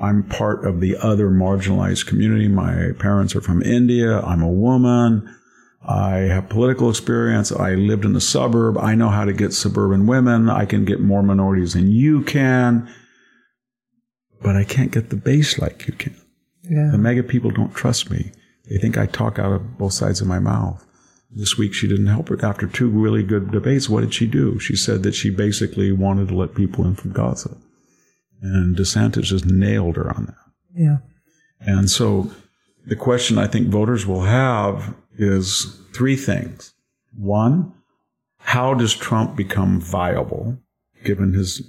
I'm 0.00 0.24
part 0.24 0.64
of 0.64 0.80
the 0.80 0.96
other 0.96 1.30
marginalized 1.30 2.06
community. 2.06 2.48
My 2.48 2.90
parents 2.98 3.36
are 3.36 3.40
from 3.40 3.62
India. 3.62 4.20
I'm 4.20 4.42
a 4.42 4.50
woman. 4.50 5.32
I 5.86 6.16
have 6.16 6.48
political 6.48 6.88
experience. 6.88 7.52
I 7.52 7.74
lived 7.74 8.04
in 8.04 8.12
the 8.12 8.20
suburb. 8.20 8.78
I 8.78 8.94
know 8.94 9.10
how 9.10 9.24
to 9.24 9.32
get 9.32 9.52
suburban 9.52 10.06
women. 10.06 10.48
I 10.48 10.64
can 10.64 10.84
get 10.84 11.00
more 11.00 11.22
minorities 11.22 11.74
than 11.74 11.90
you 11.90 12.22
can. 12.22 12.92
But 14.42 14.56
I 14.56 14.64
can't 14.64 14.90
get 14.90 15.10
the 15.10 15.16
base 15.16 15.58
like 15.58 15.86
you 15.86 15.92
can. 15.92 16.16
Yeah. 16.62 16.88
The 16.90 16.98
MAGA 16.98 17.24
people 17.24 17.50
don't 17.50 17.74
trust 17.74 18.10
me. 18.10 18.32
They 18.68 18.78
think 18.78 18.96
I 18.96 19.06
talk 19.06 19.38
out 19.38 19.52
of 19.52 19.78
both 19.78 19.92
sides 19.92 20.20
of 20.20 20.26
my 20.26 20.38
mouth. 20.38 20.84
This 21.30 21.58
week 21.58 21.74
she 21.74 21.88
didn't 21.88 22.06
help 22.06 22.28
her. 22.28 22.44
After 22.44 22.66
two 22.66 22.88
really 22.88 23.22
good 23.22 23.50
debates, 23.50 23.88
what 23.88 24.00
did 24.00 24.14
she 24.14 24.26
do? 24.26 24.58
She 24.58 24.76
said 24.76 25.02
that 25.02 25.14
she 25.14 25.30
basically 25.30 25.92
wanted 25.92 26.28
to 26.28 26.34
let 26.36 26.54
people 26.54 26.86
in 26.86 26.94
from 26.94 27.12
Gaza. 27.12 27.56
And 28.42 28.76
DeSantis 28.76 29.24
just 29.24 29.46
nailed 29.46 29.96
her 29.96 30.14
on 30.14 30.26
that. 30.26 30.36
Yeah. 30.74 30.98
And 31.60 31.88
so 31.90 32.30
the 32.86 32.96
question 32.96 33.38
I 33.38 33.46
think 33.46 33.68
voters 33.68 34.06
will 34.06 34.22
have 34.22 34.94
is 35.16 35.80
three 35.94 36.16
things. 36.16 36.74
One, 37.16 37.72
how 38.38 38.74
does 38.74 38.94
Trump 38.94 39.36
become 39.36 39.80
viable 39.80 40.58
given 41.04 41.32
his 41.32 41.62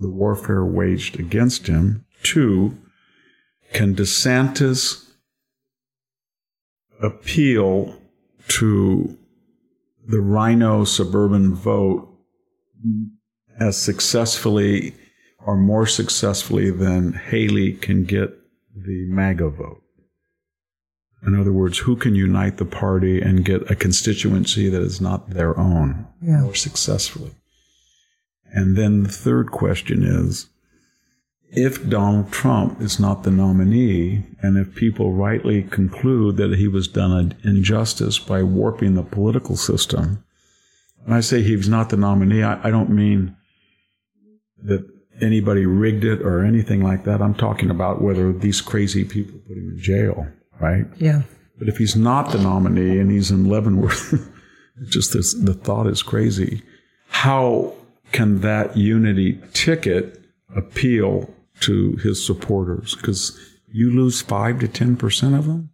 the 0.00 0.10
warfare 0.10 0.64
waged 0.64 1.18
against 1.18 1.66
him? 1.66 2.04
Two, 2.22 2.76
can 3.72 3.94
DeSantis 3.94 5.10
appeal 7.02 7.96
to 8.48 9.18
the 10.06 10.20
RINO 10.20 10.84
suburban 10.84 11.54
vote 11.54 12.08
as 13.58 13.76
successfully 13.76 14.94
or 15.44 15.56
more 15.56 15.86
successfully 15.86 16.70
than 16.70 17.12
Haley 17.14 17.72
can 17.72 18.04
get 18.04 18.30
the 18.74 19.06
MAGA 19.08 19.50
vote. 19.50 19.82
In 21.24 21.38
other 21.38 21.52
words, 21.52 21.78
who 21.78 21.94
can 21.96 22.14
unite 22.14 22.56
the 22.56 22.64
party 22.64 23.20
and 23.20 23.44
get 23.44 23.70
a 23.70 23.76
constituency 23.76 24.68
that 24.68 24.82
is 24.82 25.00
not 25.00 25.30
their 25.30 25.56
own 25.58 26.06
Yeah. 26.20 26.42
more 26.42 26.54
successfully? 26.54 27.32
And 28.52 28.76
then 28.76 29.04
the 29.04 29.08
third 29.08 29.50
question 29.50 30.02
is 30.02 30.48
if 31.54 31.86
Donald 31.88 32.32
Trump 32.32 32.80
is 32.80 32.98
not 32.98 33.24
the 33.24 33.30
nominee, 33.30 34.24
and 34.40 34.56
if 34.56 34.74
people 34.74 35.12
rightly 35.12 35.62
conclude 35.62 36.38
that 36.38 36.56
he 36.56 36.66
was 36.66 36.88
done 36.88 37.12
an 37.12 37.34
injustice 37.44 38.18
by 38.18 38.42
warping 38.42 38.94
the 38.94 39.02
political 39.02 39.56
system, 39.56 40.24
when 41.04 41.16
I 41.16 41.20
say 41.20 41.42
he's 41.42 41.68
not 41.68 41.90
the 41.90 41.96
nominee, 41.96 42.42
I, 42.42 42.68
I 42.68 42.70
don't 42.70 42.90
mean 42.90 43.36
that 44.62 44.82
anybody 45.22 45.66
rigged 45.66 46.04
it 46.04 46.22
or 46.22 46.44
anything 46.44 46.82
like 46.82 47.04
that. 47.04 47.22
I'm 47.22 47.34
talking 47.34 47.70
about 47.70 48.02
whether 48.02 48.32
these 48.32 48.60
crazy 48.60 49.04
people 49.04 49.38
put 49.46 49.56
him 49.56 49.70
in 49.70 49.78
jail, 49.78 50.26
right? 50.60 50.86
Yeah. 50.96 51.22
But 51.58 51.68
if 51.68 51.78
he's 51.78 51.96
not 51.96 52.32
the 52.32 52.38
nominee 52.38 52.98
and 52.98 53.10
he's 53.10 53.30
in 53.30 53.48
Leavenworth, 53.48 54.28
just 54.88 55.12
this, 55.12 55.34
the 55.34 55.54
thought 55.54 55.86
is 55.86 56.02
crazy. 56.02 56.62
How 57.08 57.74
can 58.10 58.40
that 58.40 58.76
unity 58.76 59.40
ticket 59.52 60.20
appeal 60.54 61.32
to 61.60 61.96
his 61.96 62.24
supporters? 62.24 62.94
Because 62.96 63.38
you 63.72 63.90
lose 63.90 64.20
five 64.20 64.58
to 64.60 64.68
ten 64.68 64.96
percent 64.96 65.34
of 65.34 65.46
them, 65.46 65.70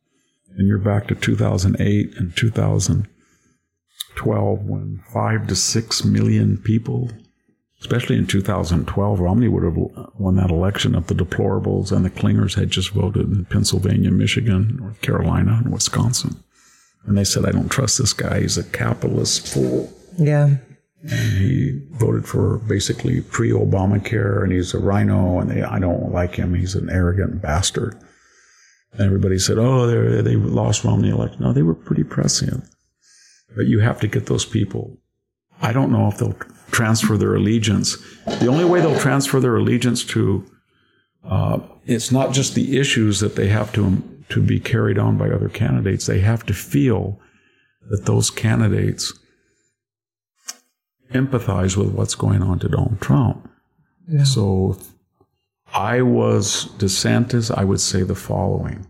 and 0.57 0.69
you're 0.69 0.79
back 0.79 1.09
to 1.09 1.15
2008 1.15 2.15
and 2.17 2.37
2012 2.37 4.63
when 4.63 5.03
five 5.13 5.47
to 5.47 5.57
six 5.57 6.05
million 6.05 6.59
people 6.59 7.11
especially 7.81 8.17
in 8.17 8.27
2012, 8.27 9.21
Romney 9.21 9.49
would 9.49 9.65
have 9.65 9.77
won 10.19 10.37
that 10.37 10.51
election 10.51 10.95
if 10.95 11.07
the 11.07 11.15
deplorables 11.15 11.93
and 11.93 12.05
the 12.05 12.11
clingers 12.11 12.55
had 12.55 12.71
just 12.71 12.91
voted 12.91 13.31
in 13.31 13.45
Pennsylvania, 13.45 14.11
Michigan, 14.11 14.77
North 14.81 15.01
Carolina, 15.01 15.61
and 15.65 15.73
Wisconsin. 15.73 16.43
And 17.07 17.17
they 17.17 17.25
said, 17.25 17.47
I 17.47 17.53
don't 17.53 17.71
trust 17.71 17.99
this 17.99 18.13
guy. 18.13 18.41
He's 18.41 18.59
a 18.59 18.65
capitalist 18.65 19.47
fool. 19.47 19.93
Yeah. 20.19 20.57
And 21.03 21.39
he 21.39 21.81
voted 21.93 22.27
for 22.27 22.59
basically 22.59 23.21
pre 23.21 23.51
Obamacare, 23.51 24.43
and 24.43 24.53
he's 24.53 24.75
a 24.75 24.79
RINO, 24.79 25.39
and 25.41 25.51
they, 25.51 25.63
I 25.63 25.79
don't 25.79 26.13
like 26.13 26.35
him. 26.35 26.55
He's 26.55 26.75
an 26.75 26.91
arrogant 26.91 27.41
bastard. 27.41 27.97
And 28.93 29.03
everybody 29.03 29.39
said, 29.39 29.59
oh, 29.59 29.87
they 29.87 30.23
they 30.23 30.37
lost 30.37 30.83
Romney 30.83 31.11
election. 31.11 31.41
No, 31.41 31.53
they 31.53 31.63
were 31.63 31.75
pretty 31.75 32.03
prescient. 32.03 32.65
But 33.55 33.67
you 33.67 33.79
have 33.79 34.01
to 34.01 34.09
get 34.09 34.27
those 34.27 34.45
people. 34.45 34.99
I 35.63 35.73
don't 35.73 35.93
know 35.93 36.09
if 36.09 36.19
they'll 36.19 36.37
transfer 36.71 37.17
their 37.17 37.35
allegiance. 37.35 37.97
The 38.41 38.47
only 38.47 38.65
way 38.65 38.81
they'll 38.81 38.99
transfer 38.99 39.41
their 39.41 39.57
allegiance 39.57 40.05
to 40.07 40.49
uh, 41.25 41.61
it's 41.87 42.13
not 42.13 42.33
just 42.33 42.55
the 42.55 42.79
issues 42.79 43.21
that 43.21 43.37
they 43.37 43.49
have 43.49 43.73
to 43.73 44.03
to 44.29 44.43
be 44.43 44.61
carried 44.61 44.99
on 44.99 45.17
by 45.17 45.31
other 45.31 45.49
candidates. 45.49 46.07
They 46.07 46.21
have 46.21 46.45
to 46.47 46.55
feel 46.55 47.19
that 47.89 48.05
those 48.05 48.31
candidates 48.31 49.13
empathize 51.13 51.77
with 51.77 51.89
what's 51.93 52.15
going 52.15 52.43
on 52.43 52.59
to 52.59 52.69
Donald 52.69 53.01
Trump. 53.01 53.51
Yeah. 54.07 54.25
So, 54.25 54.79
I 55.73 56.03
was 56.03 56.67
DeSantis, 56.79 57.51
I 57.57 57.65
would 57.65 57.81
say 57.81 58.03
the 58.03 58.15
following. 58.15 58.87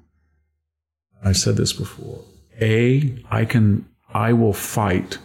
I 1.24 1.32
said 1.32 1.56
this 1.56 1.72
before. 1.72 2.24
A, 2.60 3.24
I 3.30 3.44
can, 3.44 3.88
I 4.12 4.32
will 4.32 4.52
fight 4.52 5.18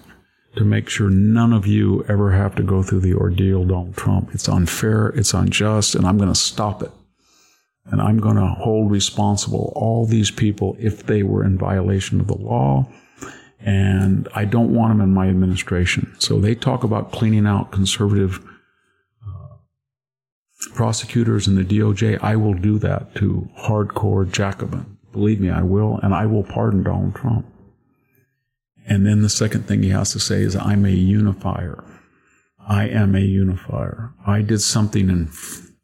to 0.56 0.64
make 0.64 0.88
sure 0.88 1.10
none 1.10 1.52
of 1.52 1.66
you 1.66 2.04
ever 2.08 2.32
have 2.32 2.56
to 2.56 2.64
go 2.64 2.84
through 2.84 3.00
the 3.00 3.14
ordeal, 3.14 3.66
Donald 3.66 3.98
Trump. 3.98 4.30
It's 4.34 4.48
unfair, 4.48 5.08
it's 5.10 5.34
unjust, 5.34 5.96
and 5.96 6.06
I'm 6.06 6.18
going 6.18 6.32
to 6.32 6.40
stop 6.40 6.84
it. 6.84 6.92
And 7.86 8.02
I'm 8.02 8.20
going 8.20 8.38
to 8.38 8.48
hold 8.48 8.92
responsible 8.92 9.74
all 9.76 10.06
these 10.06 10.32
people 10.32 10.76
if 10.80 11.06
they 11.06 11.24
were 11.24 11.44
in 11.44 11.58
violation 11.58 12.22
of 12.22 12.28
the 12.28 12.38
law. 12.38 12.88
And 13.60 14.28
I 14.34 14.46
don't 14.46 14.74
want 14.74 14.92
them 14.94 15.02
in 15.02 15.14
my 15.14 15.28
administration. 15.28 16.14
So 16.20 16.40
they 16.40 16.56
talk 16.56 16.84
about 16.84 17.12
cleaning 17.12 17.48
out 17.48 17.72
conservative 17.72 18.40
uh, 19.26 19.56
prosecutors 20.74 21.48
in 21.48 21.56
the 21.56 21.64
DOJ. 21.64 22.20
I 22.22 22.36
will 22.36 22.54
do 22.54 22.78
that 22.80 23.16
to 23.16 23.50
hardcore 23.58 24.30
Jacobin. 24.30 24.98
Believe 25.12 25.40
me, 25.40 25.50
I 25.50 25.64
will. 25.64 26.00
And 26.04 26.14
I 26.14 26.26
will 26.26 26.44
pardon 26.44 26.84
Donald 26.84 27.16
Trump. 27.16 27.46
And 28.88 29.06
then 29.06 29.22
the 29.22 29.30
second 29.30 29.68
thing 29.68 29.84
he 29.84 29.90
has 29.90 30.12
to 30.12 30.20
say 30.20 30.42
is, 30.42 30.56
I'm 30.56 30.86
a 30.86 30.90
unifier. 30.90 31.84
I 32.68 32.88
am 32.88 33.16
a 33.16 33.20
unifier. 33.20 34.14
I 34.26 34.42
did 34.42 34.62
something 34.62 35.10
in 35.10 35.28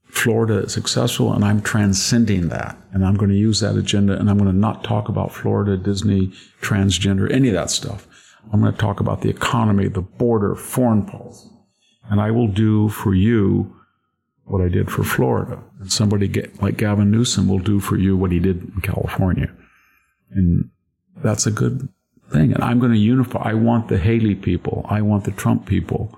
Florida 0.10 0.62
that's 0.62 0.74
successful 0.74 1.34
and 1.34 1.46
I'm 1.46 1.62
transcending 1.62 2.50
that. 2.50 2.78
And 2.92 3.06
I'm 3.06 3.16
going 3.16 3.30
to 3.30 3.38
use 3.38 3.60
that 3.60 3.76
agenda 3.76 4.18
and 4.18 4.30
I'm 4.30 4.38
going 4.38 4.52
to 4.52 4.58
not 4.58 4.84
talk 4.84 5.08
about 5.08 5.34
Florida, 5.34 5.78
Disney, 5.78 6.34
transgender, 6.62 7.32
any 7.32 7.50
of 7.50 7.54
that 7.54 7.70
stuff. 7.70 8.08
I'm 8.52 8.62
going 8.62 8.72
to 8.72 8.78
talk 8.78 9.00
about 9.00 9.22
the 9.22 9.30
economy, 9.30 9.88
the 9.88 10.02
border, 10.02 10.56
foreign 10.56 11.06
policy. 11.06 11.50
And 12.10 12.20
I 12.20 12.32
will 12.32 12.48
do 12.48 12.90
for 12.90 13.14
you 13.14 13.76
what 14.46 14.62
I 14.62 14.70
did 14.70 14.90
for 14.90 15.04
Florida. 15.04 15.62
And 15.80 15.92
somebody 15.92 16.28
get, 16.28 16.62
like 16.62 16.78
Gavin 16.78 17.12
Newsom 17.12 17.48
will 17.48 17.60
do 17.60 17.80
for 17.80 17.98
you 17.98 18.18
what 18.18 18.32
he 18.32 18.40
did 18.40 18.64
in 18.64 18.82
California. 18.82 19.52
And 20.32 20.72
that's 21.18 21.46
a 21.46 21.52
good 21.52 21.88
thing. 22.31 22.53
And 22.53 22.64
I'm 22.64 22.80
going 22.80 22.91
to 22.91 22.97
unify. 22.97 23.49
I 23.49 23.53
want 23.53 23.88
the 23.88 23.97
Haley 23.97 24.35
people. 24.35 24.85
I 24.89 25.01
want 25.01 25.23
the 25.23 25.31
Trump 25.31 25.65
people. 25.65 26.18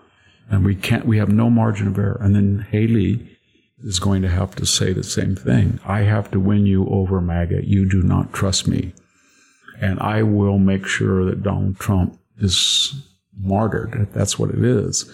And 0.50 0.66
we 0.66 0.76
can't, 0.76 1.06
we 1.06 1.18
have 1.18 1.30
no 1.30 1.50
margin 1.50 1.88
of 1.88 1.98
error. 1.98 2.20
And 2.22 2.36
then 2.36 2.68
Haley 2.72 3.38
is 3.84 4.00
going 4.00 4.22
to 4.22 4.30
have 4.30 4.56
to 4.56 4.66
say 4.66 4.94
the 4.94 5.04
same 5.04 5.36
thing. 5.36 5.80
I 5.86 6.02
have 6.02 6.30
to 6.32 6.40
win 6.40 6.66
you 6.66 6.88
over, 6.88 7.22
MAGA. 7.22 7.66
You 7.66 7.90
do 7.90 8.02
not 8.02 8.34
trust 8.34 8.68
me. 8.68 8.94
And 9.80 10.00
I 10.00 10.24
will 10.24 10.60
make 10.60 10.86
sure 10.86 11.26
that 11.26 11.42
Donald 11.42 11.80
Trump 11.80 12.20
is 12.38 12.94
martyred. 13.36 14.10
That's 14.14 14.38
what 14.38 14.52
it 14.52 14.64
is, 14.64 15.10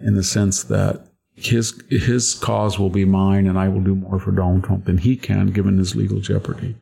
in 0.00 0.14
the 0.14 0.24
sense 0.24 0.64
that 0.64 1.06
his 1.34 1.80
his 1.88 2.34
cause 2.34 2.78
will 2.78 2.90
be 2.90 3.04
mine, 3.04 3.46
and 3.46 3.58
I 3.58 3.68
will 3.68 3.80
do 3.80 3.94
more 3.94 4.18
for 4.18 4.32
Donald 4.32 4.64
Trump 4.64 4.86
than 4.86 4.98
he 4.98 5.16
can, 5.16 5.48
given 5.48 5.78
his 5.78 5.94
legal 5.94 6.20
jeopardy. 6.20 6.76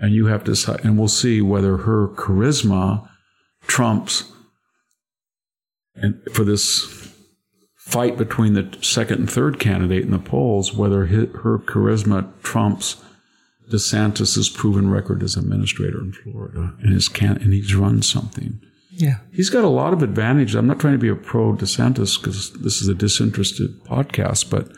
And 0.00 0.14
you 0.14 0.26
have 0.26 0.44
to, 0.44 0.80
and 0.82 0.98
we'll 0.98 1.08
see 1.08 1.40
whether 1.40 1.78
her 1.78 2.08
charisma 2.08 3.08
trumps, 3.66 4.32
and 5.94 6.20
for 6.32 6.44
this 6.44 7.12
fight 7.76 8.16
between 8.16 8.54
the 8.54 8.76
second 8.80 9.18
and 9.20 9.30
third 9.30 9.60
candidate 9.60 10.02
in 10.02 10.10
the 10.10 10.18
polls, 10.18 10.72
whether 10.72 11.06
her 11.06 11.58
charisma 11.58 12.32
trumps 12.42 12.96
DeSantis's 13.70 14.48
proven 14.48 14.90
record 14.90 15.22
as 15.22 15.36
administrator 15.36 16.00
in 16.00 16.12
Florida, 16.12 16.74
and 16.80 16.92
his 16.92 17.08
can 17.08 17.36
and 17.38 17.52
he's 17.52 17.74
run 17.74 18.02
something. 18.02 18.60
Yeah, 18.90 19.18
he's 19.32 19.50
got 19.50 19.64
a 19.64 19.68
lot 19.68 19.92
of 19.92 20.02
advantages. 20.02 20.54
I'm 20.54 20.66
not 20.66 20.78
trying 20.78 20.94
to 20.94 20.98
be 20.98 21.08
a 21.08 21.14
pro 21.14 21.54
DeSantis 21.54 22.20
because 22.20 22.52
this 22.52 22.82
is 22.82 22.88
a 22.88 22.94
disinterested 22.94 23.82
podcast, 23.84 24.50
but 24.50 24.70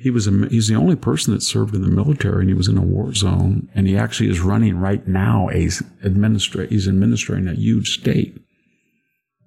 he 0.00 0.10
was 0.10 0.26
a, 0.26 0.48
he's 0.48 0.68
the 0.68 0.74
only 0.74 0.96
person 0.96 1.34
that 1.34 1.42
served 1.42 1.74
in 1.74 1.82
the 1.82 1.88
military 1.88 2.40
and 2.40 2.48
he 2.48 2.54
was 2.54 2.68
in 2.68 2.78
a 2.78 2.82
war 2.82 3.12
zone 3.12 3.68
and 3.74 3.86
he 3.86 3.96
actually 3.96 4.30
is 4.30 4.40
running 4.40 4.78
right 4.78 5.06
now 5.06 5.48
a 5.50 5.66
administra- 6.02 6.68
he's 6.68 6.88
administering 6.88 7.46
a 7.46 7.54
huge 7.54 7.98
state. 8.00 8.40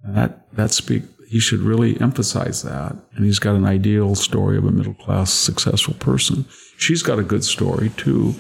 And 0.03 0.15
that 0.15 0.53
that 0.55 0.71
speak 0.71 1.03
he 1.27 1.39
should 1.39 1.61
really 1.61 1.99
emphasize 1.99 2.61
that 2.61 2.95
and 3.15 3.25
he's 3.25 3.39
got 3.39 3.55
an 3.55 3.65
ideal 3.65 4.13
story 4.13 4.57
of 4.57 4.65
a 4.65 4.71
middle 4.71 4.93
class 4.93 5.33
successful 5.33 5.95
person. 5.95 6.45
She's 6.77 7.01
got 7.01 7.19
a 7.19 7.23
good 7.23 7.43
story 7.43 7.89
too. 7.97 8.35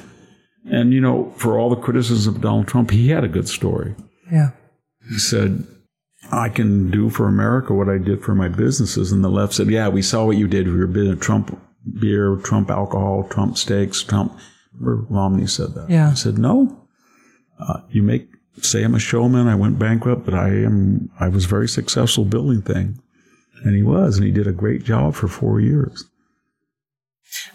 And 0.65 0.93
you 0.93 1.01
know 1.01 1.33
for 1.37 1.57
all 1.57 1.69
the 1.69 1.75
criticism 1.75 2.35
of 2.35 2.41
Donald 2.41 2.67
Trump 2.67 2.91
he 2.91 3.09
had 3.09 3.23
a 3.23 3.29
good 3.29 3.47
story. 3.47 3.95
Yeah. 4.31 4.51
He 5.09 5.17
said 5.17 5.65
I 6.31 6.49
can 6.49 6.89
do 6.89 7.09
for 7.09 7.27
America 7.27 7.73
what 7.73 7.89
I 7.89 7.97
did 7.97 8.23
for 8.23 8.33
my 8.33 8.47
businesses. 8.47 9.11
And 9.11 9.23
the 9.23 9.29
left 9.29 9.53
said, 9.53 9.69
yeah, 9.69 9.89
we 9.89 10.01
saw 10.01 10.25
what 10.25 10.37
you 10.37 10.47
did 10.47 10.65
for 10.67 10.75
your 10.75 10.87
business. 10.87 11.19
Trump 11.19 11.59
beer, 11.99 12.35
Trump 12.37 12.69
alcohol, 12.69 13.27
Trump 13.29 13.57
steaks, 13.57 14.03
Trump. 14.03 14.37
Romney 14.79 15.47
said 15.47 15.75
that. 15.75 15.89
Yeah. 15.89 16.09
I 16.09 16.13
said, 16.15 16.37
no. 16.37 16.87
Uh, 17.59 17.81
you 17.91 18.01
make 18.01 18.27
say 18.61 18.83
I'm 18.83 18.95
a 18.95 18.99
showman. 18.99 19.47
I 19.47 19.55
went 19.55 19.79
bankrupt, 19.79 20.25
but 20.25 20.33
I 20.33 20.49
am. 20.49 21.09
I 21.19 21.27
was 21.27 21.45
very 21.45 21.67
successful 21.67 22.25
building 22.25 22.61
things, 22.61 22.99
and 23.63 23.75
he 23.75 23.83
was, 23.83 24.17
and 24.17 24.25
he 24.25 24.31
did 24.31 24.47
a 24.47 24.51
great 24.51 24.83
job 24.83 25.15
for 25.15 25.27
four 25.27 25.59
years. 25.59 26.05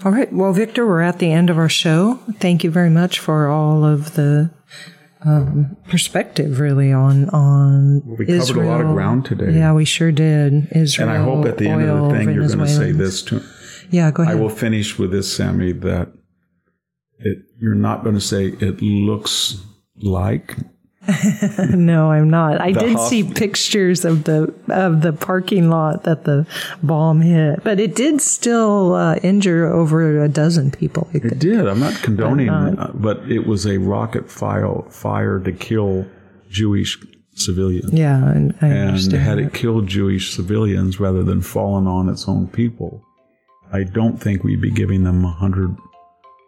All 0.05 0.13
right. 0.13 0.33
Well, 0.33 0.53
Victor, 0.53 0.87
we're 0.87 1.03
at 1.03 1.19
the 1.19 1.31
end 1.31 1.51
of 1.51 1.59
our 1.59 1.69
show. 1.69 2.17
Thank 2.41 2.65
you 2.65 2.71
very 2.71 2.91
much 2.91 3.21
for 3.21 3.49
all 3.49 3.85
of 3.85 4.15
the 4.15 4.51
um, 5.25 5.77
perspective, 5.89 6.59
really, 6.59 6.93
on 6.93 7.29
on 7.31 8.03
well, 8.05 8.17
we 8.17 8.29
Israel. 8.29 8.65
covered 8.65 8.65
a 8.65 8.69
lot 8.69 8.81
of 8.81 8.95
ground 8.95 9.25
today. 9.25 9.53
Yeah, 9.53 9.73
we 9.73 9.85
sure 9.85 10.13
did. 10.13 10.69
Israel, 10.73 11.09
and 11.09 11.19
I 11.19 11.23
hope 11.23 11.47
at 11.47 11.59
the 11.59 11.69
end 11.69 11.83
of 11.83 12.11
the 12.11 12.17
thing 12.17 12.33
you're 12.33 12.47
going 12.47 12.59
to 12.59 12.69
say 12.69 12.93
this 12.93 13.23
to. 13.23 13.43
Yeah, 13.91 14.11
go 14.11 14.23
ahead. 14.23 14.37
I 14.37 14.41
will 14.41 14.49
finish 14.49 14.99
with 14.99 15.11
this, 15.11 15.35
Sami, 15.35 15.73
that 15.73 16.13
it, 17.19 17.39
you're 17.61 17.75
not 17.75 18.03
going 18.03 18.15
to 18.15 18.21
say 18.21 18.47
it 18.47 18.81
looks 18.83 19.63
like. 19.97 20.57
no, 21.71 22.11
I'm 22.11 22.29
not. 22.29 22.61
I 22.61 22.73
did 22.73 22.99
see 22.99 23.25
pictures 23.25 24.05
of 24.05 24.25
the 24.25 24.53
of 24.69 25.01
the 25.01 25.13
parking 25.13 25.71
lot 25.71 26.03
that 26.03 26.25
the 26.25 26.47
bomb 26.83 27.23
hit, 27.23 27.65
but 27.65 27.81
it 27.81 27.95
did 27.95 28.21
still 28.21 28.95
uh, 28.95 29.17
injure 29.23 29.67
over 29.67 30.23
a 30.23 30.29
dozen 30.29 30.71
people. 30.71 31.09
It, 31.15 31.39
did. 31.39 31.67
I'm 31.67 31.81
not 31.81 31.95
condoning, 32.03 32.51
uh, 32.51 32.93
but 32.95 33.19
it 33.31 33.47
was 33.47 33.67
a 33.67 33.79
rocket 33.79 34.31
fire 34.31 34.83
fire 34.91 35.41
to 35.41 35.53
kill 35.53 36.07
Jewish 36.51 36.99
civilians. 37.35 37.93
Yeah, 37.93 38.31
and, 38.31 38.55
and 38.61 39.13
had 39.13 39.39
it 39.39 39.55
killed 39.55 39.87
Jewish 39.87 40.35
civilians 40.35 41.01
rather 41.01 41.23
than 41.23 41.41
fallen 41.41 41.87
on 41.87 42.11
its 42.11 42.29
own 42.29 42.49
people, 42.49 43.03
I 43.73 43.85
don't 43.85 44.19
think 44.19 44.45
we'd 44.45 44.61
be 44.61 44.71
giving 44.71 45.05
them 45.05 45.25
a 45.25 45.31
hundred 45.31 45.77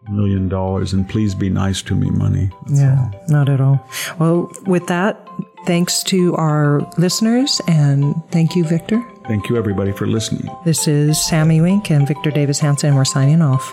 million 0.09 0.49
dollars 0.49 0.93
and 0.93 1.09
please 1.09 1.35
be 1.35 1.51
nice 1.51 1.83
to 1.83 1.95
me 1.95 2.11
money. 2.11 2.51
That's 2.67 2.81
yeah, 2.81 3.11
all. 3.13 3.25
not 3.29 3.49
at 3.49 3.61
all. 3.61 3.87
Well, 4.19 4.51
with 4.67 4.87
that, 4.87 5.29
thanks 5.67 6.03
to 6.05 6.35
our 6.37 6.81
listeners 6.99 7.61
and 7.69 8.15
thank 8.31 8.57
you, 8.57 8.65
Victor. 8.65 9.03
Thank 9.27 9.49
you, 9.49 9.57
everybody, 9.57 9.93
for 9.93 10.07
listening. 10.07 10.53
This 10.65 10.89
is 10.89 11.21
Sami 11.21 11.61
Winc 11.61 11.91
and 11.91 12.09
Victor 12.09 12.31
Davis 12.31 12.59
Hanson. 12.59 12.95
We're 12.95 13.05
signing 13.05 13.43
off. 13.43 13.73